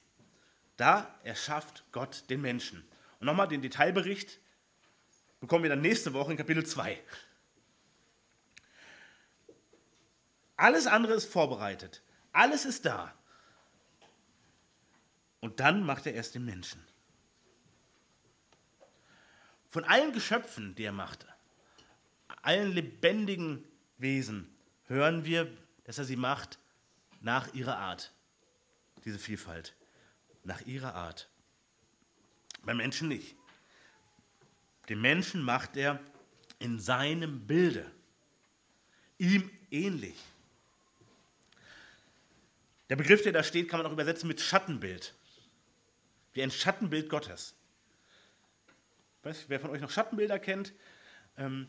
da 0.76 1.14
erschafft 1.22 1.84
Gott 1.92 2.24
den 2.30 2.40
Menschen. 2.40 2.86
Und 3.20 3.26
nochmal 3.26 3.48
den 3.48 3.62
Detailbericht 3.62 4.38
bekommen 5.40 5.64
wir 5.64 5.70
dann 5.70 5.80
nächste 5.80 6.12
Woche 6.14 6.32
in 6.32 6.36
Kapitel 6.36 6.64
2. 6.64 7.00
Alles 10.56 10.86
andere 10.86 11.14
ist 11.14 11.30
vorbereitet. 11.30 12.02
Alles 12.32 12.64
ist 12.64 12.84
da. 12.84 13.14
Und 15.40 15.60
dann 15.60 15.84
macht 15.84 16.06
er 16.06 16.14
erst 16.14 16.34
den 16.34 16.44
Menschen. 16.44 16.84
Von 19.74 19.82
allen 19.82 20.12
Geschöpfen, 20.12 20.76
die 20.76 20.84
er 20.84 20.92
machte, 20.92 21.26
allen 22.42 22.70
lebendigen 22.70 23.64
Wesen, 23.98 24.56
hören 24.86 25.24
wir, 25.24 25.50
dass 25.82 25.98
er 25.98 26.04
sie 26.04 26.14
macht 26.14 26.60
nach 27.20 27.52
ihrer 27.54 27.76
Art. 27.78 28.12
Diese 29.04 29.18
Vielfalt. 29.18 29.74
Nach 30.44 30.60
ihrer 30.60 30.94
Art. 30.94 31.28
Beim 32.62 32.76
Menschen 32.76 33.08
nicht. 33.08 33.34
Den 34.88 35.00
Menschen 35.00 35.42
macht 35.42 35.76
er 35.76 35.98
in 36.60 36.78
seinem 36.78 37.44
Bilde. 37.44 37.90
Ihm 39.18 39.50
ähnlich. 39.72 40.20
Der 42.90 42.94
Begriff, 42.94 43.22
der 43.22 43.32
da 43.32 43.42
steht, 43.42 43.68
kann 43.68 43.80
man 43.80 43.88
auch 43.88 43.92
übersetzen 43.92 44.28
mit 44.28 44.40
Schattenbild. 44.40 45.16
Wie 46.32 46.44
ein 46.44 46.52
Schattenbild 46.52 47.08
Gottes. 47.08 47.56
Weiß, 49.24 49.46
wer 49.48 49.58
von 49.58 49.70
euch 49.70 49.80
noch 49.80 49.90
Schattenbilder 49.90 50.38
kennt, 50.38 50.74
ähm, 51.38 51.68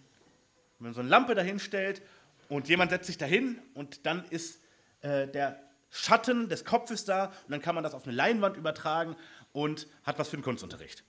wenn 0.78 0.88
man 0.88 0.94
so 0.94 1.00
eine 1.00 1.10
Lampe 1.10 1.36
dahin 1.36 1.60
stellt 1.60 2.02
und 2.50 2.68
jemand 2.68 2.92
setzt 2.92 3.08
sich 3.08 3.18
dahin 3.18 3.60
und 3.74 4.06
dann 4.06 4.26
ist 4.26 4.62
äh, 5.02 5.26
der 5.28 5.64
Schatten 5.90 6.50
des 6.50 6.66
Kopfes 6.66 7.06
da 7.06 7.28
und 7.28 7.52
dann 7.52 7.62
kann 7.62 7.74
man 7.74 7.84
das 7.84 7.94
auf 7.94 8.06
eine 8.06 8.14
Leinwand 8.14 8.58
übertragen 8.58 9.16
und 9.54 9.88
hat 10.04 10.20
was 10.20 10.28
für 10.28 10.36
den 10.36 10.44
Kunstunterricht. 10.44 11.06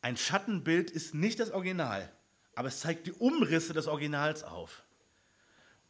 Ein 0.00 0.16
Schattenbild 0.16 0.90
ist 0.90 1.14
nicht 1.14 1.40
das 1.40 1.50
Original, 1.50 2.10
aber 2.54 2.68
es 2.68 2.80
zeigt 2.80 3.06
die 3.06 3.12
Umrisse 3.12 3.74
des 3.74 3.88
Originals 3.88 4.44
auf. 4.44 4.82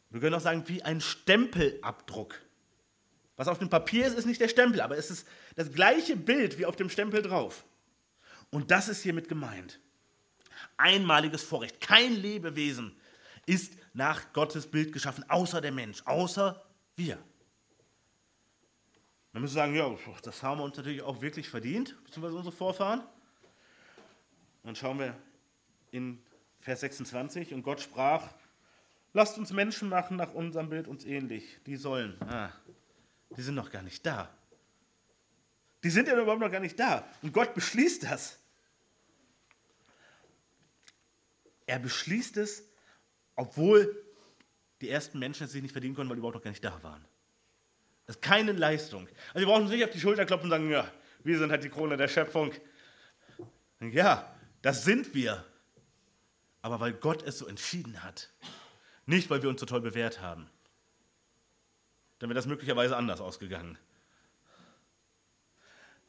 Wir 0.09 0.19
können 0.19 0.35
auch 0.35 0.41
sagen, 0.41 0.63
wie 0.67 0.83
ein 0.83 0.99
Stempelabdruck. 0.99 2.41
Was 3.37 3.47
auf 3.47 3.59
dem 3.59 3.69
Papier 3.69 4.05
ist, 4.05 4.17
ist 4.17 4.25
nicht 4.25 4.41
der 4.41 4.49
Stempel, 4.49 4.81
aber 4.81 4.97
es 4.97 5.11
ist 5.11 5.25
das 5.55 5.71
gleiche 5.71 6.17
Bild 6.17 6.57
wie 6.57 6.65
auf 6.65 6.75
dem 6.75 6.89
Stempel 6.89 7.21
drauf. 7.21 7.63
Und 8.49 8.71
das 8.71 8.87
ist 8.87 9.03
hiermit 9.03 9.27
gemeint. 9.27 9.79
Einmaliges 10.77 11.43
Vorrecht. 11.43 11.81
Kein 11.81 12.13
Lebewesen 12.13 12.95
ist 13.45 13.73
nach 13.93 14.33
Gottes 14.33 14.69
Bild 14.69 14.93
geschaffen, 14.93 15.23
außer 15.29 15.61
der 15.61 15.71
Mensch, 15.71 16.01
außer 16.05 16.63
wir. 16.95 17.17
Man 19.33 19.41
müsste 19.41 19.55
sagen, 19.55 19.75
ja, 19.75 19.95
das 20.23 20.41
haben 20.43 20.59
wir 20.59 20.63
uns 20.63 20.77
natürlich 20.77 21.01
auch 21.01 21.21
wirklich 21.21 21.49
verdient, 21.49 21.95
beziehungsweise 22.03 22.37
unsere 22.37 22.55
Vorfahren. 22.55 23.03
Dann 24.63 24.75
schauen 24.75 24.99
wir 24.99 25.15
in 25.91 26.21
Vers 26.59 26.81
26, 26.81 27.53
und 27.53 27.63
Gott 27.63 27.79
sprach, 27.79 28.33
lasst 29.13 29.37
uns 29.37 29.53
Menschen 29.53 29.89
machen 29.89 30.17
nach 30.17 30.33
unserem 30.33 30.69
Bild 30.69 30.87
uns 30.87 31.05
ähnlich. 31.05 31.59
Die 31.65 31.75
sollen, 31.75 32.17
ah, 32.21 32.49
die 33.35 33.41
sind 33.41 33.55
noch 33.55 33.69
gar 33.69 33.83
nicht 33.83 34.05
da. 34.05 34.29
Die 35.87 35.91
sind 35.91 36.09
ja 36.09 36.21
überhaupt 36.21 36.41
noch 36.41 36.51
gar 36.51 36.59
nicht 36.59 36.77
da. 36.77 37.07
Und 37.21 37.31
Gott 37.31 37.53
beschließt 37.53 38.03
das. 38.03 38.37
Er 41.65 41.79
beschließt 41.79 42.35
es, 42.35 42.65
obwohl 43.37 43.95
die 44.81 44.89
ersten 44.89 45.17
Menschen 45.17 45.45
es 45.45 45.53
sich 45.53 45.61
nicht 45.61 45.71
verdienen 45.71 45.95
konnten, 45.95 46.09
weil 46.09 46.17
die 46.17 46.19
überhaupt 46.19 46.35
noch 46.35 46.43
gar 46.43 46.51
nicht 46.51 46.61
da 46.61 46.83
waren. 46.83 47.05
Das 48.05 48.17
ist 48.17 48.21
keine 48.21 48.51
Leistung. 48.51 49.07
Also 49.29 49.39
wir 49.39 49.45
brauchen 49.45 49.61
uns 49.61 49.71
nicht 49.71 49.85
auf 49.85 49.91
die 49.91 50.01
Schulter 50.01 50.25
klopfen 50.25 50.47
und 50.47 50.49
sagen, 50.49 50.69
ja, 50.69 50.91
wir 51.23 51.37
sind 51.37 51.51
halt 51.51 51.63
die 51.63 51.69
Krone 51.69 51.95
der 51.95 52.09
Schöpfung. 52.09 52.51
Ja, 53.79 54.35
das 54.63 54.83
sind 54.83 55.13
wir. 55.13 55.45
Aber 56.61 56.81
weil 56.81 56.91
Gott 56.91 57.23
es 57.23 57.37
so 57.37 57.47
entschieden 57.47 58.03
hat. 58.03 58.29
Nicht, 59.05 59.29
weil 59.29 59.41
wir 59.41 59.47
uns 59.47 59.61
so 59.61 59.65
toll 59.65 59.79
bewährt 59.79 60.19
haben. 60.19 60.49
Dann 62.19 62.29
wäre 62.29 62.35
das 62.35 62.45
möglicherweise 62.45 62.97
anders 62.97 63.21
ausgegangen. 63.21 63.77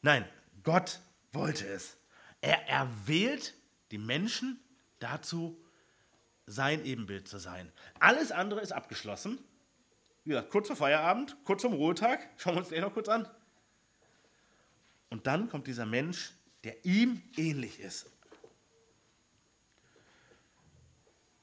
Nein, 0.01 0.27
Gott 0.63 0.99
wollte 1.31 1.67
es. 1.67 1.97
Er 2.41 2.67
erwählt 2.67 3.53
die 3.91 3.97
Menschen 3.97 4.59
dazu, 4.99 5.59
sein 6.45 6.83
Ebenbild 6.83 7.27
zu 7.27 7.37
sein. 7.37 7.71
Alles 7.99 8.31
andere 8.31 8.61
ist 8.61 8.71
abgeschlossen. 8.71 9.37
Wie 10.23 10.31
gesagt, 10.31 10.49
kurz 10.49 10.67
vor 10.67 10.75
Feierabend, 10.75 11.37
kurz 11.43 11.61
zum 11.61 11.73
Ruhetag, 11.73 12.27
schauen 12.37 12.55
wir 12.55 12.59
uns 12.59 12.69
den 12.69 12.81
noch 12.81 12.93
kurz 12.93 13.07
an. 13.07 13.29
Und 15.09 15.27
dann 15.27 15.49
kommt 15.49 15.67
dieser 15.67 15.85
Mensch, 15.85 16.33
der 16.63 16.85
ihm 16.85 17.21
ähnlich 17.37 17.79
ist. 17.79 18.07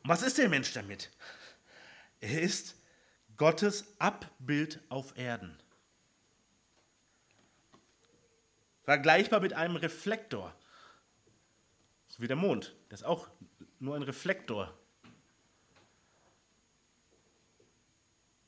Was 0.04 0.22
ist 0.22 0.38
der 0.38 0.48
Mensch 0.48 0.72
damit? 0.72 1.10
Er 2.20 2.40
ist 2.42 2.76
Gottes 3.36 3.94
Abbild 3.98 4.80
auf 4.88 5.16
Erden. 5.18 5.58
Vergleichbar 8.86 9.40
mit 9.40 9.52
einem 9.52 9.74
Reflektor. 9.74 10.54
So 12.06 12.22
wie 12.22 12.28
der 12.28 12.36
Mond. 12.36 12.76
Der 12.88 12.94
ist 12.94 13.04
auch 13.04 13.28
nur 13.80 13.96
ein 13.96 14.04
Reflektor. 14.04 14.72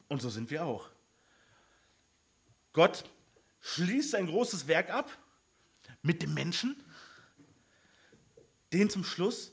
Und 0.06 0.22
so 0.22 0.30
sind 0.30 0.52
wir 0.52 0.64
auch. 0.64 0.90
Gott 2.72 3.04
schließt 3.60 4.12
sein 4.12 4.28
großes 4.28 4.68
Werk 4.68 4.90
ab 4.90 5.10
mit 6.02 6.22
dem 6.22 6.34
Menschen, 6.34 6.76
den 8.72 8.88
zum 8.88 9.02
Schluss, 9.02 9.52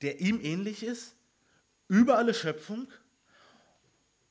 der 0.00 0.22
ihm 0.22 0.40
ähnlich 0.40 0.82
ist, 0.82 1.14
über 1.86 2.16
alle 2.16 2.32
Schöpfung 2.32 2.90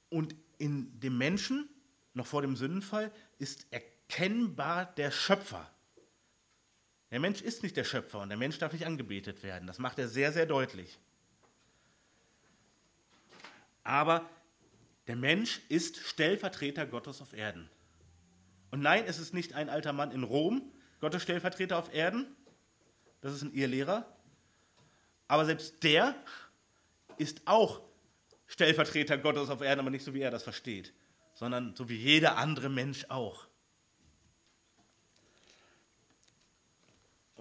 und 0.10 0.36
in 0.58 1.00
dem 1.00 1.20
Menschen, 1.20 1.70
noch 2.16 2.26
vor 2.26 2.42
dem 2.42 2.56
Sündenfall, 2.56 3.12
ist 3.38 3.68
erkennbar 4.12 4.86
der 4.98 5.12
Schöpfer. 5.12 5.70
Der 7.12 7.20
Mensch 7.20 7.42
ist 7.42 7.64
nicht 7.64 7.76
der 7.76 7.84
Schöpfer 7.84 8.20
und 8.20 8.30
der 8.30 8.38
Mensch 8.38 8.58
darf 8.58 8.74
nicht 8.74 8.86
angebetet 8.86 9.44
werden. 9.44 9.68
Das 9.68 9.80
macht 9.80 10.00
er 10.00 10.08
sehr, 10.08 10.32
sehr 10.32 10.46
deutlich. 10.46 11.00
Aber 13.84 14.30
der 15.08 15.16
Mensch 15.16 15.62
ist 15.70 15.98
Stellvertreter 15.98 16.86
Gottes 16.86 17.22
auf 17.22 17.34
Erden. 17.34 17.70
Und 18.70 18.82
nein, 18.82 19.04
es 19.08 19.20
ist 19.20 19.34
nicht 19.34 19.54
ein 19.54 19.70
alter 19.70 19.92
Mann 19.92 20.12
in 20.12 20.24
Rom, 20.24 20.72
Gottes 21.02 21.24
Stellvertreter 21.24 21.78
auf 21.78 21.94
Erden. 21.94 22.36
Das 23.22 23.34
ist 23.34 23.42
ein 23.42 23.54
Irrlehrer. 23.54 24.06
Aber 25.28 25.46
selbst 25.46 25.84
der 25.84 26.16
ist 27.18 27.42
auch 27.46 27.82
Stellvertreter 28.48 29.18
Gottes 29.18 29.50
auf 29.50 29.62
Erden, 29.62 29.82
aber 29.82 29.90
nicht 29.90 30.06
so, 30.06 30.14
wie 30.14 30.22
er 30.22 30.32
das 30.32 30.44
versteht, 30.44 30.94
sondern 31.34 31.76
so 31.76 31.90
wie 31.90 31.96
jeder 31.96 32.38
andere 32.38 32.70
Mensch 32.70 33.06
auch. 33.10 33.51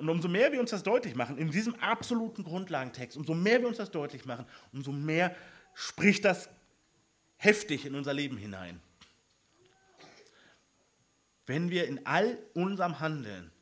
Und 0.00 0.08
umso 0.08 0.28
mehr 0.28 0.50
wir 0.50 0.60
uns 0.60 0.70
das 0.70 0.82
deutlich 0.82 1.14
machen, 1.14 1.36
in 1.36 1.50
diesem 1.50 1.74
absoluten 1.74 2.42
Grundlagentext, 2.42 3.18
umso 3.18 3.34
mehr 3.34 3.60
wir 3.60 3.68
uns 3.68 3.76
das 3.76 3.90
deutlich 3.90 4.24
machen, 4.24 4.46
umso 4.72 4.92
mehr 4.92 5.36
spricht 5.74 6.24
das 6.24 6.48
heftig 7.36 7.84
in 7.84 7.94
unser 7.94 8.14
Leben 8.14 8.38
hinein. 8.38 8.80
Wenn 11.44 11.68
wir 11.68 11.86
in 11.86 12.06
all 12.06 12.38
unserem 12.54 12.98
Handeln 13.00 13.52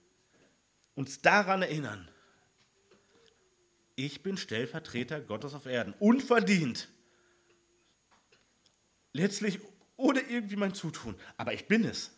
uns 0.94 1.20
daran 1.22 1.62
erinnern, 1.62 2.08
ich 3.96 4.22
bin 4.22 4.36
Stellvertreter 4.36 5.20
Gottes 5.20 5.54
auf 5.54 5.66
Erden, 5.66 5.92
unverdient, 5.98 6.88
letztlich 9.12 9.58
ohne 9.96 10.20
irgendwie 10.20 10.54
mein 10.54 10.72
Zutun, 10.72 11.16
aber 11.36 11.52
ich 11.52 11.66
bin 11.66 11.84
es. 11.84 12.12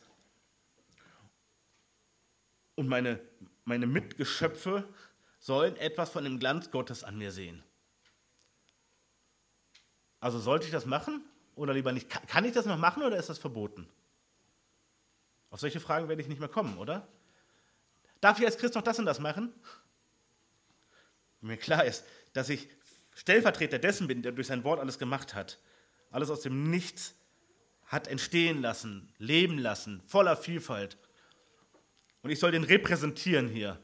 Und 2.74 2.86
meine 2.86 3.18
meine 3.70 3.86
Mitgeschöpfe 3.86 4.86
sollen 5.38 5.76
etwas 5.76 6.10
von 6.10 6.24
dem 6.24 6.38
Glanz 6.38 6.70
Gottes 6.70 7.02
an 7.02 7.16
mir 7.16 7.32
sehen. 7.32 7.62
Also 10.18 10.38
sollte 10.38 10.66
ich 10.66 10.72
das 10.72 10.84
machen 10.84 11.24
oder 11.54 11.72
lieber 11.72 11.92
nicht? 11.92 12.10
Kann 12.28 12.44
ich 12.44 12.52
das 12.52 12.66
noch 12.66 12.76
machen 12.76 13.02
oder 13.02 13.16
ist 13.16 13.30
das 13.30 13.38
verboten? 13.38 13.88
Auf 15.48 15.60
solche 15.60 15.80
Fragen 15.80 16.08
werde 16.08 16.20
ich 16.20 16.28
nicht 16.28 16.40
mehr 16.40 16.48
kommen, 16.48 16.76
oder? 16.76 17.08
Darf 18.20 18.38
ich 18.38 18.44
als 18.44 18.58
Christ 18.58 18.74
noch 18.74 18.82
das 18.82 18.98
und 18.98 19.06
das 19.06 19.18
machen? 19.18 19.54
Mir 21.40 21.56
klar 21.56 21.84
ist, 21.84 22.04
dass 22.34 22.50
ich 22.50 22.68
Stellvertreter 23.14 23.78
dessen 23.78 24.06
bin, 24.08 24.20
der 24.22 24.32
durch 24.32 24.48
sein 24.48 24.62
Wort 24.64 24.78
alles 24.80 24.98
gemacht 24.98 25.34
hat. 25.34 25.58
Alles 26.10 26.28
aus 26.28 26.42
dem 26.42 26.70
Nichts 26.70 27.14
hat 27.86 28.08
entstehen 28.08 28.60
lassen, 28.60 29.12
leben 29.18 29.58
lassen, 29.58 30.02
voller 30.06 30.36
Vielfalt 30.36 30.98
und 32.22 32.30
ich 32.30 32.38
soll 32.38 32.52
den 32.52 32.64
repräsentieren 32.64 33.48
hier. 33.48 33.82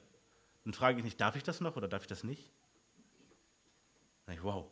Dann 0.64 0.74
frage 0.74 0.98
ich 0.98 1.04
nicht, 1.04 1.20
darf 1.20 1.36
ich 1.36 1.42
das 1.42 1.60
noch 1.60 1.76
oder 1.76 1.88
darf 1.88 2.02
ich 2.02 2.08
das 2.08 2.24
nicht? 2.24 2.50
Ich, 4.28 4.42
wow, 4.42 4.68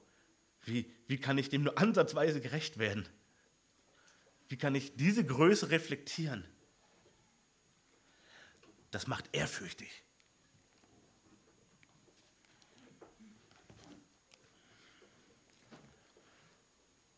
wie, 0.64 0.90
wie 1.06 1.18
kann 1.18 1.38
ich 1.38 1.48
dem 1.48 1.62
nur 1.62 1.78
ansatzweise 1.78 2.40
gerecht 2.40 2.78
werden? 2.78 3.08
Wie 4.48 4.56
kann 4.56 4.74
ich 4.74 4.96
diese 4.96 5.24
Größe 5.24 5.70
reflektieren? 5.70 6.44
Das 8.90 9.06
macht 9.06 9.28
ehrfürchtig. 9.32 10.02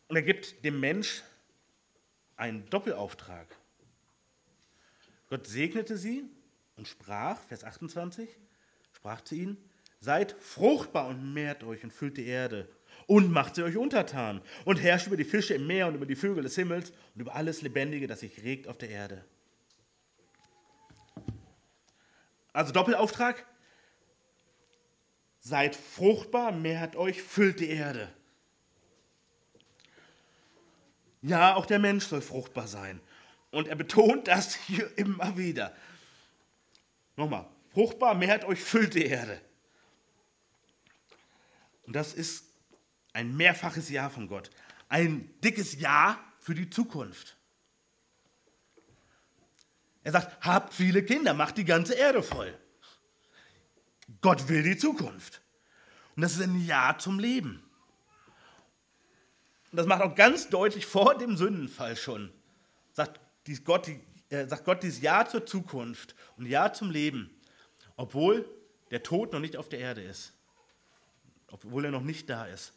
Und 0.09 0.17
er 0.17 0.23
gibt 0.23 0.65
dem 0.65 0.79
Mensch 0.79 1.23
einen 2.37 2.69
Doppelauftrag. 2.71 3.49
Gott 5.29 5.47
segnete 5.47 5.97
sie 5.97 6.25
und 6.77 6.89
sprach, 6.89 7.41
Vers 7.49 7.64
28, 7.64 8.29
sprach 8.93 9.22
zu 9.22 9.35
ihnen, 9.35 9.57
seid 10.01 10.37
fruchtbar 10.41 11.09
und 11.09 11.35
mehrt 11.35 11.64
euch 11.64 11.83
und 11.85 11.93
füllt 11.93 12.16
die 12.16 12.27
Erde 12.27 12.68
und 13.07 13.31
macht 13.31 13.55
sie 13.55 13.62
euch 13.62 13.77
untertan 13.77 14.41
und 14.64 14.77
herrscht 14.77 15.07
über 15.07 15.16
die 15.16 15.24
Fische 15.24 15.55
im 15.55 15.66
Meer 15.66 15.89
und 15.89 15.95
über 15.95 16.07
die 16.07 16.16
Vögel 16.16 16.43
des 16.43 16.55
Himmels 16.55 16.91
und 17.14 17.22
über 17.22 17.35
alles 17.35 17.62
Lebendige, 17.62 18.07
das 18.07 18.20
sich 18.20 18.43
regt 18.43 18.68
auf 18.68 18.79
der 18.79 18.91
Erde. 18.91 19.24
Also 22.53 22.72
Doppelauftrag, 22.72 23.45
seid 25.41 25.77
fruchtbar, 25.77 26.51
mehrt 26.53 26.97
euch, 26.97 27.22
füllt 27.22 27.61
die 27.61 27.68
Erde. 27.68 28.12
Ja, 31.22 31.55
auch 31.55 31.66
der 31.66 31.79
Mensch 31.79 32.07
soll 32.07 32.20
fruchtbar 32.20 32.66
sein. 32.66 33.01
Und 33.51 33.68
er 33.68 33.77
betont 33.77 34.27
das 34.27 34.55
hier 34.55 34.91
immer 34.97 35.37
wieder. 35.37 35.74
Nochmal, 37.17 37.49
fruchtbar, 37.73 38.14
mehrt 38.14 38.45
euch, 38.45 38.62
füllt 38.62 38.95
die 38.95 39.07
Erde. 39.07 39.41
Und 41.85 41.95
das 41.95 42.12
ist 42.12 42.45
ein 43.12 43.37
mehrfaches 43.37 43.89
Ja 43.89 44.11
von 44.11 44.29
Gott. 44.29 44.51
Ein 44.89 45.35
dickes 45.41 45.81
Ja 45.81 46.23
für 46.39 46.55
die 46.55 46.69
Zukunft. 46.69 47.37
Er 50.05 50.12
sagt, 50.12 50.45
habt 50.45 50.75
viele 50.75 51.05
Kinder, 51.05 51.35
macht 51.35 51.57
die 51.57 51.64
ganze 51.64 51.95
Erde 51.95 52.23
voll. 52.23 52.57
Gott 54.21 54.49
will 54.49 54.62
die 54.62 54.77
Zukunft. 54.77 55.43
Und 56.14 56.23
das 56.23 56.35
ist 56.35 56.43
ein 56.43 56.64
Ja 56.64 56.97
zum 56.99 57.19
Leben. 57.19 57.62
Und 59.73 59.79
das 59.79 59.87
macht 59.87 60.03
auch 60.03 60.14
ganz 60.14 60.49
deutlich 60.49 60.87
vor 60.87 61.17
dem 61.19 61.37
Sündenfall 61.37 61.97
schon. 61.97 62.33
Sagt 62.93 63.21
Gott, 63.64 63.91
äh, 64.31 64.47
sagt 64.47 64.64
Gott 64.64 64.83
dieses 64.83 65.01
Ja 65.01 65.27
zur 65.27 65.47
Zukunft 65.47 66.14
und 66.37 66.47
Ja 66.47 66.72
zum 66.72 66.91
Leben, 66.91 67.31
obwohl 67.97 68.49
der 68.91 69.03
Tod 69.03 69.33
noch 69.33 69.41
nicht 69.41 69.57
auf 69.57 69.68
der 69.68 69.81
Erde 69.81 70.03
ist. 70.03 70.33
Obwohl 71.51 71.85
er 71.85 71.91
noch 71.91 72.03
nicht 72.03 72.29
da 72.29 72.47
ist. 72.47 72.72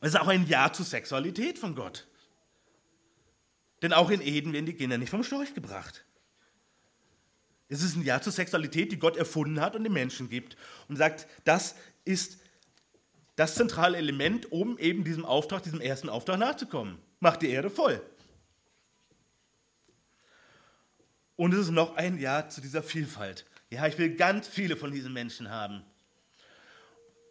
Und 0.00 0.08
es 0.08 0.14
ist 0.14 0.20
auch 0.20 0.28
ein 0.28 0.46
Ja 0.46 0.72
zur 0.72 0.86
Sexualität 0.86 1.58
von 1.58 1.74
Gott. 1.74 2.06
Denn 3.82 3.92
auch 3.92 4.10
in 4.10 4.20
Eden 4.20 4.52
werden 4.52 4.66
die 4.66 4.74
Kinder 4.74 4.98
nicht 4.98 5.10
vom 5.10 5.22
Storch 5.22 5.54
gebracht. 5.54 6.04
Es 7.68 7.82
ist 7.82 7.96
ein 7.96 8.02
Ja 8.02 8.20
zur 8.20 8.32
Sexualität, 8.32 8.92
die 8.92 8.98
Gott 8.98 9.16
erfunden 9.16 9.60
hat 9.60 9.76
und 9.76 9.84
den 9.84 9.92
Menschen 9.92 10.28
gibt. 10.28 10.56
Und 10.88 10.96
sagt, 10.96 11.26
das 11.44 11.74
ist 12.04 12.38
das 13.36 13.54
zentrale 13.54 13.96
Element, 13.96 14.52
um 14.52 14.78
eben 14.78 15.04
diesem 15.04 15.24
Auftrag, 15.24 15.62
diesem 15.62 15.80
ersten 15.80 16.08
Auftrag 16.08 16.38
nachzukommen. 16.38 16.98
Macht 17.20 17.42
die 17.42 17.50
Erde 17.50 17.70
voll. 17.70 18.00
Und 21.42 21.52
es 21.54 21.58
ist 21.58 21.70
noch 21.72 21.96
ein 21.96 22.20
Ja 22.20 22.48
zu 22.48 22.60
dieser 22.60 22.84
Vielfalt. 22.84 23.46
Ja, 23.68 23.84
ich 23.88 23.98
will 23.98 24.14
ganz 24.14 24.46
viele 24.46 24.76
von 24.76 24.92
diesen 24.92 25.12
Menschen 25.12 25.50
haben. 25.50 25.82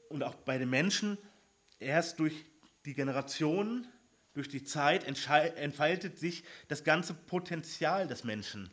Und 0.10 0.22
auch 0.22 0.36
bei 0.36 0.58
den 0.58 0.70
Menschen, 0.70 1.18
erst 1.80 2.20
durch 2.20 2.34
die 2.84 2.94
Generationen, 2.94 3.88
durch 4.34 4.50
die 4.50 4.66
Zeit 4.66 5.06
entfaltet 5.06 6.20
sich 6.20 6.44
das 6.68 6.84
ganze 6.84 7.14
Potenzial 7.14 8.06
des 8.06 8.26
Menschen. 8.26 8.70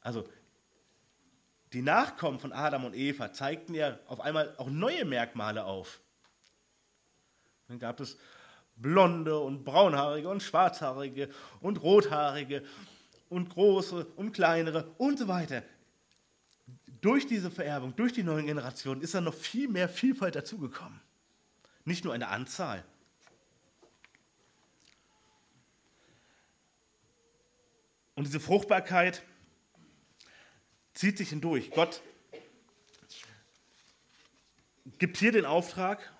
Also 0.00 0.28
die 1.72 1.82
Nachkommen 1.82 2.40
von 2.40 2.52
Adam 2.52 2.86
und 2.86 2.96
Eva 2.96 3.32
zeigten 3.32 3.74
ja 3.74 4.00
auf 4.08 4.20
einmal 4.20 4.56
auch 4.56 4.70
neue 4.70 5.04
Merkmale 5.04 5.66
auf. 5.66 6.00
Dann 7.68 7.78
gab 7.78 8.00
es 8.00 8.18
blonde 8.74 9.38
und 9.38 9.62
braunhaarige 9.62 10.28
und 10.28 10.42
schwarzhaarige 10.42 11.30
und 11.60 11.80
rothaarige 11.80 12.64
und 13.28 13.50
große 13.50 14.06
und 14.16 14.32
kleinere 14.32 14.94
und 14.98 15.18
so 15.18 15.28
weiter. 15.28 15.62
Durch 17.00 17.26
diese 17.26 17.50
Vererbung, 17.50 17.94
durch 17.96 18.12
die 18.12 18.22
neuen 18.22 18.46
Generationen 18.46 19.02
ist 19.02 19.14
dann 19.14 19.24
noch 19.24 19.34
viel 19.34 19.68
mehr 19.68 19.88
Vielfalt 19.88 20.36
dazugekommen. 20.36 21.00
Nicht 21.84 22.04
nur 22.04 22.14
eine 22.14 22.28
Anzahl. 22.28 22.84
Und 28.14 28.26
diese 28.26 28.40
Fruchtbarkeit 28.40 29.22
zieht 30.94 31.18
sich 31.18 31.30
hindurch. 31.30 31.70
Gott 31.72 32.00
gibt 34.98 35.16
hier 35.16 35.32
den 35.32 35.44
Auftrag 35.44 36.12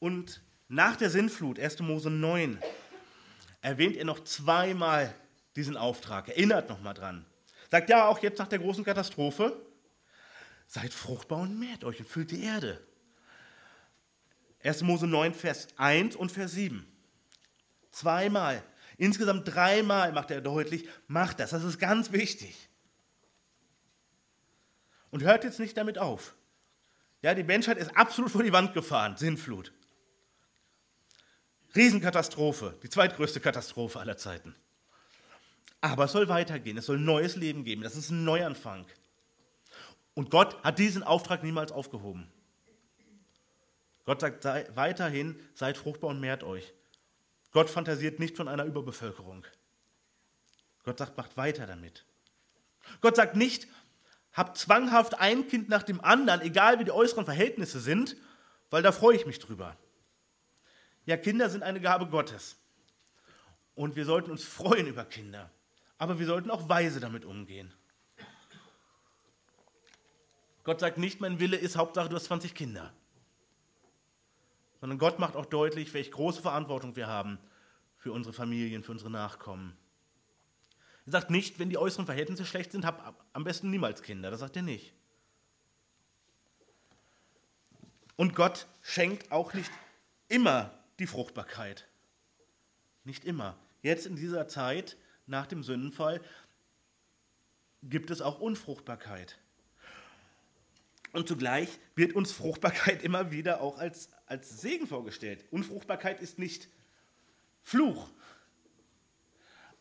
und 0.00 0.42
nach 0.68 0.96
der 0.96 1.08
Sintflut, 1.08 1.58
1. 1.58 1.80
Mose 1.80 2.10
9, 2.10 2.58
erwähnt 3.62 3.96
er 3.96 4.04
noch 4.04 4.24
zweimal 4.24 5.14
diesen 5.58 5.76
Auftrag. 5.76 6.28
Erinnert 6.28 6.68
nochmal 6.68 6.94
dran. 6.94 7.26
Sagt 7.70 7.90
ja 7.90 8.06
auch 8.06 8.20
jetzt 8.20 8.38
nach 8.38 8.48
der 8.48 8.60
großen 8.60 8.84
Katastrophe, 8.84 9.60
seid 10.66 10.92
fruchtbar 10.94 11.40
und 11.40 11.58
mehrt 11.58 11.84
euch 11.84 11.98
und 11.98 12.08
füllt 12.08 12.30
die 12.30 12.42
Erde. 12.42 12.80
1. 14.62 14.82
Mose 14.82 15.06
9, 15.06 15.34
Vers 15.34 15.68
1 15.76 16.16
und 16.16 16.32
Vers 16.32 16.52
7. 16.52 16.86
Zweimal. 17.90 18.62
Insgesamt 18.96 19.52
dreimal 19.54 20.12
macht 20.12 20.30
er 20.30 20.40
deutlich, 20.40 20.88
macht 21.06 21.40
das. 21.40 21.50
Das 21.50 21.64
ist 21.64 21.78
ganz 21.78 22.12
wichtig. 22.12 22.68
Und 25.10 25.22
hört 25.22 25.44
jetzt 25.44 25.60
nicht 25.60 25.76
damit 25.76 25.98
auf. 25.98 26.34
Ja, 27.22 27.34
die 27.34 27.44
Menschheit 27.44 27.78
ist 27.78 27.96
absolut 27.96 28.30
vor 28.30 28.42
die 28.42 28.52
Wand 28.52 28.74
gefahren, 28.74 29.16
Sintflut. 29.16 29.72
Riesenkatastrophe, 31.74 32.78
die 32.82 32.88
zweitgrößte 32.88 33.40
Katastrophe 33.40 34.00
aller 34.00 34.16
Zeiten. 34.16 34.54
Aber 35.80 36.04
es 36.04 36.12
soll 36.12 36.28
weitergehen, 36.28 36.76
es 36.76 36.86
soll 36.86 36.98
neues 36.98 37.36
Leben 37.36 37.64
geben, 37.64 37.82
das 37.82 37.96
ist 37.96 38.10
ein 38.10 38.24
Neuanfang. 38.24 38.86
Und 40.14 40.30
Gott 40.30 40.60
hat 40.64 40.78
diesen 40.78 41.04
Auftrag 41.04 41.44
niemals 41.44 41.70
aufgehoben. 41.70 42.28
Gott 44.04 44.20
sagt 44.20 44.42
sei, 44.42 44.66
weiterhin, 44.74 45.38
seid 45.54 45.76
fruchtbar 45.76 46.10
und 46.10 46.20
mehrt 46.20 46.42
euch. 46.42 46.72
Gott 47.52 47.70
fantasiert 47.70 48.18
nicht 48.18 48.36
von 48.36 48.48
einer 48.48 48.64
Überbevölkerung. 48.64 49.46
Gott 50.82 50.98
sagt, 50.98 51.16
macht 51.16 51.36
weiter 51.36 51.66
damit. 51.66 52.04
Gott 53.00 53.16
sagt 53.16 53.36
nicht, 53.36 53.68
habt 54.32 54.56
zwanghaft 54.56 55.20
ein 55.20 55.46
Kind 55.46 55.68
nach 55.68 55.82
dem 55.82 56.00
anderen, 56.00 56.40
egal 56.40 56.78
wie 56.78 56.84
die 56.84 56.90
äußeren 56.90 57.24
Verhältnisse 57.24 57.80
sind, 57.80 58.16
weil 58.70 58.82
da 58.82 58.92
freue 58.92 59.16
ich 59.16 59.26
mich 59.26 59.38
drüber. 59.38 59.76
Ja, 61.04 61.16
Kinder 61.16 61.48
sind 61.48 61.62
eine 61.62 61.80
Gabe 61.80 62.06
Gottes. 62.06 62.56
Und 63.74 63.96
wir 63.96 64.04
sollten 64.04 64.30
uns 64.30 64.44
freuen 64.44 64.86
über 64.86 65.04
Kinder. 65.04 65.50
Aber 65.98 66.18
wir 66.18 66.26
sollten 66.26 66.50
auch 66.50 66.68
weise 66.68 67.00
damit 67.00 67.24
umgehen. 67.24 67.72
Gott 70.62 70.80
sagt 70.80 70.98
nicht, 70.98 71.20
mein 71.20 71.40
Wille 71.40 71.56
ist 71.56 71.76
Hauptsache, 71.76 72.08
du 72.08 72.16
hast 72.16 72.24
20 72.24 72.54
Kinder. 72.54 72.92
Sondern 74.80 74.98
Gott 74.98 75.18
macht 75.18 75.34
auch 75.34 75.46
deutlich, 75.46 75.92
welche 75.94 76.10
große 76.10 76.42
Verantwortung 76.42 76.94
wir 76.94 77.08
haben 77.08 77.38
für 77.96 78.12
unsere 78.12 78.32
Familien, 78.32 78.82
für 78.82 78.92
unsere 78.92 79.10
Nachkommen. 79.10 79.76
Er 81.06 81.12
sagt 81.12 81.30
nicht, 81.30 81.58
wenn 81.58 81.70
die 81.70 81.78
äußeren 81.78 82.06
Verhältnisse 82.06 82.44
schlecht 82.44 82.72
sind, 82.72 82.84
hab 82.84 83.24
am 83.32 83.44
besten 83.44 83.70
niemals 83.70 84.02
Kinder. 84.02 84.30
Das 84.30 84.40
sagt 84.40 84.56
er 84.56 84.62
nicht. 84.62 84.92
Und 88.14 88.34
Gott 88.34 88.66
schenkt 88.82 89.32
auch 89.32 89.54
nicht 89.54 89.70
immer 90.28 90.70
die 90.98 91.06
Fruchtbarkeit. 91.06 91.88
Nicht 93.04 93.24
immer. 93.24 93.56
Jetzt 93.80 94.06
in 94.06 94.16
dieser 94.16 94.48
Zeit 94.48 94.96
nach 95.28 95.46
dem 95.46 95.62
Sündenfall 95.62 96.20
gibt 97.82 98.10
es 98.10 98.20
auch 98.20 98.40
Unfruchtbarkeit. 98.40 99.38
Und 101.12 101.28
zugleich 101.28 101.68
wird 101.94 102.14
uns 102.14 102.32
Fruchtbarkeit 102.32 103.02
immer 103.02 103.30
wieder 103.30 103.60
auch 103.60 103.78
als, 103.78 104.10
als 104.26 104.60
Segen 104.60 104.86
vorgestellt. 104.86 105.44
Unfruchtbarkeit 105.50 106.20
ist 106.20 106.38
nicht 106.38 106.68
Fluch, 107.62 108.10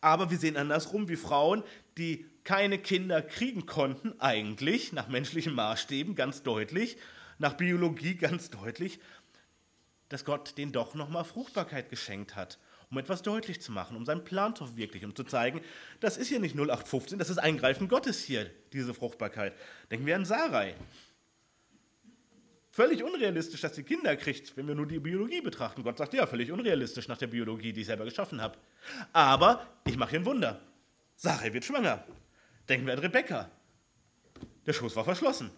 aber 0.01 0.29
wir 0.29 0.37
sehen 0.37 0.57
andersrum, 0.57 1.09
wie 1.09 1.15
Frauen, 1.15 1.63
die 1.97 2.25
keine 2.43 2.77
Kinder 2.77 3.21
kriegen 3.21 3.65
konnten, 3.65 4.19
eigentlich 4.19 4.93
nach 4.93 5.07
menschlichen 5.07 5.53
Maßstäben 5.53 6.15
ganz 6.15 6.43
deutlich, 6.43 6.97
nach 7.39 7.53
Biologie 7.53 8.15
ganz 8.15 8.49
deutlich, 8.49 8.99
dass 10.09 10.23
Gott 10.23 10.57
denen 10.57 10.71
doch 10.71 10.95
nochmal 10.95 11.25
Fruchtbarkeit 11.25 11.89
geschenkt 11.89 12.35
hat, 12.35 12.59
um 12.89 12.97
etwas 12.97 13.21
deutlich 13.21 13.61
zu 13.61 13.71
machen, 13.71 13.97
um 13.97 14.05
seinen 14.05 14.23
Plan 14.23 14.55
zu 14.55 14.65
verwirklichen, 14.65 15.09
um 15.09 15.15
zu 15.15 15.23
zeigen, 15.23 15.61
das 15.99 16.17
ist 16.17 16.29
hier 16.29 16.39
nicht 16.39 16.55
0815, 16.55 17.19
das 17.19 17.29
ist 17.29 17.37
Eingreifen 17.37 17.87
Gottes 17.87 18.23
hier, 18.23 18.49
diese 18.73 18.93
Fruchtbarkeit. 18.93 19.53
Denken 19.91 20.05
wir 20.05 20.15
an 20.15 20.25
Sarai. 20.25 20.75
Völlig 22.71 23.03
unrealistisch, 23.03 23.61
dass 23.61 23.75
sie 23.75 23.83
Kinder 23.83 24.15
kriegt, 24.15 24.55
wenn 24.55 24.67
wir 24.67 24.75
nur 24.75 24.85
die 24.85 24.99
Biologie 24.99 25.41
betrachten. 25.41 25.83
Gott 25.83 25.97
sagt 25.97 26.13
ja, 26.13 26.27
völlig 26.27 26.51
unrealistisch 26.51 27.07
nach 27.07 27.17
der 27.17 27.27
Biologie, 27.27 27.73
die 27.73 27.81
ich 27.81 27.87
selber 27.87 28.05
geschaffen 28.05 28.39
habe. 28.39 28.57
Aber 29.13 29.65
ich 29.85 29.97
mache 29.97 30.11
hier 30.11 30.19
ein 30.19 30.25
Wunder. 30.25 30.61
Sarai 31.15 31.51
wird 31.53 31.65
schwanger. 31.65 32.05
Denken 32.69 32.85
wir 32.85 32.93
an 32.93 32.99
Rebekka. 32.99 33.49
Der 34.65 34.73
Schoß 34.73 34.95
war 34.95 35.03
verschlossen. 35.03 35.49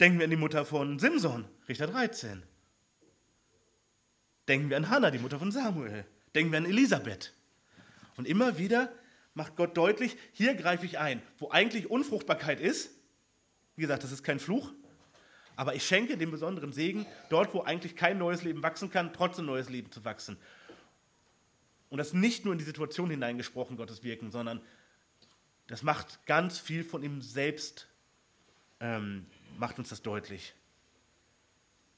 Denken 0.00 0.18
wir 0.18 0.24
an 0.24 0.30
die 0.30 0.36
Mutter 0.36 0.64
von 0.64 0.98
Simson, 0.98 1.44
Richter 1.68 1.86
13. 1.86 2.42
Denken 4.48 4.70
wir 4.70 4.76
an 4.76 4.90
Hannah, 4.90 5.10
die 5.10 5.18
Mutter 5.18 5.38
von 5.38 5.52
Samuel. 5.52 6.04
Denken 6.34 6.52
wir 6.52 6.58
an 6.58 6.66
Elisabeth. 6.66 7.32
Und 8.16 8.28
immer 8.28 8.58
wieder 8.58 8.92
macht 9.34 9.56
Gott 9.56 9.76
deutlich, 9.76 10.16
hier 10.32 10.54
greife 10.54 10.86
ich 10.86 10.98
ein. 10.98 11.22
Wo 11.38 11.50
eigentlich 11.50 11.90
Unfruchtbarkeit 11.90 12.60
ist, 12.60 12.90
wie 13.76 13.82
gesagt, 13.82 14.04
das 14.04 14.12
ist 14.12 14.22
kein 14.22 14.38
Fluch, 14.38 14.72
aber 15.56 15.74
ich 15.74 15.86
schenke 15.86 16.16
den 16.16 16.30
besonderen 16.30 16.72
Segen, 16.72 17.06
dort, 17.30 17.54
wo 17.54 17.62
eigentlich 17.62 17.96
kein 17.96 18.18
neues 18.18 18.42
Leben 18.42 18.62
wachsen 18.62 18.90
kann, 18.90 19.12
trotzdem 19.12 19.46
neues 19.46 19.68
Leben 19.68 19.90
zu 19.90 20.04
wachsen. 20.04 20.36
Und 21.90 21.98
das 21.98 22.12
nicht 22.12 22.44
nur 22.44 22.52
in 22.52 22.58
die 22.58 22.64
Situation 22.64 23.10
hineingesprochen, 23.10 23.76
Gottes 23.76 24.02
Wirken, 24.02 24.30
sondern 24.30 24.60
das 25.66 25.82
macht 25.82 26.26
ganz 26.26 26.58
viel 26.58 26.84
von 26.84 27.02
ihm 27.02 27.22
selbst, 27.22 27.88
ähm, 28.80 29.26
macht 29.58 29.78
uns 29.78 29.88
das 29.88 30.02
deutlich. 30.02 30.54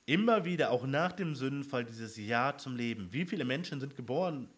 Immer 0.06 0.44
wieder, 0.44 0.70
auch 0.70 0.86
nach 0.86 1.12
dem 1.12 1.34
Sündenfall, 1.34 1.84
dieses 1.84 2.16
Ja 2.16 2.56
zum 2.56 2.76
Leben. 2.76 3.12
Wie 3.12 3.26
viele 3.26 3.44
Menschen 3.44 3.80
sind 3.80 3.96
geboren 3.96 4.48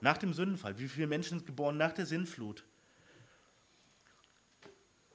nach 0.00 0.18
dem 0.18 0.32
Sündenfall? 0.32 0.78
Wie 0.78 0.88
viele 0.88 1.08
Menschen 1.08 1.38
sind 1.38 1.46
geboren 1.46 1.76
nach 1.76 1.92
der 1.92 2.06
Sinnflut? 2.06 2.64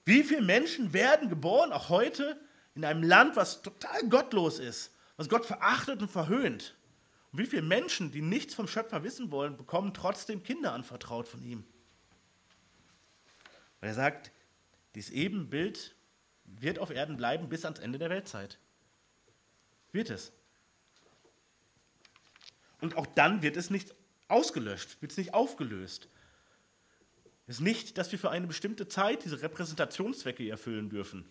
Wie 0.04 0.24
viele 0.24 0.42
Menschen 0.42 0.92
werden 0.92 1.30
geboren, 1.30 1.72
auch 1.72 1.88
heute, 1.88 2.38
in 2.76 2.84
einem 2.84 3.04
Land, 3.04 3.38
was 3.38 3.62
total 3.62 4.10
gottlos 4.10 4.60
ist, 4.60 4.94
was 5.16 5.30
Gott 5.30 5.46
verachtet 5.46 6.02
und 6.02 6.12
verhöhnt? 6.12 6.76
Und 7.32 7.40
wie 7.40 7.46
viele 7.46 7.62
Menschen, 7.62 8.12
die 8.12 8.22
nichts 8.22 8.54
vom 8.54 8.68
Schöpfer 8.68 9.04
wissen 9.04 9.32
wollen, 9.32 9.56
bekommen 9.56 9.94
trotzdem 9.94 10.44
Kinder 10.44 10.74
anvertraut 10.74 11.28
von 11.28 11.42
ihm? 11.42 11.64
Weil 13.80 13.92
er 13.92 13.96
sagt, 13.96 14.32
dieses 14.96 15.12
Ebenbild 15.12 15.96
wird 16.44 16.80
auf 16.80 16.90
Erden 16.90 17.16
bleiben 17.16 17.48
bis 17.48 17.64
ans 17.64 17.80
Ende 17.80 18.00
der 18.00 18.10
Weltzeit. 18.10 18.60
Wird 19.92 20.10
es. 20.10 20.32
Und 22.82 22.96
auch 22.96 23.08
dann 23.08 23.42
wird 23.42 23.58
es 23.58 23.70
nicht 23.70 23.94
ausgelöscht, 24.28 25.02
wird 25.02 25.12
es 25.12 25.18
nicht 25.18 25.34
aufgelöst. 25.34 26.08
Es 27.48 27.56
ist 27.56 27.62
nicht, 27.62 27.98
dass 27.98 28.12
wir 28.12 28.20
für 28.20 28.30
eine 28.30 28.48
bestimmte 28.48 28.88
Zeit 28.88 29.26
diese 29.26 29.42
Repräsentationszwecke 29.42 30.48
erfüllen 30.48 30.90
dürfen. 30.90 31.26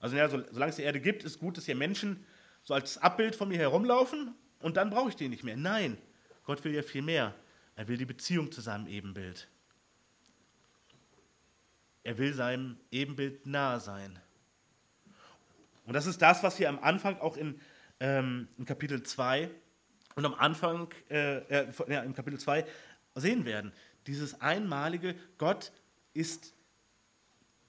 Also 0.00 0.16
ja, 0.16 0.28
solange 0.28 0.70
es 0.70 0.76
die 0.76 0.82
Erde 0.82 1.00
gibt, 1.00 1.22
ist 1.22 1.38
gut, 1.38 1.58
dass 1.58 1.66
hier 1.66 1.76
Menschen 1.76 2.24
so 2.62 2.74
als 2.74 2.98
Abbild 2.98 3.36
von 3.36 3.48
mir 3.48 3.58
herumlaufen 3.58 4.34
und 4.60 4.76
dann 4.76 4.90
brauche 4.90 5.10
ich 5.10 5.16
den 5.16 5.30
nicht 5.30 5.44
mehr. 5.44 5.56
Nein, 5.56 5.98
Gott 6.44 6.64
will 6.64 6.74
ja 6.74 6.82
viel 6.82 7.02
mehr. 7.02 7.34
Er 7.76 7.88
will 7.88 7.98
die 7.98 8.06
Beziehung 8.06 8.50
zu 8.50 8.60
seinem 8.60 8.86
Ebenbild. 8.86 9.48
Er 12.02 12.16
will 12.16 12.32
seinem 12.32 12.78
Ebenbild 12.90 13.46
nahe 13.46 13.80
sein. 13.80 14.18
Und 15.84 15.92
das 15.92 16.06
ist 16.06 16.22
das, 16.22 16.42
was 16.42 16.58
wir 16.58 16.68
am 16.68 16.78
Anfang 16.78 17.18
auch 17.20 17.36
in, 17.36 17.60
ähm, 18.00 18.48
in 18.58 18.64
Kapitel 18.64 19.02
2 19.02 19.50
und 20.16 20.24
am 20.24 20.34
Anfang, 20.34 20.88
äh, 21.08 21.38
äh, 21.38 21.72
ja, 21.88 22.00
im 22.02 22.14
Kapitel 22.14 22.38
2 22.40 22.66
sehen 23.14 23.44
werden. 23.44 23.72
Dieses 24.06 24.40
einmalige, 24.40 25.14
Gott 25.38 25.72
ist 26.14 26.54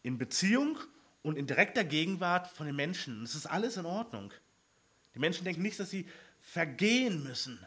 in 0.04 0.18
Beziehung 0.18 0.78
und 1.22 1.38
in 1.38 1.46
direkter 1.46 1.84
Gegenwart 1.84 2.48
von 2.48 2.66
den 2.66 2.76
Menschen. 2.76 3.24
Es 3.24 3.36
ist 3.36 3.46
alles 3.46 3.78
in 3.78 3.86
Ordnung. 3.86 4.34
Die 5.14 5.20
Menschen 5.20 5.44
denken 5.44 5.62
nicht, 5.62 5.80
dass 5.80 5.90
sie 5.90 6.08
vergehen 6.40 7.24
müssen, 7.24 7.60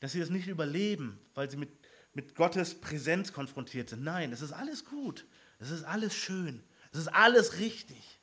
dass 0.00 0.12
sie 0.12 0.20
das 0.20 0.30
nicht 0.30 0.48
überleben, 0.48 1.18
weil 1.34 1.50
sie 1.50 1.56
mit, 1.56 1.70
mit 2.14 2.34
Gottes 2.34 2.80
Präsenz 2.80 3.32
konfrontiert 3.32 3.90
sind. 3.90 4.02
Nein, 4.02 4.32
es 4.32 4.40
ist 4.40 4.52
alles 4.52 4.84
gut. 4.84 5.26
Es 5.58 5.70
ist 5.70 5.84
alles 5.84 6.14
schön. 6.14 6.62
Es 6.92 6.98
ist 6.98 7.08
alles 7.08 7.58
richtig. 7.58 8.20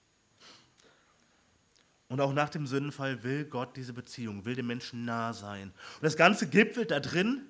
Und 2.10 2.20
auch 2.22 2.34
nach 2.34 2.49
dem 2.49 2.66
Sündenfall 2.66 3.24
will 3.24 3.45
Gott 3.45 3.78
diese 3.78 3.93
Beziehung, 3.93 4.43
will 4.43 4.55
dem 4.55 4.68
Menschen 4.68 5.05
nah 5.05 5.32
sein. 5.32 5.70
Und 5.95 6.03
das 6.03 6.18
Ganze 6.18 6.49
gipfelt 6.49 6.89
da 6.91 6.99
drin, 6.99 7.45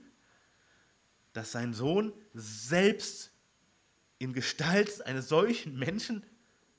dass 1.32 1.54
sein 1.54 1.74
Sohn 1.74 2.14
selbst 2.34 3.32
in 4.18 4.34
Gestalt 4.34 5.06
eines 5.06 5.30
solchen 5.30 5.80
Menschen 5.80 6.26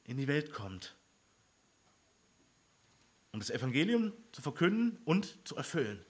in 0.04 0.18
die 0.18 0.28
Welt 0.28 0.52
kommt. 0.52 0.94
Um 3.32 3.40
das 3.40 3.48
Evangelium 3.48 4.12
zu 4.32 4.42
verkünden 4.42 4.98
und 5.06 5.38
zu 5.48 5.56
erfüllen. 5.56 6.04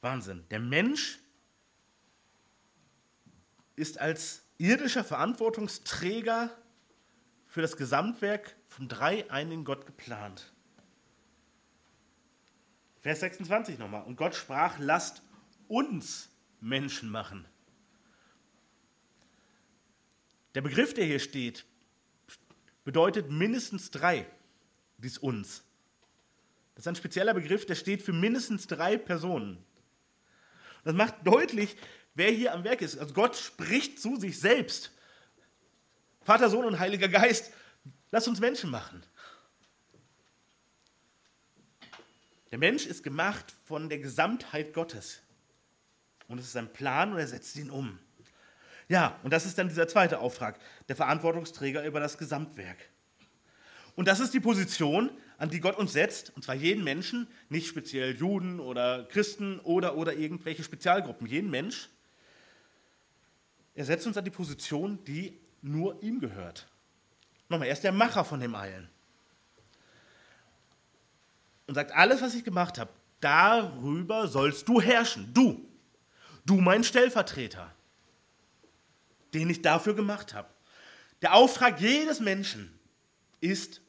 Wahnsinn. 0.00 0.44
Der 0.50 0.60
Mensch 0.60 1.18
ist 3.74 3.98
als 3.98 4.44
irdischer 4.60 5.04
Verantwortungsträger 5.04 6.50
für 7.46 7.62
das 7.62 7.76
Gesamtwerk 7.76 8.54
vom 8.68 8.88
dreieinigen 8.88 9.64
Gott 9.64 9.86
geplant. 9.86 10.52
Vers 13.00 13.20
26 13.20 13.78
nochmal. 13.78 14.04
Und 14.04 14.16
Gott 14.16 14.34
sprach, 14.34 14.78
lasst 14.78 15.22
uns 15.66 16.28
Menschen 16.60 17.10
machen. 17.10 17.46
Der 20.54 20.60
Begriff, 20.60 20.92
der 20.92 21.06
hier 21.06 21.20
steht, 21.20 21.64
bedeutet 22.84 23.30
mindestens 23.30 23.90
drei, 23.90 24.26
dies 24.98 25.16
uns. 25.16 25.64
Das 26.74 26.82
ist 26.82 26.88
ein 26.88 26.96
spezieller 26.96 27.32
Begriff, 27.32 27.64
der 27.64 27.76
steht 27.76 28.02
für 28.02 28.12
mindestens 28.12 28.66
drei 28.66 28.98
Personen. 28.98 29.64
Das 30.84 30.94
macht 30.94 31.14
deutlich, 31.26 31.76
wer 32.14 32.30
hier 32.30 32.52
am 32.54 32.64
Werk 32.64 32.82
ist. 32.82 32.98
Also 32.98 33.14
Gott 33.14 33.36
spricht 33.36 34.00
zu 34.00 34.16
sich 34.16 34.38
selbst. 34.38 34.92
Vater, 36.22 36.50
Sohn 36.50 36.64
und 36.64 36.78
Heiliger 36.78 37.08
Geist, 37.08 37.52
lass 38.10 38.28
uns 38.28 38.40
Menschen 38.40 38.70
machen. 38.70 39.02
Der 42.50 42.58
Mensch 42.58 42.86
ist 42.86 43.02
gemacht 43.02 43.54
von 43.66 43.88
der 43.88 43.98
Gesamtheit 43.98 44.72
Gottes. 44.72 45.20
Und 46.28 46.38
es 46.38 46.46
ist 46.46 46.52
sein 46.52 46.72
Plan 46.72 47.12
und 47.12 47.18
er 47.18 47.26
setzt 47.26 47.56
ihn 47.56 47.70
um. 47.70 47.98
Ja, 48.88 49.18
und 49.22 49.32
das 49.32 49.46
ist 49.46 49.56
dann 49.56 49.68
dieser 49.68 49.86
zweite 49.86 50.18
Auftrag, 50.18 50.58
der 50.88 50.96
Verantwortungsträger 50.96 51.84
über 51.84 52.00
das 52.00 52.18
Gesamtwerk. 52.18 52.78
Und 53.94 54.08
das 54.08 54.18
ist 54.18 54.34
die 54.34 54.40
Position, 54.40 55.10
an 55.38 55.48
die 55.48 55.60
Gott 55.60 55.76
uns 55.76 55.92
setzt, 55.92 56.32
und 56.34 56.42
zwar 56.42 56.54
jeden 56.54 56.84
Menschen, 56.84 57.28
nicht 57.48 57.68
speziell 57.68 58.16
Juden 58.16 58.60
oder 58.60 59.04
Christen 59.04 59.60
oder, 59.60 59.96
oder 59.96 60.14
irgendwelche 60.14 60.64
Spezialgruppen, 60.64 61.26
jeden 61.26 61.50
Mensch. 61.50 61.88
Er 63.74 63.84
setzt 63.84 64.06
uns 64.06 64.16
an 64.16 64.24
die 64.24 64.30
Position, 64.30 65.02
die 65.04 65.38
nur 65.62 66.02
ihm 66.02 66.20
gehört. 66.20 66.66
Nochmal, 67.48 67.68
er 67.68 67.72
ist 67.72 67.84
der 67.84 67.92
Macher 67.92 68.24
von 68.24 68.40
dem 68.40 68.54
allen. 68.54 68.88
Und 71.66 71.74
sagt, 71.74 71.92
alles, 71.92 72.20
was 72.20 72.34
ich 72.34 72.44
gemacht 72.44 72.78
habe, 72.78 72.90
darüber 73.20 74.28
sollst 74.28 74.68
du 74.68 74.80
herrschen. 74.80 75.32
Du. 75.32 75.66
Du 76.44 76.56
mein 76.56 76.82
Stellvertreter, 76.82 77.72
den 79.34 79.50
ich 79.50 79.62
dafür 79.62 79.94
gemacht 79.94 80.34
habe. 80.34 80.48
Der 81.22 81.34
Auftrag 81.34 81.80
jedes 81.80 82.18
Menschen 82.18 82.76
ist, 83.40 83.80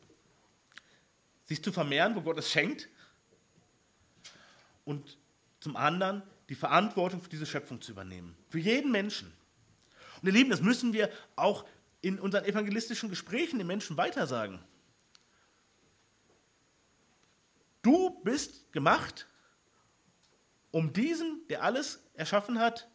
sich 1.45 1.63
zu 1.63 1.71
vermehren, 1.71 2.15
wo 2.15 2.21
Gott 2.21 2.37
es 2.37 2.51
schenkt, 2.51 2.89
und 4.85 5.17
zum 5.59 5.75
anderen 5.75 6.23
die 6.49 6.55
Verantwortung 6.55 7.21
für 7.21 7.29
diese 7.29 7.45
Schöpfung 7.45 7.81
zu 7.81 7.91
übernehmen. 7.91 8.35
Für 8.49 8.59
jeden 8.59 8.91
Menschen. 8.91 9.31
Und 10.21 10.27
ihr 10.27 10.33
Lieben, 10.33 10.49
das 10.49 10.61
müssen 10.61 10.93
wir 10.93 11.09
auch 11.35 11.65
in 12.01 12.19
unseren 12.19 12.45
evangelistischen 12.45 13.09
Gesprächen 13.09 13.57
den 13.57 13.67
Menschen 13.67 13.97
weitersagen. 13.97 14.59
Du 17.81 18.21
bist 18.23 18.71
gemacht, 18.71 19.27
um 20.71 20.93
diesen, 20.93 21.47
der 21.49 21.63
alles 21.63 22.03
erschaffen 22.13 22.59
hat, 22.59 22.87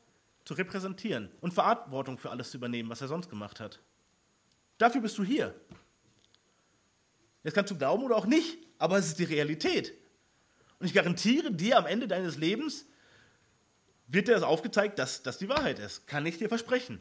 zu 0.44 0.54
repräsentieren 0.54 1.30
und 1.40 1.54
Verantwortung 1.54 2.18
für 2.18 2.30
alles 2.30 2.52
zu 2.52 2.56
übernehmen, 2.56 2.88
was 2.88 3.00
er 3.00 3.08
sonst 3.08 3.28
gemacht 3.28 3.58
hat. 3.58 3.80
Dafür 4.78 5.00
bist 5.00 5.18
du 5.18 5.24
hier. 5.24 5.54
Jetzt 7.42 7.54
kannst 7.54 7.72
du 7.72 7.78
glauben 7.78 8.04
oder 8.04 8.16
auch 8.16 8.26
nicht, 8.26 8.58
aber 8.78 8.98
es 8.98 9.08
ist 9.08 9.18
die 9.18 9.24
Realität. 9.24 9.92
Und 10.78 10.86
ich 10.86 10.94
garantiere 10.94 11.52
dir, 11.52 11.78
am 11.78 11.86
Ende 11.86 12.06
deines 12.06 12.36
Lebens 12.36 12.86
wird 14.08 14.28
dir 14.28 14.34
das 14.34 14.42
aufgezeigt, 14.42 14.98
dass 14.98 15.22
das 15.22 15.38
die 15.38 15.48
Wahrheit 15.48 15.78
ist. 15.78 16.06
Kann 16.06 16.26
ich 16.26 16.38
dir 16.38 16.48
versprechen. 16.48 17.00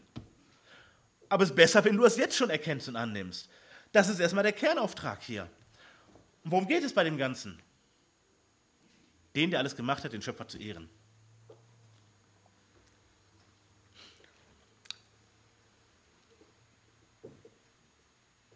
Aber 1.30 1.44
es 1.44 1.50
ist 1.50 1.56
besser, 1.56 1.84
wenn 1.86 1.98
du 1.98 2.06
es 2.06 2.18
jetzt 2.18 2.36
schon 2.36 2.50
erkennst 2.50 2.88
und 2.88 2.96
annimmst. 2.96 3.50
Das 3.92 4.10
ist 4.10 4.20
erstmal 4.20 4.44
der 4.44 4.54
Kernauftrag 4.54 5.22
hier. 5.22 5.50
Und 6.44 6.52
worum 6.52 6.68
geht 6.68 6.84
es 6.84 6.94
bei 6.94 7.04
dem 7.04 7.18
Ganzen? 7.18 7.60
Den, 9.36 9.52
der 9.52 9.60
alles 9.60 9.76
gemacht 9.76 10.04
hat, 10.04 10.14
den 10.14 10.22
Schöpfer 10.22 10.48
zu 10.48 10.58
ehren. 10.58 10.90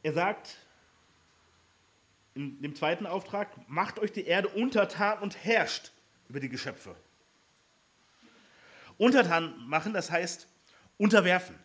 Er 0.02 0.14
sagt, 0.14 0.56
in 2.34 2.62
dem 2.62 2.76
zweiten 2.76 3.06
Auftrag, 3.06 3.50
macht 3.68 4.00
euch 4.00 4.12
die 4.12 4.26
Erde 4.26 4.48
untertan 4.48 5.20
und 5.20 5.44
herrscht 5.44 5.92
über 6.30 6.40
die 6.40 6.48
Geschöpfe. 6.48 6.96
Untertan 9.00 9.56
machen, 9.68 9.94
das 9.94 10.12
heißt 10.12 10.48
unterwerfen. 10.98 11.56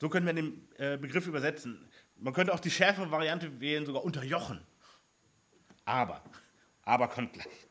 So 0.00 0.08
können 0.08 0.26
wir 0.26 0.32
den 0.32 0.68
äh, 0.78 0.96
Begriff 0.96 1.26
übersetzen. 1.26 1.86
Man 2.16 2.32
könnte 2.32 2.54
auch 2.54 2.60
die 2.60 2.70
schärfere 2.70 3.10
Variante 3.10 3.60
wählen, 3.60 3.84
sogar 3.84 4.04
unterjochen. 4.04 4.60
Aber, 5.84 6.22
aber 6.84 7.08
kommt 7.08 7.32
gleich. 7.34 7.66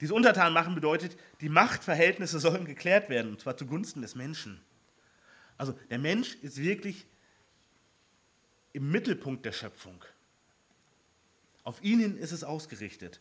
Dieses 0.00 0.12
Untertan 0.12 0.52
machen 0.52 0.74
bedeutet, 0.74 1.16
die 1.40 1.48
Machtverhältnisse 1.48 2.40
sollen 2.40 2.64
geklärt 2.64 3.08
werden, 3.08 3.30
und 3.30 3.40
zwar 3.40 3.56
zugunsten 3.56 4.02
des 4.02 4.14
Menschen. 4.14 4.60
Also 5.56 5.72
der 5.88 5.98
Mensch 5.98 6.34
ist 6.42 6.58
wirklich 6.58 7.06
im 8.72 8.90
Mittelpunkt 8.90 9.46
der 9.46 9.52
Schöpfung. 9.52 10.04
Auf 11.62 11.82
ihn 11.82 12.18
ist 12.18 12.32
es 12.32 12.44
ausgerichtet. 12.44 13.20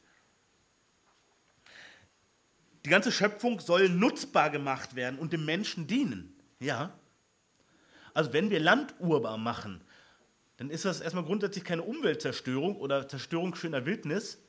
Die 2.85 2.89
ganze 2.89 3.11
Schöpfung 3.11 3.59
soll 3.59 3.89
nutzbar 3.89 4.51
gemacht 4.51 4.95
werden 4.95 5.17
und 5.17 5.33
dem 5.33 5.43
Menschen 5.43 5.87
dienen. 5.87 6.39
Ja. 6.59 6.93
Also 8.13 8.31
wenn 8.31 8.51
wir 8.51 8.59
Land 8.59 8.93
urbar 8.99 9.39
machen, 9.39 9.81
dann 10.57 10.69
ist 10.69 10.85
das 10.85 11.01
erstmal 11.01 11.25
grundsätzlich 11.25 11.63
keine 11.63 11.81
Umweltzerstörung 11.81 12.77
oder 12.77 13.07
Zerstörung 13.07 13.55
schöner 13.55 13.87
Wildnis, 13.87 14.39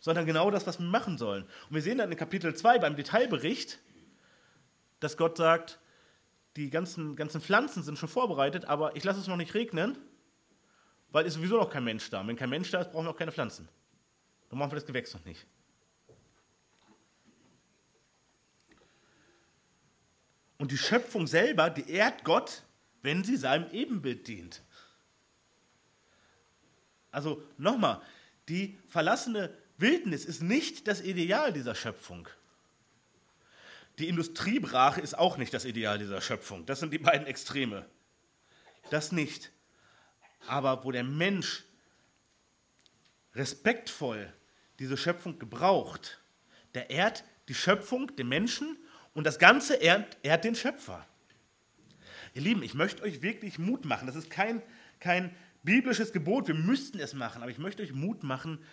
sondern 0.00 0.26
genau 0.26 0.50
das, 0.50 0.66
was 0.66 0.80
wir 0.80 0.86
machen 0.86 1.16
sollen. 1.16 1.44
Und 1.68 1.76
wir 1.76 1.82
sehen 1.82 1.98
dann 1.98 2.10
in 2.10 2.18
Kapitel 2.18 2.54
2 2.54 2.80
beim 2.80 2.96
Detailbericht, 2.96 3.78
dass 4.98 5.16
Gott 5.16 5.36
sagt, 5.36 5.78
die 6.56 6.70
ganzen, 6.70 7.14
ganzen 7.14 7.40
Pflanzen 7.40 7.84
sind 7.84 7.98
schon 7.98 8.08
vorbereitet, 8.08 8.64
aber 8.64 8.96
ich 8.96 9.04
lasse 9.04 9.20
es 9.20 9.28
noch 9.28 9.36
nicht 9.36 9.54
regnen, 9.54 9.96
weil 11.12 11.24
ist 11.24 11.34
sowieso 11.34 11.56
noch 11.56 11.70
kein 11.70 11.84
Mensch 11.84 12.10
da. 12.10 12.20
Und 12.20 12.26
wenn 12.26 12.36
kein 12.36 12.50
Mensch 12.50 12.72
da 12.72 12.80
ist, 12.80 12.90
brauchen 12.90 13.06
wir 13.06 13.10
auch 13.10 13.16
keine 13.16 13.32
Pflanzen. 13.32 13.68
Dann 14.50 14.58
machen 14.58 14.72
wir 14.72 14.76
das 14.76 14.86
Gewächs 14.86 15.14
noch 15.14 15.24
nicht. 15.24 15.46
Und 20.58 20.72
die 20.72 20.78
Schöpfung 20.78 21.26
selber, 21.26 21.70
die 21.70 21.88
ehrt 21.90 22.24
Gott, 22.24 22.64
wenn 23.02 23.24
sie 23.24 23.36
seinem 23.36 23.70
Ebenbild 23.70 24.26
dient. 24.26 24.62
Also 27.10 27.42
nochmal, 27.56 28.02
die 28.48 28.76
verlassene 28.88 29.56
Wildnis 29.78 30.24
ist 30.24 30.42
nicht 30.42 30.88
das 30.88 31.00
Ideal 31.00 31.52
dieser 31.52 31.74
Schöpfung. 31.74 32.28
Die 33.98 34.08
Industriebrache 34.08 35.00
ist 35.00 35.16
auch 35.16 35.38
nicht 35.38 35.54
das 35.54 35.64
Ideal 35.64 35.98
dieser 35.98 36.20
Schöpfung. 36.20 36.66
Das 36.66 36.80
sind 36.80 36.92
die 36.92 36.98
beiden 36.98 37.26
Extreme. 37.26 37.86
Das 38.90 39.12
nicht. 39.12 39.50
Aber 40.46 40.84
wo 40.84 40.92
der 40.92 41.04
Mensch 41.04 41.64
respektvoll 43.34 44.32
diese 44.78 44.96
Schöpfung 44.96 45.38
gebraucht, 45.38 46.20
der 46.74 46.90
ehrt 46.90 47.24
die 47.48 47.54
Schöpfung, 47.54 48.14
den 48.16 48.28
Menschen 48.28 48.76
und 49.18 49.24
das 49.24 49.40
Ganze 49.40 49.74
ehrt, 49.74 50.16
ehrt 50.22 50.44
den 50.44 50.54
Schöpfer. 50.54 51.04
Ihr 52.34 52.42
Lieben, 52.42 52.62
ich 52.62 52.74
möchte 52.74 53.02
euch 53.02 53.20
wirklich 53.20 53.58
Mut 53.58 53.84
machen. 53.84 54.06
Das 54.06 54.14
ist 54.14 54.30
kein, 54.30 54.62
kein 55.00 55.34
biblisches 55.64 56.12
Gebot, 56.12 56.46
wir 56.46 56.54
müssten 56.54 57.00
es 57.00 57.14
machen, 57.14 57.42
aber 57.42 57.50
ich 57.50 57.58
möchte 57.58 57.82
euch 57.82 57.92
Mut 57.92 58.22
machen, 58.22 58.64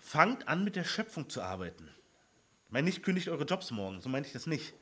fangt 0.00 0.48
an 0.48 0.64
mit 0.64 0.74
der 0.74 0.82
Schöpfung 0.82 1.30
zu 1.30 1.40
arbeiten. 1.40 1.88
Ich 2.66 2.72
meine 2.72 2.86
nicht, 2.86 3.04
kündigt 3.04 3.28
eure 3.28 3.44
Jobs 3.44 3.70
morgen, 3.70 4.00
so 4.00 4.08
meine 4.08 4.26
ich 4.26 4.32
das 4.32 4.48
nicht. 4.48 4.74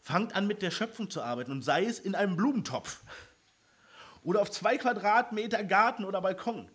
Fangt 0.00 0.34
an 0.34 0.46
mit 0.46 0.62
der 0.62 0.70
Schöpfung 0.70 1.10
zu 1.10 1.20
arbeiten 1.20 1.52
und 1.52 1.60
sei 1.60 1.84
es 1.84 1.98
in 1.98 2.14
einem 2.14 2.36
Blumentopf 2.36 3.02
oder 4.22 4.40
auf 4.40 4.50
zwei 4.50 4.78
Quadratmeter 4.78 5.62
Garten 5.62 6.06
oder 6.06 6.22
Balkon. 6.22 6.70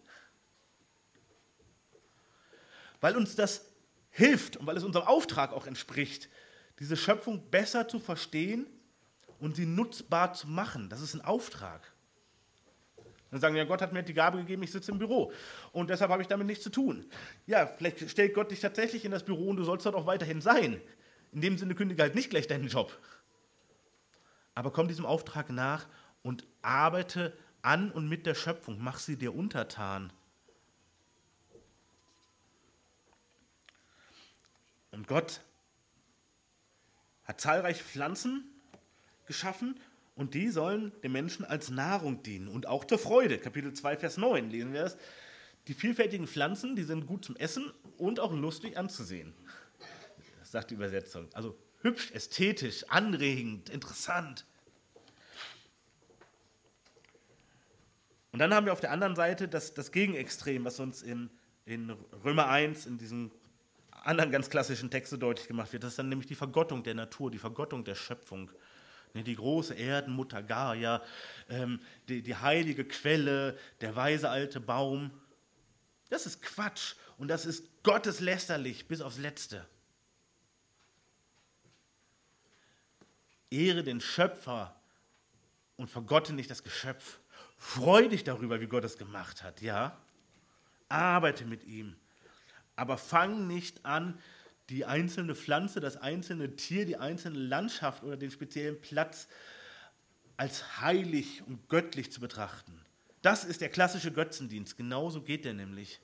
Weil 2.99 3.18
uns 3.18 3.36
das 3.36 3.66
hilft 4.12 4.57
und 4.57 4.68
weil 4.68 4.78
es 4.78 4.84
unserem 4.84 5.07
Auftrag 5.07 5.53
auch 5.53 5.66
entspricht, 5.66 6.30
diese 6.82 6.97
Schöpfung 6.97 7.47
besser 7.51 7.88
zu 7.88 7.99
verstehen 7.99 8.65
und 9.39 9.55
sie 9.55 9.67
nutzbar 9.67 10.34
zu 10.34 10.47
machen. 10.47 10.89
Das 10.89 10.99
ist 10.99 11.13
ein 11.13 11.21
Auftrag. 11.21 11.93
Dann 13.29 13.39
sagen 13.39 13.55
ja, 13.55 13.65
Gott 13.65 13.84
hat 13.84 13.93
mir 13.93 14.01
die 14.01 14.15
Gabe 14.15 14.39
gegeben, 14.39 14.63
ich 14.63 14.71
sitze 14.71 14.91
im 14.91 14.97
Büro 14.97 15.32
und 15.73 15.91
deshalb 15.91 16.09
habe 16.09 16.23
ich 16.23 16.27
damit 16.27 16.47
nichts 16.47 16.63
zu 16.63 16.71
tun. 16.71 17.05
Ja, 17.45 17.67
vielleicht 17.67 18.09
stellt 18.09 18.34
Gott 18.34 18.49
dich 18.49 18.61
tatsächlich 18.61 19.05
in 19.05 19.11
das 19.11 19.23
Büro 19.23 19.49
und 19.49 19.57
du 19.57 19.63
sollst 19.63 19.86
dort 19.86 19.93
auch 19.93 20.07
weiterhin 20.07 20.41
sein. 20.41 20.82
In 21.32 21.41
dem 21.41 21.55
Sinne 21.59 21.75
kündige 21.75 22.01
halt 22.01 22.15
nicht 22.15 22.32
gleich 22.32 22.47
deinen 22.47 22.67
Job. 22.67 22.97
Aber 24.55 24.71
komm 24.71 24.88
diesem 24.88 25.05
Auftrag 25.05 25.51
nach 25.51 25.88
und 26.23 26.47
arbeite 26.63 27.38
an 27.61 27.91
und 27.91 28.09
mit 28.09 28.25
der 28.25 28.34
Schöpfung, 28.34 28.79
mach 28.82 28.97
sie 28.97 29.17
dir 29.17 29.36
untertan. 29.36 30.11
Und 34.89 35.07
Gott 35.07 35.41
hat 37.32 37.39
zahlreiche 37.39 37.84
Pflanzen 37.84 38.43
geschaffen 39.25 39.79
und 40.15 40.34
die 40.34 40.49
sollen 40.49 40.91
dem 41.01 41.13
Menschen 41.13 41.45
als 41.45 41.69
Nahrung 41.69 42.23
dienen 42.23 42.49
und 42.49 42.67
auch 42.67 42.84
zur 42.84 42.99
Freude. 42.99 43.38
Kapitel 43.38 43.71
2, 43.71 43.95
Vers 43.95 44.17
9 44.17 44.49
lesen 44.49 44.73
wir 44.73 44.82
das. 44.82 44.97
Die 45.67 45.73
vielfältigen 45.73 46.27
Pflanzen, 46.27 46.75
die 46.75 46.84
sind 46.84 47.07
gut 47.07 47.23
zum 47.23 47.38
Essen 47.38 47.71
und 47.97 48.19
auch 48.19 48.34
lustig 48.34 48.77
anzusehen. 48.77 49.34
Sagt 50.43 50.71
die 50.71 50.73
Übersetzung. 50.73 51.29
Also 51.32 51.57
hübsch, 51.82 52.11
ästhetisch, 52.11 52.84
anregend, 52.89 53.69
interessant. 53.69 54.45
Und 58.34 58.39
dann 58.39 58.53
haben 58.53 58.65
wir 58.65 58.73
auf 58.73 58.82
der 58.82 58.91
anderen 58.91 59.15
Seite 59.15 59.47
das, 59.47 59.73
das 59.73 59.93
Gegenextrem, 59.93 60.65
was 60.65 60.82
uns 60.82 61.01
in, 61.01 61.29
in 61.63 61.91
Römer 62.25 62.49
1, 62.49 62.88
in 62.88 62.97
diesem 62.97 63.32
anderen 64.02 64.32
ganz 64.32 64.49
klassischen 64.49 64.89
Texte 64.89 65.18
deutlich 65.18 65.47
gemacht 65.47 65.72
wird. 65.72 65.84
Das 65.84 65.93
ist 65.93 65.99
dann 65.99 66.10
nämlich 66.10 66.28
die 66.28 66.36
Vergottung 66.36 66.84
der 66.84 66.95
Natur, 66.95 67.32
die 67.32 67.38
Vergottung 67.38 67.84
der 67.84 67.95
Schöpfung. 67.95 68.52
Ne, 69.14 69.24
die 69.24 69.36
große 69.36 69.74
Erdenmutter 69.74 70.41
Gaia, 70.41 71.04
ähm, 71.49 71.82
die, 72.08 72.36
heilige 72.36 72.86
Quelle, 72.86 73.58
der 73.82 73.95
weise 73.95 74.30
alte 74.30 74.60
Baum. 74.60 75.12
Das 76.10 76.26
ist 76.26 76.41
Quatsch 76.41 76.95
und 77.18 77.28
das 77.28 77.45
ist 77.45 77.84
gotteslästerlich 77.84 78.88
bis 78.88 79.02
aufs 79.02 79.18
Letzte. 79.18 79.68
Ehre 83.49 83.84
den 83.84 83.99
Schöpfer 83.99 84.76
und 85.76 85.89
vergotte 85.89 86.34
nicht 86.34 86.49
das 86.49 86.64
Geschöpf. 86.64 87.20
Freu 87.58 88.08
dich 88.08 88.24
darüber, 88.24 88.62
wie 88.62 88.68
Gott 88.68 88.86
es 88.86 88.97
gemacht 88.97 89.43
hat, 89.43 89.62
ja? 89.62 89.97
Arbeite 90.88 91.45
mit 91.45 91.66
ihm. 91.66 91.97
Aber 92.82 92.97
fang 92.97 93.45
nicht 93.45 93.86
an, 93.86 94.17
die 94.69 94.86
einzelne 94.86 95.36
Pflanze, 95.36 95.79
das 95.79 95.97
einzelne 95.97 96.55
Tier, 96.55 96.88
die 96.88 96.97
einzelne 96.97 97.38
Landschaft 97.38 98.01
oder 98.03 98.17
den 98.17 98.32
speziellen 98.32 98.82
Platz 98.82 99.27
als 100.36 100.82
heilig 100.82 101.43
und 101.45 101.69
göttlich 101.69 102.11
zu 102.11 102.19
betrachten. 102.19 102.84
Das 103.21 103.43
ist 103.45 103.61
der 103.61 103.69
klassische 103.69 104.11
Götzendienst. 104.11 104.77
Genauso 104.77 105.21
geht 105.21 105.45
der 105.45 105.53
nämlich. 105.53 106.01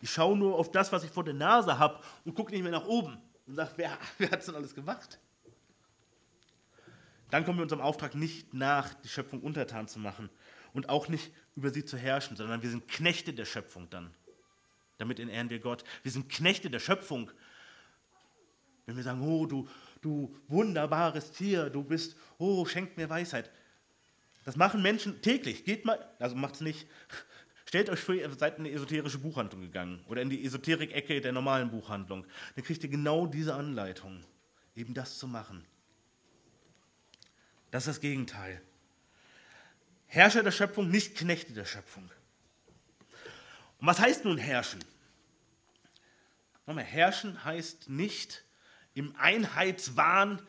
Ich 0.00 0.10
schaue 0.10 0.38
nur 0.38 0.58
auf 0.58 0.70
das, 0.70 0.92
was 0.92 1.04
ich 1.04 1.10
vor 1.10 1.24
der 1.24 1.34
Nase 1.34 1.78
habe 1.78 2.02
und 2.24 2.34
gucke 2.34 2.52
nicht 2.52 2.62
mehr 2.62 2.72
nach 2.72 2.86
oben 2.86 3.18
und 3.46 3.56
sage, 3.56 3.72
wer, 3.76 3.98
wer 4.16 4.30
hat 4.30 4.40
es 4.40 4.46
denn 4.46 4.54
alles 4.54 4.74
gemacht? 4.74 5.20
Dann 7.30 7.44
kommen 7.44 7.58
wir 7.58 7.64
unserem 7.64 7.82
Auftrag 7.82 8.14
nicht 8.14 8.54
nach, 8.54 8.94
die 8.94 9.08
Schöpfung 9.08 9.42
untertan 9.42 9.88
zu 9.88 9.98
machen 9.98 10.30
und 10.72 10.88
auch 10.88 11.08
nicht 11.08 11.34
über 11.54 11.68
sie 11.68 11.84
zu 11.84 11.98
herrschen, 11.98 12.34
sondern 12.34 12.62
wir 12.62 12.70
sind 12.70 12.88
Knechte 12.88 13.34
der 13.34 13.44
Schöpfung 13.44 13.90
dann. 13.90 14.14
Damit 14.98 15.18
ehren 15.18 15.50
wir 15.50 15.58
Gott. 15.60 15.84
Wir 16.02 16.12
sind 16.12 16.28
Knechte 16.28 16.70
der 16.70 16.80
Schöpfung 16.80 17.30
wenn 18.86 18.96
wir 18.96 19.02
sagen, 19.02 19.20
oh, 19.20 19.46
du, 19.46 19.68
du 20.00 20.34
wunderbares 20.46 21.32
Tier, 21.32 21.68
du 21.68 21.82
bist, 21.82 22.16
oh, 22.38 22.64
schenk 22.64 22.96
mir 22.96 23.10
Weisheit. 23.10 23.50
Das 24.44 24.56
machen 24.56 24.80
Menschen 24.80 25.20
täglich. 25.20 25.64
Geht 25.64 25.84
mal, 25.84 25.98
also 26.20 26.36
macht 26.36 26.54
es 26.54 26.60
nicht. 26.60 26.86
Stellt 27.66 27.90
euch 27.90 27.98
vor, 27.98 28.14
ihr 28.14 28.30
seid 28.32 28.58
in 28.58 28.64
eine 28.64 28.72
esoterische 28.72 29.18
Buchhandlung 29.18 29.60
gegangen 29.60 30.04
oder 30.06 30.22
in 30.22 30.30
die 30.30 30.44
Esoterik-Ecke 30.44 31.20
der 31.20 31.32
normalen 31.32 31.68
Buchhandlung. 31.68 32.24
Dann 32.54 32.64
kriegt 32.64 32.84
ihr 32.84 32.88
genau 32.88 33.26
diese 33.26 33.54
Anleitung, 33.54 34.22
eben 34.76 34.94
das 34.94 35.18
zu 35.18 35.26
machen. 35.26 35.64
Das 37.72 37.82
ist 37.82 37.96
das 37.96 38.00
Gegenteil. 38.00 38.62
Herrscher 40.06 40.44
der 40.44 40.52
Schöpfung, 40.52 40.88
nicht 40.88 41.16
Knechte 41.16 41.52
der 41.52 41.64
Schöpfung. 41.64 42.08
Und 43.78 43.86
was 43.86 44.00
heißt 44.00 44.24
nun 44.24 44.38
herrschen? 44.38 44.80
Nochmal, 46.66 46.84
herrschen 46.84 47.44
heißt 47.44 47.88
nicht 47.88 48.44
im 48.94 49.14
Einheitswahn 49.16 50.42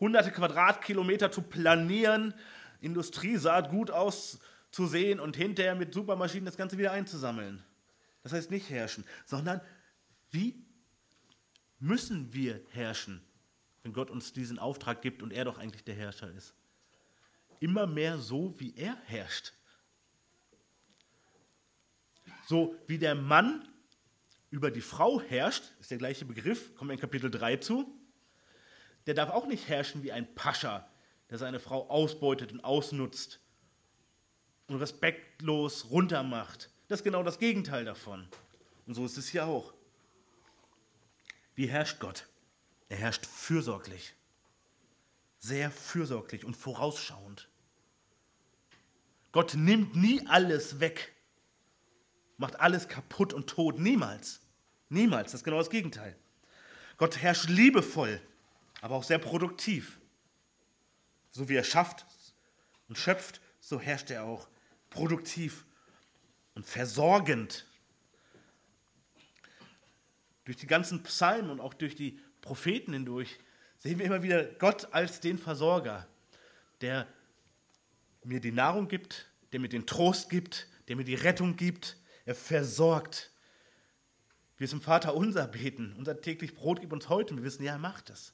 hunderte 0.00 0.32
Quadratkilometer 0.32 1.30
zu 1.30 1.42
planieren, 1.42 2.34
Industrie 2.80 3.36
sah 3.36 3.60
gut 3.62 3.90
auszusehen 3.90 5.20
und 5.20 5.36
hinterher 5.36 5.74
mit 5.74 5.94
Supermaschinen 5.94 6.44
das 6.44 6.56
Ganze 6.56 6.76
wieder 6.76 6.92
einzusammeln. 6.92 7.62
Das 8.22 8.32
heißt 8.32 8.50
nicht 8.50 8.68
herrschen, 8.68 9.04
sondern 9.24 9.60
wie 10.30 10.62
müssen 11.78 12.32
wir 12.34 12.60
herrschen, 12.70 13.22
wenn 13.82 13.92
Gott 13.92 14.10
uns 14.10 14.32
diesen 14.32 14.58
Auftrag 14.58 15.00
gibt 15.00 15.22
und 15.22 15.32
er 15.32 15.44
doch 15.44 15.58
eigentlich 15.58 15.84
der 15.84 15.94
Herrscher 15.94 16.30
ist? 16.32 16.54
Immer 17.60 17.86
mehr 17.86 18.18
so, 18.18 18.54
wie 18.58 18.74
er 18.76 18.96
herrscht. 19.04 19.52
So 22.46 22.76
wie 22.86 22.98
der 22.98 23.14
Mann 23.14 23.68
über 24.50 24.70
die 24.70 24.80
Frau 24.80 25.20
herrscht, 25.20 25.64
ist 25.80 25.90
der 25.90 25.98
gleiche 25.98 26.24
Begriff, 26.24 26.74
kommen 26.76 26.90
wir 26.90 26.94
in 26.94 27.00
Kapitel 27.00 27.30
3 27.30 27.56
zu. 27.56 27.92
der 29.06 29.14
darf 29.14 29.30
auch 29.30 29.46
nicht 29.46 29.68
herrschen 29.68 30.02
wie 30.02 30.12
ein 30.12 30.34
Pascha, 30.34 30.88
der 31.28 31.38
seine 31.38 31.60
Frau 31.60 31.90
ausbeutet 31.90 32.52
und 32.52 32.64
ausnutzt 32.64 33.40
und 34.68 34.76
respektlos 34.76 35.90
runtermacht. 35.90 36.70
Das 36.88 37.00
ist 37.00 37.04
genau 37.04 37.22
das 37.22 37.38
Gegenteil 37.38 37.84
davon. 37.84 38.26
Und 38.86 38.94
so 38.94 39.04
ist 39.04 39.18
es 39.18 39.28
hier 39.28 39.46
auch. 39.46 39.74
Wie 41.54 41.66
herrscht 41.66 42.00
Gott? 42.00 42.26
Er 42.88 42.98
herrscht 42.98 43.26
fürsorglich, 43.26 44.14
sehr 45.38 45.70
fürsorglich 45.70 46.44
und 46.44 46.56
vorausschauend. 46.56 47.48
Gott 49.32 49.54
nimmt 49.54 49.96
nie 49.96 50.24
alles 50.26 50.80
weg, 50.80 51.13
macht 52.36 52.60
alles 52.60 52.88
kaputt 52.88 53.32
und 53.32 53.48
tot, 53.48 53.78
niemals. 53.78 54.40
Niemals, 54.88 55.32
das 55.32 55.40
ist 55.40 55.44
genau 55.44 55.58
das 55.58 55.70
Gegenteil. 55.70 56.16
Gott 56.96 57.16
herrscht 57.20 57.48
liebevoll, 57.48 58.20
aber 58.80 58.94
auch 58.96 59.04
sehr 59.04 59.18
produktiv. 59.18 59.98
So 61.30 61.48
wie 61.48 61.56
er 61.56 61.64
schafft 61.64 62.06
und 62.88 62.96
schöpft, 62.96 63.40
so 63.60 63.80
herrscht 63.80 64.10
er 64.10 64.24
auch 64.24 64.48
produktiv 64.90 65.64
und 66.54 66.66
versorgend. 66.66 67.66
Durch 70.44 70.56
die 70.56 70.66
ganzen 70.66 71.02
Psalmen 71.02 71.50
und 71.50 71.60
auch 71.60 71.74
durch 71.74 71.94
die 71.94 72.20
Propheten 72.40 72.92
hindurch 72.92 73.38
sehen 73.78 73.98
wir 73.98 74.06
immer 74.06 74.22
wieder 74.22 74.44
Gott 74.44 74.92
als 74.92 75.20
den 75.20 75.38
Versorger, 75.38 76.06
der 76.80 77.06
mir 78.22 78.40
die 78.40 78.52
Nahrung 78.52 78.88
gibt, 78.88 79.30
der 79.52 79.60
mir 79.60 79.68
den 79.68 79.86
Trost 79.86 80.30
gibt, 80.30 80.68
der 80.88 80.96
mir 80.96 81.04
die 81.04 81.14
Rettung 81.14 81.56
gibt. 81.56 81.96
Er 82.24 82.34
versorgt. 82.34 83.30
Wir 84.56 84.68
zum 84.68 84.80
Vater 84.80 85.14
unser 85.14 85.46
beten, 85.46 85.94
unser 85.98 86.20
täglich 86.20 86.54
Brot 86.54 86.80
gib 86.80 86.92
uns 86.92 87.08
heute. 87.08 87.36
Wir 87.36 87.42
wissen, 87.42 87.64
ja, 87.64 87.72
er 87.72 87.78
macht 87.78 88.10
es. 88.10 88.32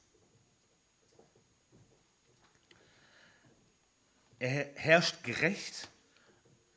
Er 4.39 4.71
herrscht 4.75 5.23
gerecht, 5.23 5.89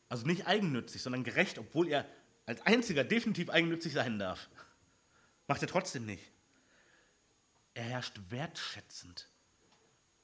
also 0.08 0.26
nicht 0.26 0.46
eigennützig, 0.46 1.02
sondern 1.02 1.24
gerecht, 1.24 1.58
obwohl 1.58 1.88
er 1.88 2.06
als 2.46 2.60
einziger 2.62 3.04
definitiv 3.04 3.48
eigennützig 3.48 3.92
sein 3.92 4.18
darf. 4.18 4.48
Macht 5.46 5.62
er 5.62 5.68
trotzdem 5.68 6.04
nicht. 6.04 6.30
Er 7.74 7.84
herrscht 7.84 8.20
wertschätzend. 8.28 9.28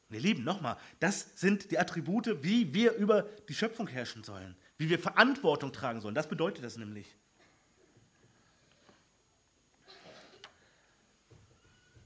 Und 0.09 0.17
ihr 0.17 0.21
Lieben, 0.21 0.45
nochmal, 0.45 0.77
das 0.99 1.41
sind 1.41 1.71
die 1.71 1.79
Attribute, 1.79 2.43
wie 2.43 2.75
wir 2.75 2.95
über 2.95 3.23
die 3.49 3.55
Schöpfung 3.55 3.87
herrschen 3.87 4.25
sollen, 4.25 4.57
wie 4.81 4.89
wir 4.89 4.99
Verantwortung 4.99 5.75
tragen 5.75 6.01
sollen. 6.01 6.15
Das 6.15 6.27
bedeutet 6.27 6.65
das 6.65 6.79
nämlich. 6.79 7.07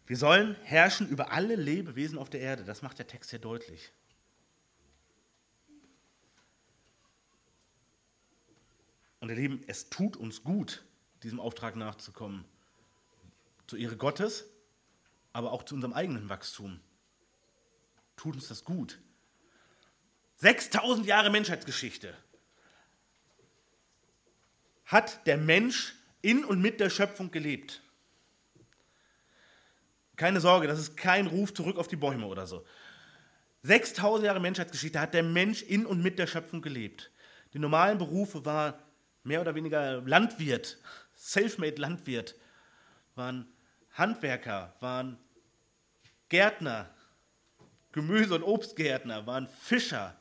Wir 0.08 0.16
sollen 0.16 0.56
herrschen 0.64 1.08
über 1.08 1.30
alle 1.30 1.54
Lebewesen 1.54 2.18
auf 2.18 2.30
der 2.30 2.40
Erde. 2.40 2.64
Das 2.64 2.82
macht 2.82 2.98
der 2.98 3.06
Text 3.06 3.30
hier 3.30 3.38
deutlich. 3.38 3.92
Und 9.20 9.28
ihr 9.28 9.36
Lieben, 9.36 9.62
es 9.68 9.88
tut 9.88 10.16
uns 10.16 10.42
gut, 10.42 10.84
diesem 11.22 11.38
Auftrag 11.38 11.76
nachzukommen. 11.76 12.44
Zur 13.68 13.78
Ehre 13.78 13.96
Gottes, 13.96 14.46
aber 15.32 15.52
auch 15.52 15.62
zu 15.62 15.76
unserem 15.76 15.92
eigenen 15.92 16.28
Wachstum. 16.28 16.80
Tut 18.16 18.34
uns 18.34 18.48
das 18.48 18.64
gut. 18.64 18.98
6000 20.38 21.06
Jahre 21.06 21.30
Menschheitsgeschichte 21.30 22.16
hat 24.94 25.26
der 25.26 25.36
Mensch 25.36 25.96
in 26.22 26.44
und 26.44 26.62
mit 26.62 26.78
der 26.78 26.88
Schöpfung 26.88 27.32
gelebt. 27.32 27.82
Keine 30.14 30.40
Sorge, 30.40 30.68
das 30.68 30.78
ist 30.78 30.96
kein 30.96 31.26
Ruf 31.26 31.52
zurück 31.52 31.78
auf 31.78 31.88
die 31.88 31.96
Bäume 31.96 32.26
oder 32.26 32.46
so. 32.46 32.64
6000 33.64 34.24
Jahre 34.24 34.38
Menschheitsgeschichte 34.38 35.00
hat 35.00 35.12
der 35.12 35.24
Mensch 35.24 35.62
in 35.62 35.84
und 35.84 36.00
mit 36.00 36.20
der 36.20 36.28
Schöpfung 36.28 36.62
gelebt. 36.62 37.10
Die 37.54 37.58
normalen 37.58 37.98
Berufe 37.98 38.44
waren 38.44 38.74
mehr 39.24 39.40
oder 39.40 39.56
weniger 39.56 40.00
Landwirt, 40.02 40.78
selfmade 41.16 41.80
Landwirt, 41.82 42.36
waren 43.16 43.48
Handwerker, 43.94 44.76
waren 44.78 45.18
Gärtner, 46.28 46.88
Gemüse- 47.90 48.36
und 48.36 48.44
Obstgärtner, 48.44 49.26
waren 49.26 49.48
Fischer, 49.48 50.16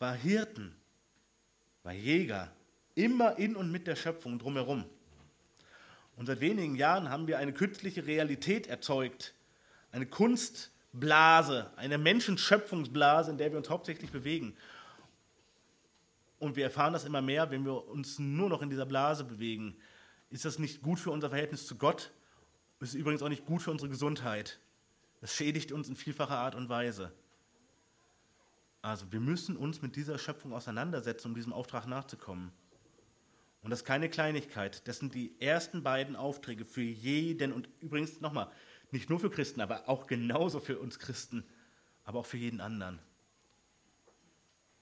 war 0.00 0.14
Hirten, 0.14 0.74
war 1.84 1.92
Jäger, 1.92 2.55
immer 2.96 3.38
in 3.38 3.54
und 3.54 3.70
mit 3.70 3.86
der 3.86 3.94
Schöpfung 3.94 4.40
drumherum. 4.40 4.84
Und 6.16 6.26
seit 6.26 6.40
wenigen 6.40 6.74
Jahren 6.74 7.10
haben 7.10 7.28
wir 7.28 7.38
eine 7.38 7.52
künstliche 7.52 8.06
Realität 8.06 8.66
erzeugt, 8.66 9.34
eine 9.92 10.06
Kunstblase, 10.06 11.70
eine 11.76 11.98
Menschenschöpfungsblase, 11.98 13.30
in 13.30 13.38
der 13.38 13.52
wir 13.52 13.58
uns 13.58 13.70
hauptsächlich 13.70 14.10
bewegen. 14.10 14.56
Und 16.38 16.56
wir 16.56 16.64
erfahren 16.64 16.94
das 16.94 17.04
immer 17.04 17.22
mehr, 17.22 17.50
wenn 17.50 17.64
wir 17.64 17.86
uns 17.86 18.18
nur 18.18 18.48
noch 18.48 18.62
in 18.62 18.70
dieser 18.70 18.86
Blase 18.86 19.24
bewegen. 19.24 19.76
Ist 20.30 20.44
das 20.44 20.58
nicht 20.58 20.82
gut 20.82 20.98
für 20.98 21.10
unser 21.10 21.28
Verhältnis 21.28 21.66
zu 21.66 21.76
Gott? 21.76 22.12
Ist 22.80 22.94
übrigens 22.94 23.22
auch 23.22 23.28
nicht 23.28 23.46
gut 23.46 23.62
für 23.62 23.70
unsere 23.70 23.90
Gesundheit. 23.90 24.58
Das 25.20 25.34
schädigt 25.34 25.72
uns 25.72 25.88
in 25.88 25.96
vielfacher 25.96 26.36
Art 26.38 26.54
und 26.54 26.68
Weise. 26.68 27.12
Also 28.82 29.10
wir 29.12 29.20
müssen 29.20 29.56
uns 29.56 29.82
mit 29.82 29.96
dieser 29.96 30.18
Schöpfung 30.18 30.52
auseinandersetzen, 30.52 31.28
um 31.28 31.34
diesem 31.34 31.52
Auftrag 31.52 31.86
nachzukommen. 31.86 32.52
Und 33.62 33.70
das 33.70 33.80
ist 33.80 33.84
keine 33.84 34.08
Kleinigkeit. 34.08 34.86
Das 34.86 34.98
sind 34.98 35.14
die 35.14 35.40
ersten 35.40 35.82
beiden 35.82 36.14
Aufträge 36.16 36.64
für 36.64 36.82
jeden 36.82 37.52
und 37.52 37.68
übrigens 37.80 38.20
nochmal, 38.20 38.50
nicht 38.92 39.10
nur 39.10 39.18
für 39.18 39.30
Christen, 39.30 39.60
aber 39.60 39.88
auch 39.88 40.06
genauso 40.06 40.60
für 40.60 40.78
uns 40.78 40.98
Christen, 40.98 41.44
aber 42.04 42.20
auch 42.20 42.26
für 42.26 42.36
jeden 42.36 42.60
anderen. 42.60 43.00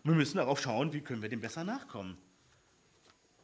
Wir 0.02 0.14
müssen 0.14 0.36
darauf 0.36 0.60
schauen, 0.60 0.92
wie 0.92 1.00
können 1.00 1.22
wir 1.22 1.30
dem 1.30 1.40
besser 1.40 1.64
nachkommen. 1.64 2.18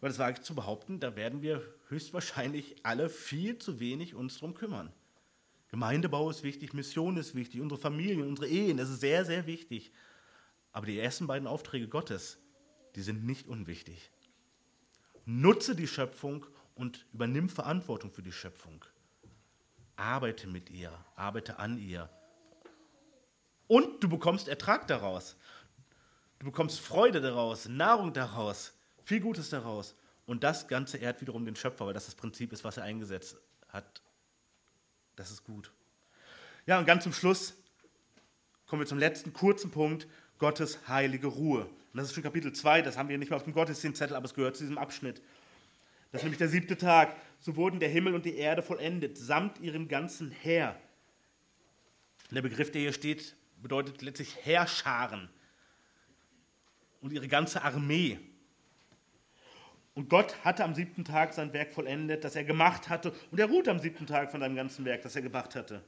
Weil 0.00 0.10
das 0.10 0.18
wage 0.18 0.38
ich 0.38 0.42
zu 0.42 0.54
behaupten, 0.54 1.00
da 1.00 1.16
werden 1.16 1.42
wir 1.42 1.62
höchstwahrscheinlich 1.88 2.76
alle 2.82 3.08
viel 3.08 3.58
zu 3.58 3.80
wenig 3.80 4.14
uns 4.14 4.38
drum 4.38 4.54
kümmern. 4.54 4.92
Gemeindebau 5.68 6.28
ist 6.30 6.42
wichtig, 6.42 6.74
Mission 6.74 7.16
ist 7.16 7.34
wichtig, 7.34 7.60
unsere 7.60 7.80
Familien, 7.80 8.26
unsere 8.26 8.48
Ehen, 8.48 8.76
das 8.76 8.90
ist 8.90 9.00
sehr, 9.00 9.24
sehr 9.24 9.46
wichtig. 9.46 9.92
Aber 10.72 10.86
die 10.86 10.98
ersten 10.98 11.26
beiden 11.26 11.46
Aufträge 11.46 11.88
Gottes, 11.88 12.38
die 12.94 13.02
sind 13.02 13.24
nicht 13.24 13.46
unwichtig. 13.46 14.10
Nutze 15.32 15.76
die 15.76 15.86
Schöpfung 15.86 16.44
und 16.74 17.06
übernimm 17.12 17.48
Verantwortung 17.48 18.10
für 18.10 18.22
die 18.22 18.32
Schöpfung. 18.32 18.84
Arbeite 19.94 20.48
mit 20.48 20.70
ihr, 20.70 20.92
arbeite 21.14 21.60
an 21.60 21.78
ihr. 21.78 22.10
Und 23.68 24.02
du 24.02 24.08
bekommst 24.08 24.48
Ertrag 24.48 24.88
daraus. 24.88 25.36
Du 26.40 26.46
bekommst 26.46 26.80
Freude 26.80 27.20
daraus, 27.20 27.68
Nahrung 27.68 28.12
daraus, 28.12 28.72
viel 29.04 29.20
Gutes 29.20 29.50
daraus. 29.50 29.94
Und 30.26 30.42
das 30.42 30.66
Ganze 30.66 30.98
ehrt 30.98 31.20
wiederum 31.20 31.44
den 31.44 31.54
Schöpfer, 31.54 31.86
weil 31.86 31.94
das 31.94 32.06
das 32.06 32.16
Prinzip 32.16 32.52
ist, 32.52 32.64
was 32.64 32.78
er 32.78 32.82
eingesetzt 32.82 33.36
hat. 33.68 34.02
Das 35.14 35.30
ist 35.30 35.44
gut. 35.44 35.70
Ja, 36.66 36.80
und 36.80 36.86
ganz 36.86 37.04
zum 37.04 37.12
Schluss 37.12 37.54
kommen 38.66 38.82
wir 38.82 38.86
zum 38.86 38.98
letzten 38.98 39.32
kurzen 39.32 39.70
Punkt, 39.70 40.08
Gottes 40.38 40.88
heilige 40.88 41.28
Ruhe. 41.28 41.70
Und 41.92 41.98
das 41.98 42.08
ist 42.08 42.14
schon 42.14 42.22
Kapitel 42.22 42.52
2, 42.52 42.82
das 42.82 42.96
haben 42.96 43.08
wir 43.08 43.18
nicht 43.18 43.30
mehr 43.30 43.36
auf 43.36 43.42
dem 43.42 43.52
Gottesdienstzettel, 43.52 44.16
aber 44.16 44.26
es 44.26 44.34
gehört 44.34 44.56
zu 44.56 44.62
diesem 44.62 44.78
Abschnitt. 44.78 45.20
Das 46.12 46.20
ist 46.20 46.24
nämlich 46.24 46.38
der 46.38 46.48
siebte 46.48 46.76
Tag. 46.76 47.16
So 47.40 47.56
wurden 47.56 47.80
der 47.80 47.88
Himmel 47.88 48.14
und 48.14 48.24
die 48.24 48.36
Erde 48.36 48.62
vollendet, 48.62 49.16
samt 49.18 49.60
ihrem 49.60 49.88
ganzen 49.88 50.30
Heer. 50.30 50.78
Der 52.30 52.42
Begriff, 52.42 52.70
der 52.70 52.80
hier 52.82 52.92
steht, 52.92 53.34
bedeutet 53.60 54.02
letztlich 54.02 54.36
Heerscharen 54.44 55.28
und 57.00 57.12
ihre 57.12 57.28
ganze 57.28 57.62
Armee. 57.62 58.18
Und 59.94 60.08
Gott 60.08 60.44
hatte 60.44 60.64
am 60.64 60.74
siebten 60.74 61.04
Tag 61.04 61.34
sein 61.34 61.52
Werk 61.52 61.72
vollendet, 61.72 62.22
das 62.22 62.36
er 62.36 62.44
gemacht 62.44 62.88
hatte, 62.88 63.12
und 63.30 63.40
er 63.40 63.46
ruhte 63.46 63.70
am 63.70 63.80
siebten 63.80 64.06
Tag 64.06 64.30
von 64.30 64.40
seinem 64.40 64.54
ganzen 64.54 64.84
Werk, 64.84 65.02
das 65.02 65.16
er 65.16 65.22
gemacht 65.22 65.56
hatte. 65.56 65.82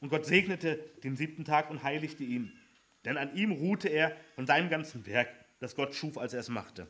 Und 0.00 0.10
Gott 0.10 0.26
segnete 0.26 0.76
den 1.02 1.16
siebten 1.16 1.44
Tag 1.44 1.70
und 1.70 1.82
heiligte 1.82 2.24
ihn, 2.24 2.52
denn 3.04 3.16
an 3.16 3.34
ihm 3.34 3.52
ruhte 3.52 3.88
er 3.88 4.16
von 4.34 4.46
seinem 4.46 4.70
ganzen 4.70 5.06
Werk, 5.06 5.28
das 5.60 5.74
Gott 5.74 5.94
schuf, 5.94 6.18
als 6.18 6.32
er 6.32 6.40
es 6.40 6.48
machte. 6.48 6.86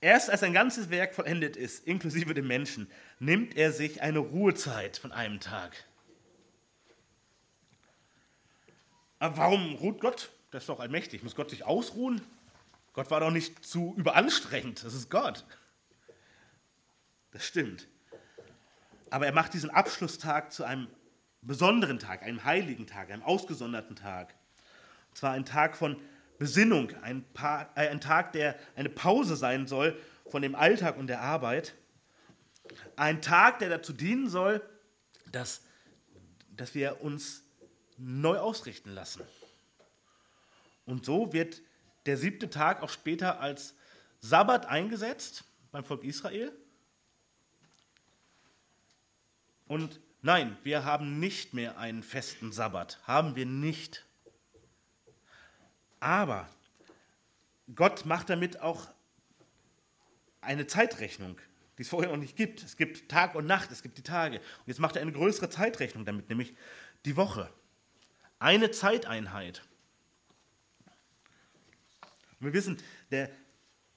Erst 0.00 0.30
als 0.30 0.40
sein 0.40 0.52
ganzes 0.52 0.90
Werk 0.90 1.14
vollendet 1.14 1.56
ist, 1.56 1.86
inklusive 1.86 2.34
dem 2.34 2.48
Menschen, 2.48 2.90
nimmt 3.20 3.56
er 3.56 3.70
sich 3.70 4.02
eine 4.02 4.18
Ruhezeit 4.18 4.96
von 4.96 5.12
einem 5.12 5.38
Tag. 5.38 5.84
Aber 9.20 9.36
warum 9.36 9.76
ruht 9.76 10.00
Gott? 10.00 10.30
Das 10.50 10.64
ist 10.64 10.68
doch 10.68 10.80
allmächtig. 10.80 11.22
Muss 11.22 11.36
Gott 11.36 11.50
sich 11.50 11.64
ausruhen? 11.64 12.20
Gott 12.92 13.12
war 13.12 13.20
doch 13.20 13.30
nicht 13.30 13.64
zu 13.64 13.94
überanstrengend. 13.96 14.84
Das 14.84 14.94
ist 14.94 15.08
Gott. 15.08 15.44
Das 17.30 17.46
stimmt. 17.46 17.86
Aber 19.10 19.26
er 19.26 19.32
macht 19.32 19.54
diesen 19.54 19.70
Abschlusstag 19.70 20.52
zu 20.52 20.64
einem 20.64 20.88
besonderen 21.42 21.98
Tag, 21.98 22.22
einem 22.22 22.44
heiligen 22.44 22.86
Tag, 22.86 23.10
einem 23.10 23.22
ausgesonderten 23.22 23.96
Tag. 23.96 24.34
Und 25.10 25.18
zwar 25.18 25.32
ein 25.32 25.44
Tag 25.44 25.76
von 25.76 26.00
Besinnung, 26.38 26.92
ein, 27.02 27.24
äh, 27.74 27.88
ein 27.88 28.00
Tag, 28.00 28.32
der 28.32 28.58
eine 28.74 28.88
Pause 28.88 29.36
sein 29.36 29.66
soll 29.66 29.96
von 30.30 30.42
dem 30.42 30.54
Alltag 30.54 30.96
und 30.96 31.06
der 31.06 31.20
Arbeit 31.20 31.74
Ein 32.96 33.20
Tag, 33.20 33.58
der 33.58 33.68
dazu 33.68 33.92
dienen 33.92 34.28
soll, 34.28 34.62
dass, 35.30 35.62
dass 36.56 36.74
wir 36.74 37.02
uns 37.02 37.42
neu 37.98 38.38
ausrichten 38.38 38.90
lassen. 38.90 39.22
Und 40.86 41.04
so 41.04 41.32
wird 41.32 41.60
der 42.06 42.16
siebte 42.16 42.50
Tag 42.50 42.82
auch 42.82 42.88
später 42.88 43.40
als 43.40 43.74
Sabbat 44.20 44.66
eingesetzt 44.66 45.44
beim 45.70 45.84
Volk 45.84 46.04
Israel. 46.04 46.52
Und 49.66 50.00
nein, 50.22 50.56
wir 50.62 50.84
haben 50.84 51.20
nicht 51.20 51.52
mehr 51.52 51.78
einen 51.78 52.02
festen 52.02 52.52
Sabbat, 52.52 52.98
haben 53.06 53.36
wir 53.36 53.46
nicht. 53.46 54.06
Aber 56.00 56.48
Gott 57.74 58.06
macht 58.06 58.30
damit 58.30 58.60
auch 58.60 58.88
eine 60.40 60.66
Zeitrechnung, 60.66 61.38
die 61.78 61.82
es 61.82 61.88
vorher 61.88 62.10
noch 62.10 62.18
nicht 62.18 62.36
gibt. 62.36 62.62
Es 62.62 62.76
gibt 62.76 63.08
Tag 63.08 63.34
und 63.34 63.46
Nacht, 63.46 63.70
es 63.70 63.82
gibt 63.82 63.98
die 63.98 64.02
Tage. 64.02 64.38
Und 64.38 64.66
jetzt 64.66 64.80
macht 64.80 64.96
er 64.96 65.02
eine 65.02 65.12
größere 65.12 65.48
Zeitrechnung 65.48 66.04
damit, 66.04 66.28
nämlich 66.28 66.54
die 67.04 67.16
Woche. 67.16 67.52
Eine 68.38 68.70
Zeiteinheit. 68.72 69.62
Und 72.40 72.46
wir 72.46 72.52
wissen, 72.52 72.78
der, 73.12 73.30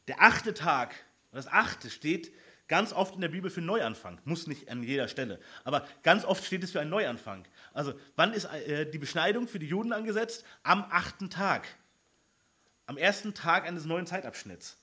der 0.07 0.22
achte 0.22 0.53
Tag, 0.53 0.95
das 1.31 1.47
achte 1.47 1.89
steht 1.89 2.31
ganz 2.68 2.94
oft 2.94 3.16
in 3.16 3.22
der 3.22 3.30
Bibel 3.30 3.50
für 3.50 3.62
Neuanfang. 3.62 4.20
Muss 4.26 4.48
nicht 4.48 4.70
an 4.70 4.84
jeder 4.84 5.08
Stelle. 5.08 5.40
Aber 5.64 5.88
ganz 6.04 6.26
oft 6.26 6.44
steht 6.44 6.64
es 6.64 6.72
für 6.72 6.80
einen 6.80 6.90
Neuanfang. 6.90 7.46
Also, 7.74 7.94
wann 8.16 8.34
ist 8.34 8.46
äh, 8.46 8.90
die 8.90 8.98
Beschneidung 8.98 9.48
für 9.48 9.60
die 9.60 9.68
Juden 9.68 9.94
angesetzt? 9.94 10.46
Am 10.64 10.86
achten 10.90 11.30
Tag. 11.30 11.68
Am 12.88 12.98
ersten 12.98 13.34
Tag 13.34 13.66
eines 13.66 13.86
neuen 13.86 14.06
Zeitabschnitts. 14.06 14.78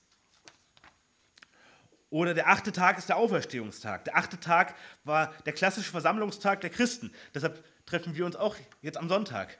Oder 2.09 2.33
der 2.33 2.47
achte 2.47 2.71
Tag 2.71 2.99
ist 2.99 3.09
der 3.09 3.17
Auferstehungstag. 3.17 4.05
Der 4.05 4.15
achte 4.15 4.39
Tag 4.39 4.75
war 5.03 5.33
der 5.45 5.53
klassische 5.53 5.89
Versammlungstag 5.89 6.61
der 6.61 6.69
Christen. 6.69 7.11
Deshalb 7.33 7.63
treffen 7.87 8.15
wir 8.15 8.25
uns 8.25 8.35
auch 8.35 8.55
jetzt 8.81 8.97
am 8.97 9.09
Sonntag. 9.09 9.57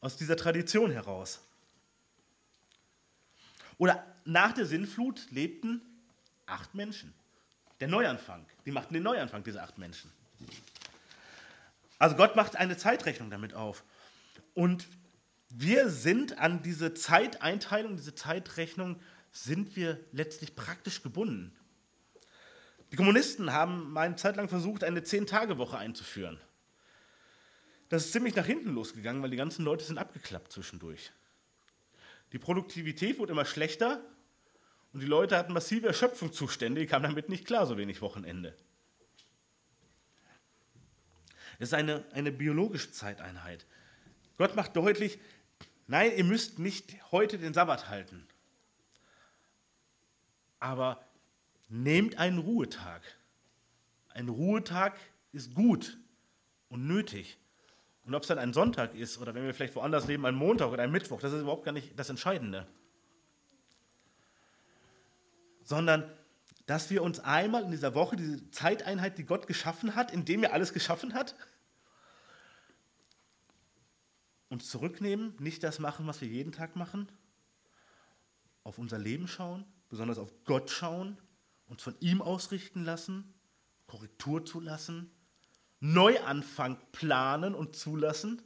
Aus 0.00 0.16
dieser 0.16 0.36
Tradition 0.36 0.90
heraus. 0.90 1.40
Oder 3.78 4.04
nach 4.24 4.52
der 4.52 4.66
Sinnflut 4.66 5.30
lebten 5.30 5.82
acht 6.46 6.74
Menschen. 6.74 7.12
Der 7.80 7.88
Neuanfang. 7.88 8.46
Die 8.64 8.70
machten 8.70 8.94
den 8.94 9.02
Neuanfang, 9.02 9.44
diese 9.44 9.62
acht 9.62 9.78
Menschen. 9.78 10.10
Also 11.98 12.16
Gott 12.16 12.36
macht 12.36 12.56
eine 12.56 12.76
Zeitrechnung 12.76 13.30
damit 13.30 13.54
auf. 13.54 13.84
Und 14.54 14.86
wir 15.48 15.90
sind 15.90 16.38
an 16.38 16.62
diese 16.62 16.94
Zeiteinteilung, 16.94 17.96
diese 17.96 18.14
Zeitrechnung, 18.14 19.00
sind 19.32 19.76
wir 19.76 20.00
letztlich 20.12 20.56
praktisch 20.56 21.02
gebunden. 21.02 21.54
Die 22.92 22.96
Kommunisten 22.96 23.52
haben 23.52 23.92
mal 23.92 24.06
eine 24.06 24.16
Zeit 24.16 24.36
lang 24.36 24.48
versucht, 24.48 24.84
eine 24.84 25.02
Zehn-Tage-Woche 25.02 25.76
einzuführen. 25.76 26.40
Das 27.88 28.06
ist 28.06 28.12
ziemlich 28.12 28.34
nach 28.34 28.46
hinten 28.46 28.70
losgegangen, 28.74 29.22
weil 29.22 29.30
die 29.30 29.36
ganzen 29.36 29.64
Leute 29.64 29.84
sind 29.84 29.98
abgeklappt 29.98 30.52
zwischendurch. 30.52 31.12
Die 32.32 32.38
Produktivität 32.38 33.18
wurde 33.18 33.32
immer 33.32 33.44
schlechter 33.44 34.00
und 34.96 35.00
die 35.00 35.06
Leute 35.08 35.36
hatten 35.36 35.52
massive 35.52 35.88
Erschöpfungszustände, 35.88 36.80
die 36.80 36.86
kamen 36.86 37.02
damit 37.02 37.28
nicht 37.28 37.44
klar, 37.44 37.66
so 37.66 37.76
wenig 37.76 38.00
Wochenende. 38.00 38.56
Es 41.58 41.68
ist 41.68 41.74
eine, 41.74 42.02
eine 42.14 42.32
biologische 42.32 42.90
Zeiteinheit. 42.92 43.66
Gott 44.38 44.56
macht 44.56 44.74
deutlich, 44.74 45.18
nein, 45.86 46.12
ihr 46.16 46.24
müsst 46.24 46.58
nicht 46.58 46.96
heute 47.12 47.36
den 47.36 47.52
Sabbat 47.52 47.90
halten. 47.90 48.26
Aber 50.60 51.04
nehmt 51.68 52.16
einen 52.16 52.38
Ruhetag. 52.38 53.02
Ein 54.14 54.30
Ruhetag 54.30 54.98
ist 55.34 55.54
gut 55.54 55.98
und 56.70 56.86
nötig. 56.86 57.36
Und 58.06 58.14
ob 58.14 58.22
es 58.22 58.28
dann 58.28 58.38
ein 58.38 58.54
Sonntag 58.54 58.94
ist 58.94 59.18
oder 59.18 59.34
wenn 59.34 59.44
wir 59.44 59.52
vielleicht 59.52 59.76
woanders 59.76 60.06
leben, 60.06 60.24
ein 60.24 60.34
Montag 60.34 60.70
oder 60.70 60.84
ein 60.84 60.90
Mittwoch, 60.90 61.20
das 61.20 61.34
ist 61.34 61.42
überhaupt 61.42 61.66
gar 61.66 61.72
nicht 61.72 61.98
das 61.98 62.08
Entscheidende. 62.08 62.66
Sondern, 65.66 66.10
dass 66.64 66.88
wir 66.88 67.02
uns 67.02 67.20
einmal 67.20 67.64
in 67.64 67.70
dieser 67.70 67.94
Woche, 67.94 68.16
diese 68.16 68.50
Zeiteinheit, 68.50 69.18
die 69.18 69.24
Gott 69.24 69.46
geschaffen 69.46 69.94
hat, 69.94 70.10
indem 70.10 70.42
er 70.42 70.54
alles 70.54 70.72
geschaffen 70.72 71.12
hat, 71.12 71.36
uns 74.48 74.70
zurücknehmen, 74.70 75.36
nicht 75.38 75.62
das 75.62 75.78
machen, 75.78 76.06
was 76.06 76.22
wir 76.22 76.28
jeden 76.28 76.52
Tag 76.52 76.74
machen, 76.74 77.12
auf 78.64 78.78
unser 78.78 78.98
Leben 78.98 79.28
schauen, 79.28 79.66
besonders 79.90 80.16
auf 80.16 80.32
Gott 80.46 80.70
schauen, 80.70 81.18
uns 81.66 81.82
von 81.82 81.94
ihm 82.00 82.22
ausrichten 82.22 82.82
lassen, 82.82 83.34
Korrektur 83.86 84.46
zulassen 84.46 85.10
Neuanfang 85.80 86.78
planen 86.92 87.54
und 87.54 87.76
zulassen, 87.76 88.42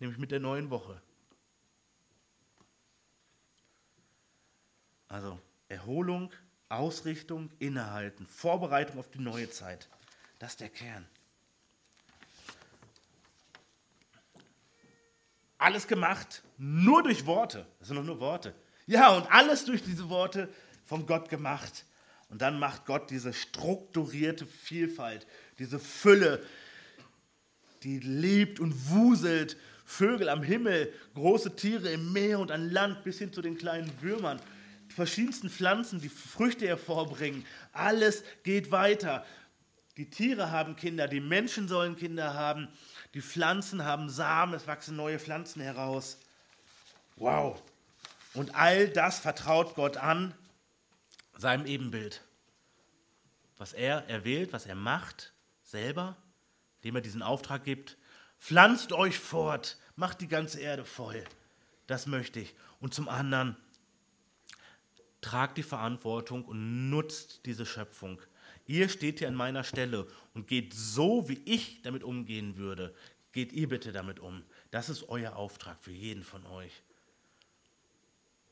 nämlich 0.00 0.18
mit 0.18 0.30
der 0.30 0.40
neuen 0.40 0.70
Woche. 0.70 1.00
Also 5.08 5.38
Erholung, 5.68 6.32
Ausrichtung, 6.72 7.50
Innehalten, 7.58 8.26
Vorbereitung 8.26 8.98
auf 8.98 9.10
die 9.10 9.20
neue 9.20 9.50
Zeit. 9.50 9.88
Das 10.38 10.52
ist 10.52 10.60
der 10.60 10.70
Kern. 10.70 11.06
Alles 15.58 15.86
gemacht, 15.86 16.42
nur 16.58 17.02
durch 17.02 17.26
Worte. 17.26 17.66
Das 17.78 17.88
sind 17.88 17.96
doch 17.96 18.04
nur 18.04 18.18
Worte. 18.18 18.54
Ja, 18.86 19.14
und 19.16 19.30
alles 19.30 19.64
durch 19.64 19.82
diese 19.82 20.08
Worte 20.08 20.48
von 20.84 21.06
Gott 21.06 21.28
gemacht. 21.28 21.84
Und 22.30 22.42
dann 22.42 22.58
macht 22.58 22.86
Gott 22.86 23.10
diese 23.10 23.32
strukturierte 23.32 24.46
Vielfalt, 24.46 25.26
diese 25.58 25.78
Fülle, 25.78 26.44
die 27.82 28.00
lebt 28.00 28.58
und 28.58 28.90
wuselt. 28.90 29.56
Vögel 29.84 30.28
am 30.28 30.42
Himmel, 30.42 30.92
große 31.14 31.54
Tiere 31.54 31.90
im 31.90 32.12
Meer 32.12 32.38
und 32.38 32.50
an 32.50 32.70
Land 32.70 33.04
bis 33.04 33.18
hin 33.18 33.32
zu 33.32 33.42
den 33.42 33.58
kleinen 33.58 33.90
Würmern. 34.00 34.40
Verschiedensten 34.92 35.50
Pflanzen, 35.50 36.00
die 36.00 36.08
Früchte 36.08 36.66
hervorbringen. 36.66 37.44
Alles 37.72 38.24
geht 38.42 38.70
weiter. 38.70 39.24
Die 39.96 40.08
Tiere 40.08 40.50
haben 40.50 40.76
Kinder, 40.76 41.08
die 41.08 41.20
Menschen 41.20 41.68
sollen 41.68 41.96
Kinder 41.96 42.34
haben. 42.34 42.68
Die 43.14 43.20
Pflanzen 43.20 43.84
haben 43.84 44.08
Samen, 44.08 44.54
es 44.54 44.66
wachsen 44.66 44.96
neue 44.96 45.18
Pflanzen 45.18 45.60
heraus. 45.60 46.18
Wow. 47.16 47.62
Und 48.34 48.54
all 48.54 48.88
das 48.88 49.18
vertraut 49.18 49.74
Gott 49.74 49.96
an, 49.98 50.34
seinem 51.36 51.66
Ebenbild. 51.66 52.22
Was 53.58 53.72
er 53.72 54.08
erwählt, 54.08 54.52
was 54.52 54.66
er 54.66 54.74
macht, 54.74 55.32
selber 55.62 56.16
dem 56.84 56.96
er 56.96 57.00
diesen 57.00 57.22
Auftrag 57.22 57.64
gibt, 57.64 57.96
pflanzt 58.40 58.92
euch 58.92 59.18
fort, 59.18 59.78
macht 59.96 60.20
die 60.20 60.28
ganze 60.28 60.60
Erde 60.60 60.84
voll. 60.84 61.24
Das 61.86 62.06
möchte 62.06 62.40
ich. 62.40 62.54
Und 62.80 62.94
zum 62.94 63.08
anderen, 63.08 63.56
tragt 65.22 65.56
die 65.56 65.62
Verantwortung 65.62 66.44
und 66.44 66.90
nutzt 66.90 67.46
diese 67.46 67.64
Schöpfung. 67.64 68.20
Ihr 68.66 68.90
steht 68.90 69.20
hier 69.20 69.28
an 69.28 69.34
meiner 69.34 69.64
Stelle 69.64 70.06
und 70.34 70.46
geht 70.46 70.74
so, 70.74 71.28
wie 71.30 71.40
ich 71.46 71.80
damit 71.80 72.04
umgehen 72.04 72.56
würde. 72.56 72.94
Geht 73.32 73.54
ihr 73.54 73.68
bitte 73.68 73.92
damit 73.92 74.20
um. 74.20 74.44
Das 74.70 74.90
ist 74.90 75.08
euer 75.08 75.36
Auftrag 75.36 75.78
für 75.80 75.92
jeden 75.92 76.22
von 76.22 76.44
euch. 76.44 76.82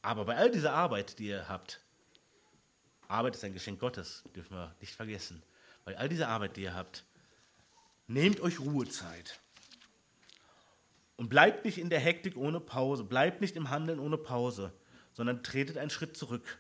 Aber 0.00 0.24
bei 0.24 0.36
all 0.36 0.50
dieser 0.50 0.72
Arbeit, 0.72 1.18
die 1.18 1.26
ihr 1.26 1.46
habt, 1.46 1.82
Arbeit 3.06 3.36
ist 3.36 3.44
ein 3.44 3.52
Geschenk 3.52 3.78
Gottes, 3.78 4.24
dürfen 4.34 4.56
wir 4.56 4.74
nicht 4.80 4.94
vergessen. 4.94 5.42
Bei 5.84 5.98
all 5.98 6.08
dieser 6.08 6.28
Arbeit, 6.28 6.56
die 6.56 6.62
ihr 6.62 6.74
habt, 6.74 7.04
Nehmt 8.10 8.40
euch 8.40 8.58
Ruhezeit. 8.58 9.38
Und 11.16 11.28
bleibt 11.28 11.64
nicht 11.64 11.78
in 11.78 11.90
der 11.90 12.00
Hektik 12.00 12.36
ohne 12.36 12.58
Pause, 12.58 13.04
bleibt 13.04 13.40
nicht 13.40 13.54
im 13.54 13.70
Handeln 13.70 14.00
ohne 14.00 14.18
Pause, 14.18 14.72
sondern 15.20 15.42
tretet 15.42 15.76
einen 15.76 15.90
Schritt 15.90 16.16
zurück 16.16 16.56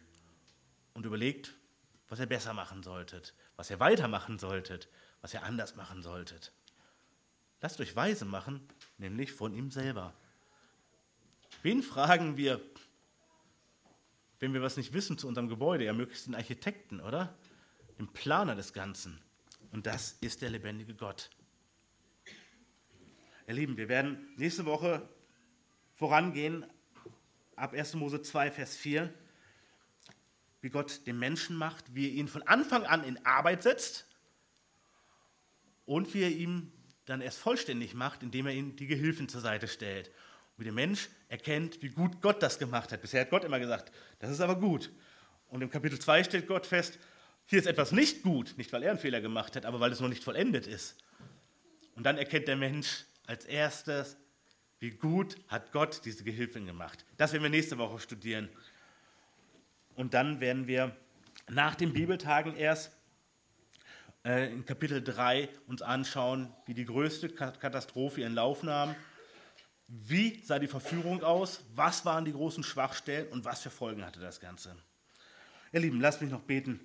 und 0.92 1.06
überlegt, 1.06 1.54
was 2.10 2.20
ihr 2.20 2.26
besser 2.26 2.52
machen 2.52 2.82
solltet, 2.82 3.32
was 3.56 3.70
ihr 3.70 3.80
weitermachen 3.80 4.38
solltet, 4.38 4.90
was 5.22 5.32
ihr 5.32 5.42
anders 5.44 5.76
machen 5.76 6.02
solltet. 6.02 6.52
Lasst 7.62 7.80
euch 7.80 7.96
weise 7.96 8.26
machen, 8.26 8.60
nämlich 8.98 9.32
von 9.32 9.54
ihm 9.54 9.70
selber. 9.70 10.12
Wen 11.62 11.82
fragen 11.82 12.36
wir, 12.36 12.60
wenn 14.40 14.52
wir 14.52 14.60
was 14.60 14.76
nicht 14.76 14.92
wissen 14.92 15.16
zu 15.16 15.26
unserem 15.26 15.48
Gebäude? 15.48 15.86
Ja, 15.86 15.94
möglichst 15.94 16.26
den 16.26 16.34
Architekten, 16.34 17.00
oder? 17.00 17.34
Den 17.98 18.08
Planer 18.08 18.56
des 18.56 18.74
Ganzen. 18.74 19.22
Und 19.72 19.86
das 19.86 20.18
ist 20.20 20.42
der 20.42 20.50
lebendige 20.50 20.94
Gott. 20.94 21.30
Ihr 23.48 23.54
Lieben, 23.54 23.78
wir 23.78 23.88
werden 23.88 24.34
nächste 24.36 24.66
Woche 24.66 25.08
vorangehen 25.94 26.66
ab 27.60 27.74
1. 27.74 27.94
Mose 27.94 28.22
2, 28.22 28.50
Vers 28.50 28.76
4, 28.76 29.12
wie 30.60 30.70
Gott 30.70 31.06
den 31.06 31.18
Menschen 31.18 31.56
macht, 31.56 31.94
wie 31.94 32.08
er 32.08 32.12
ihn 32.12 32.28
von 32.28 32.42
Anfang 32.42 32.84
an 32.84 33.04
in 33.04 33.24
Arbeit 33.24 33.62
setzt 33.62 34.06
und 35.84 36.12
wie 36.14 36.22
er 36.22 36.30
ihn 36.30 36.72
dann 37.04 37.20
erst 37.20 37.38
vollständig 37.38 37.94
macht, 37.94 38.22
indem 38.22 38.46
er 38.46 38.52
ihm 38.52 38.76
die 38.76 38.86
Gehilfen 38.86 39.28
zur 39.28 39.40
Seite 39.40 39.68
stellt. 39.68 40.08
Und 40.08 40.60
wie 40.60 40.64
der 40.64 40.72
Mensch 40.72 41.08
erkennt, 41.28 41.82
wie 41.82 41.88
gut 41.88 42.20
Gott 42.20 42.42
das 42.42 42.58
gemacht 42.58 42.92
hat. 42.92 43.00
Bisher 43.02 43.22
hat 43.22 43.30
Gott 43.30 43.44
immer 43.44 43.58
gesagt, 43.58 43.92
das 44.18 44.30
ist 44.30 44.40
aber 44.40 44.56
gut. 44.56 44.90
Und 45.48 45.62
im 45.62 45.70
Kapitel 45.70 45.98
2 45.98 46.24
stellt 46.24 46.46
Gott 46.46 46.66
fest, 46.66 46.98
hier 47.46 47.58
ist 47.58 47.66
etwas 47.66 47.90
nicht 47.90 48.22
gut, 48.22 48.54
nicht 48.56 48.72
weil 48.72 48.82
er 48.82 48.90
einen 48.90 49.00
Fehler 49.00 49.20
gemacht 49.20 49.56
hat, 49.56 49.66
aber 49.66 49.80
weil 49.80 49.90
es 49.90 50.00
noch 50.00 50.08
nicht 50.08 50.22
vollendet 50.22 50.66
ist. 50.66 50.96
Und 51.96 52.04
dann 52.04 52.16
erkennt 52.16 52.46
der 52.46 52.56
Mensch 52.56 53.04
als 53.26 53.44
erstes, 53.44 54.16
wie 54.80 54.90
gut 54.90 55.36
hat 55.48 55.72
Gott 55.72 56.00
diese 56.04 56.24
Gehilfen 56.24 56.66
gemacht. 56.66 57.04
Das 57.18 57.32
werden 57.32 57.42
wir 57.42 57.50
nächste 57.50 57.78
Woche 57.78 58.00
studieren. 58.00 58.48
Und 59.94 60.14
dann 60.14 60.40
werden 60.40 60.66
wir 60.66 60.96
nach 61.48 61.74
den 61.74 61.92
Bibeltagen 61.92 62.56
erst 62.56 62.90
äh, 64.24 64.50
in 64.50 64.64
Kapitel 64.64 65.02
3 65.02 65.50
uns 65.66 65.82
anschauen, 65.82 66.52
wie 66.64 66.72
die 66.72 66.86
größte 66.86 67.28
Katastrophe 67.28 68.22
ihren 68.22 68.34
Lauf 68.34 68.62
nahm. 68.62 68.94
Wie 69.86 70.40
sah 70.44 70.58
die 70.58 70.66
Verführung 70.68 71.22
aus? 71.22 71.62
Was 71.74 72.06
waren 72.06 72.24
die 72.24 72.32
großen 72.32 72.62
Schwachstellen 72.62 73.28
und 73.28 73.44
was 73.44 73.60
für 73.60 73.70
Folgen 73.70 74.04
hatte 74.06 74.20
das 74.20 74.40
Ganze? 74.40 74.76
Ihr 75.72 75.80
Lieben, 75.80 76.00
lasst 76.00 76.22
mich 76.22 76.30
noch 76.30 76.40
beten. 76.40 76.80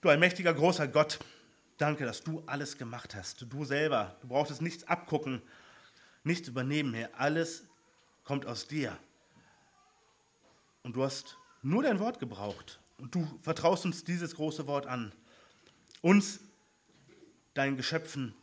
Du 0.00 0.08
ein 0.08 0.20
mächtiger, 0.20 0.54
großer 0.54 0.86
Gott, 0.86 1.18
danke, 1.76 2.04
dass 2.04 2.22
du 2.22 2.42
alles 2.46 2.78
gemacht 2.78 3.14
hast. 3.14 3.46
Du 3.50 3.64
selber, 3.64 4.16
du 4.20 4.28
brauchtest 4.28 4.62
nichts 4.62 4.84
abgucken, 4.84 5.42
nichts 6.24 6.48
übernehmen, 6.48 6.94
Herr. 6.94 7.10
Alles 7.18 7.64
kommt 8.24 8.46
aus 8.46 8.66
dir. 8.66 8.98
Und 10.82 10.96
du 10.96 11.02
hast 11.02 11.36
nur 11.62 11.82
dein 11.82 12.00
Wort 12.00 12.18
gebraucht. 12.18 12.80
Und 12.98 13.14
du 13.14 13.26
vertraust 13.42 13.84
uns 13.84 14.04
dieses 14.04 14.34
große 14.34 14.66
Wort 14.66 14.86
an. 14.86 15.12
Uns, 16.02 16.40
deinen 17.54 17.76
Geschöpfen, 17.76 18.34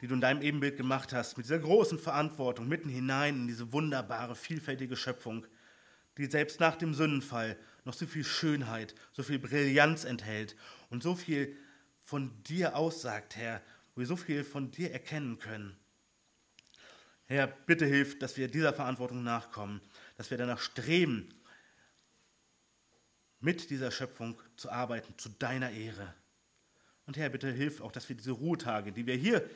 die 0.00 0.06
du 0.06 0.14
in 0.14 0.20
deinem 0.20 0.42
Ebenbild 0.42 0.76
gemacht 0.76 1.12
hast, 1.12 1.36
mit 1.36 1.46
dieser 1.46 1.58
großen 1.58 1.98
Verantwortung 1.98 2.68
mitten 2.68 2.88
hinein 2.88 3.36
in 3.36 3.46
diese 3.46 3.72
wunderbare, 3.72 4.34
vielfältige 4.34 4.96
Schöpfung, 4.96 5.46
die 6.18 6.26
selbst 6.26 6.60
nach 6.60 6.76
dem 6.76 6.94
Sündenfall 6.94 7.56
noch 7.84 7.94
so 7.94 8.06
viel 8.06 8.24
Schönheit, 8.24 8.94
so 9.12 9.22
viel 9.22 9.38
Brillanz 9.38 10.04
enthält 10.04 10.56
und 10.90 11.02
so 11.02 11.14
viel 11.14 11.56
von 12.04 12.30
dir 12.44 12.76
aussagt, 12.76 13.36
Herr, 13.36 13.62
wo 13.94 14.00
wir 14.00 14.06
so 14.06 14.16
viel 14.16 14.44
von 14.44 14.70
dir 14.70 14.92
erkennen 14.92 15.38
können. 15.38 15.76
Herr, 17.26 17.46
bitte 17.46 17.86
hilf, 17.86 18.18
dass 18.18 18.36
wir 18.36 18.48
dieser 18.48 18.72
Verantwortung 18.72 19.22
nachkommen, 19.22 19.80
dass 20.16 20.30
wir 20.30 20.38
danach 20.38 20.60
streben, 20.60 21.34
mit 23.40 23.68
dieser 23.68 23.90
Schöpfung 23.90 24.40
zu 24.56 24.70
arbeiten, 24.70 25.14
zu 25.18 25.28
deiner 25.28 25.70
Ehre. 25.70 26.14
Und 27.06 27.18
Herr, 27.18 27.28
bitte 27.28 27.52
hilf 27.52 27.82
auch, 27.82 27.92
dass 27.92 28.08
wir 28.08 28.16
diese 28.16 28.32
Ruhetage, 28.32 28.90
die 28.90 29.06
wir 29.06 29.16
hier 29.16 29.48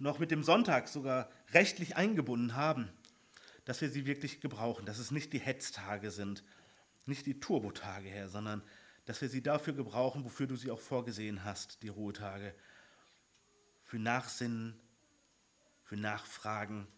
noch 0.00 0.18
mit 0.18 0.32
dem 0.32 0.42
Sonntag 0.42 0.88
sogar 0.88 1.30
rechtlich 1.52 1.96
eingebunden 1.96 2.56
haben, 2.56 2.88
dass 3.64 3.80
wir 3.80 3.88
sie 3.88 4.04
wirklich 4.04 4.40
gebrauchen, 4.40 4.84
dass 4.84 4.98
es 4.98 5.12
nicht 5.12 5.32
die 5.32 5.38
Hetztage 5.38 6.10
sind, 6.10 6.42
nicht 7.06 7.24
die 7.26 7.38
Turbotage, 7.38 8.08
Herr, 8.08 8.28
sondern 8.28 8.62
dass 9.04 9.20
wir 9.20 9.28
sie 9.28 9.42
dafür 9.42 9.74
gebrauchen, 9.74 10.24
wofür 10.24 10.48
du 10.48 10.56
sie 10.56 10.72
auch 10.72 10.80
vorgesehen 10.80 11.44
hast, 11.44 11.82
die 11.82 11.88
Ruhetage, 11.88 12.52
für 13.84 14.00
Nachsinnen, 14.00 14.74
für 15.84 15.96
Nachfragen 15.96 16.88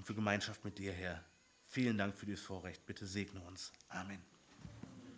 und 0.00 0.06
für 0.06 0.14
Gemeinschaft 0.14 0.64
mit 0.64 0.78
dir, 0.78 0.92
Herr. 0.92 1.22
Vielen 1.66 1.98
Dank 1.98 2.16
für 2.16 2.24
dieses 2.24 2.40
Vorrecht. 2.40 2.86
Bitte 2.86 3.06
segne 3.06 3.42
uns. 3.42 3.70
Amen. 3.88 4.29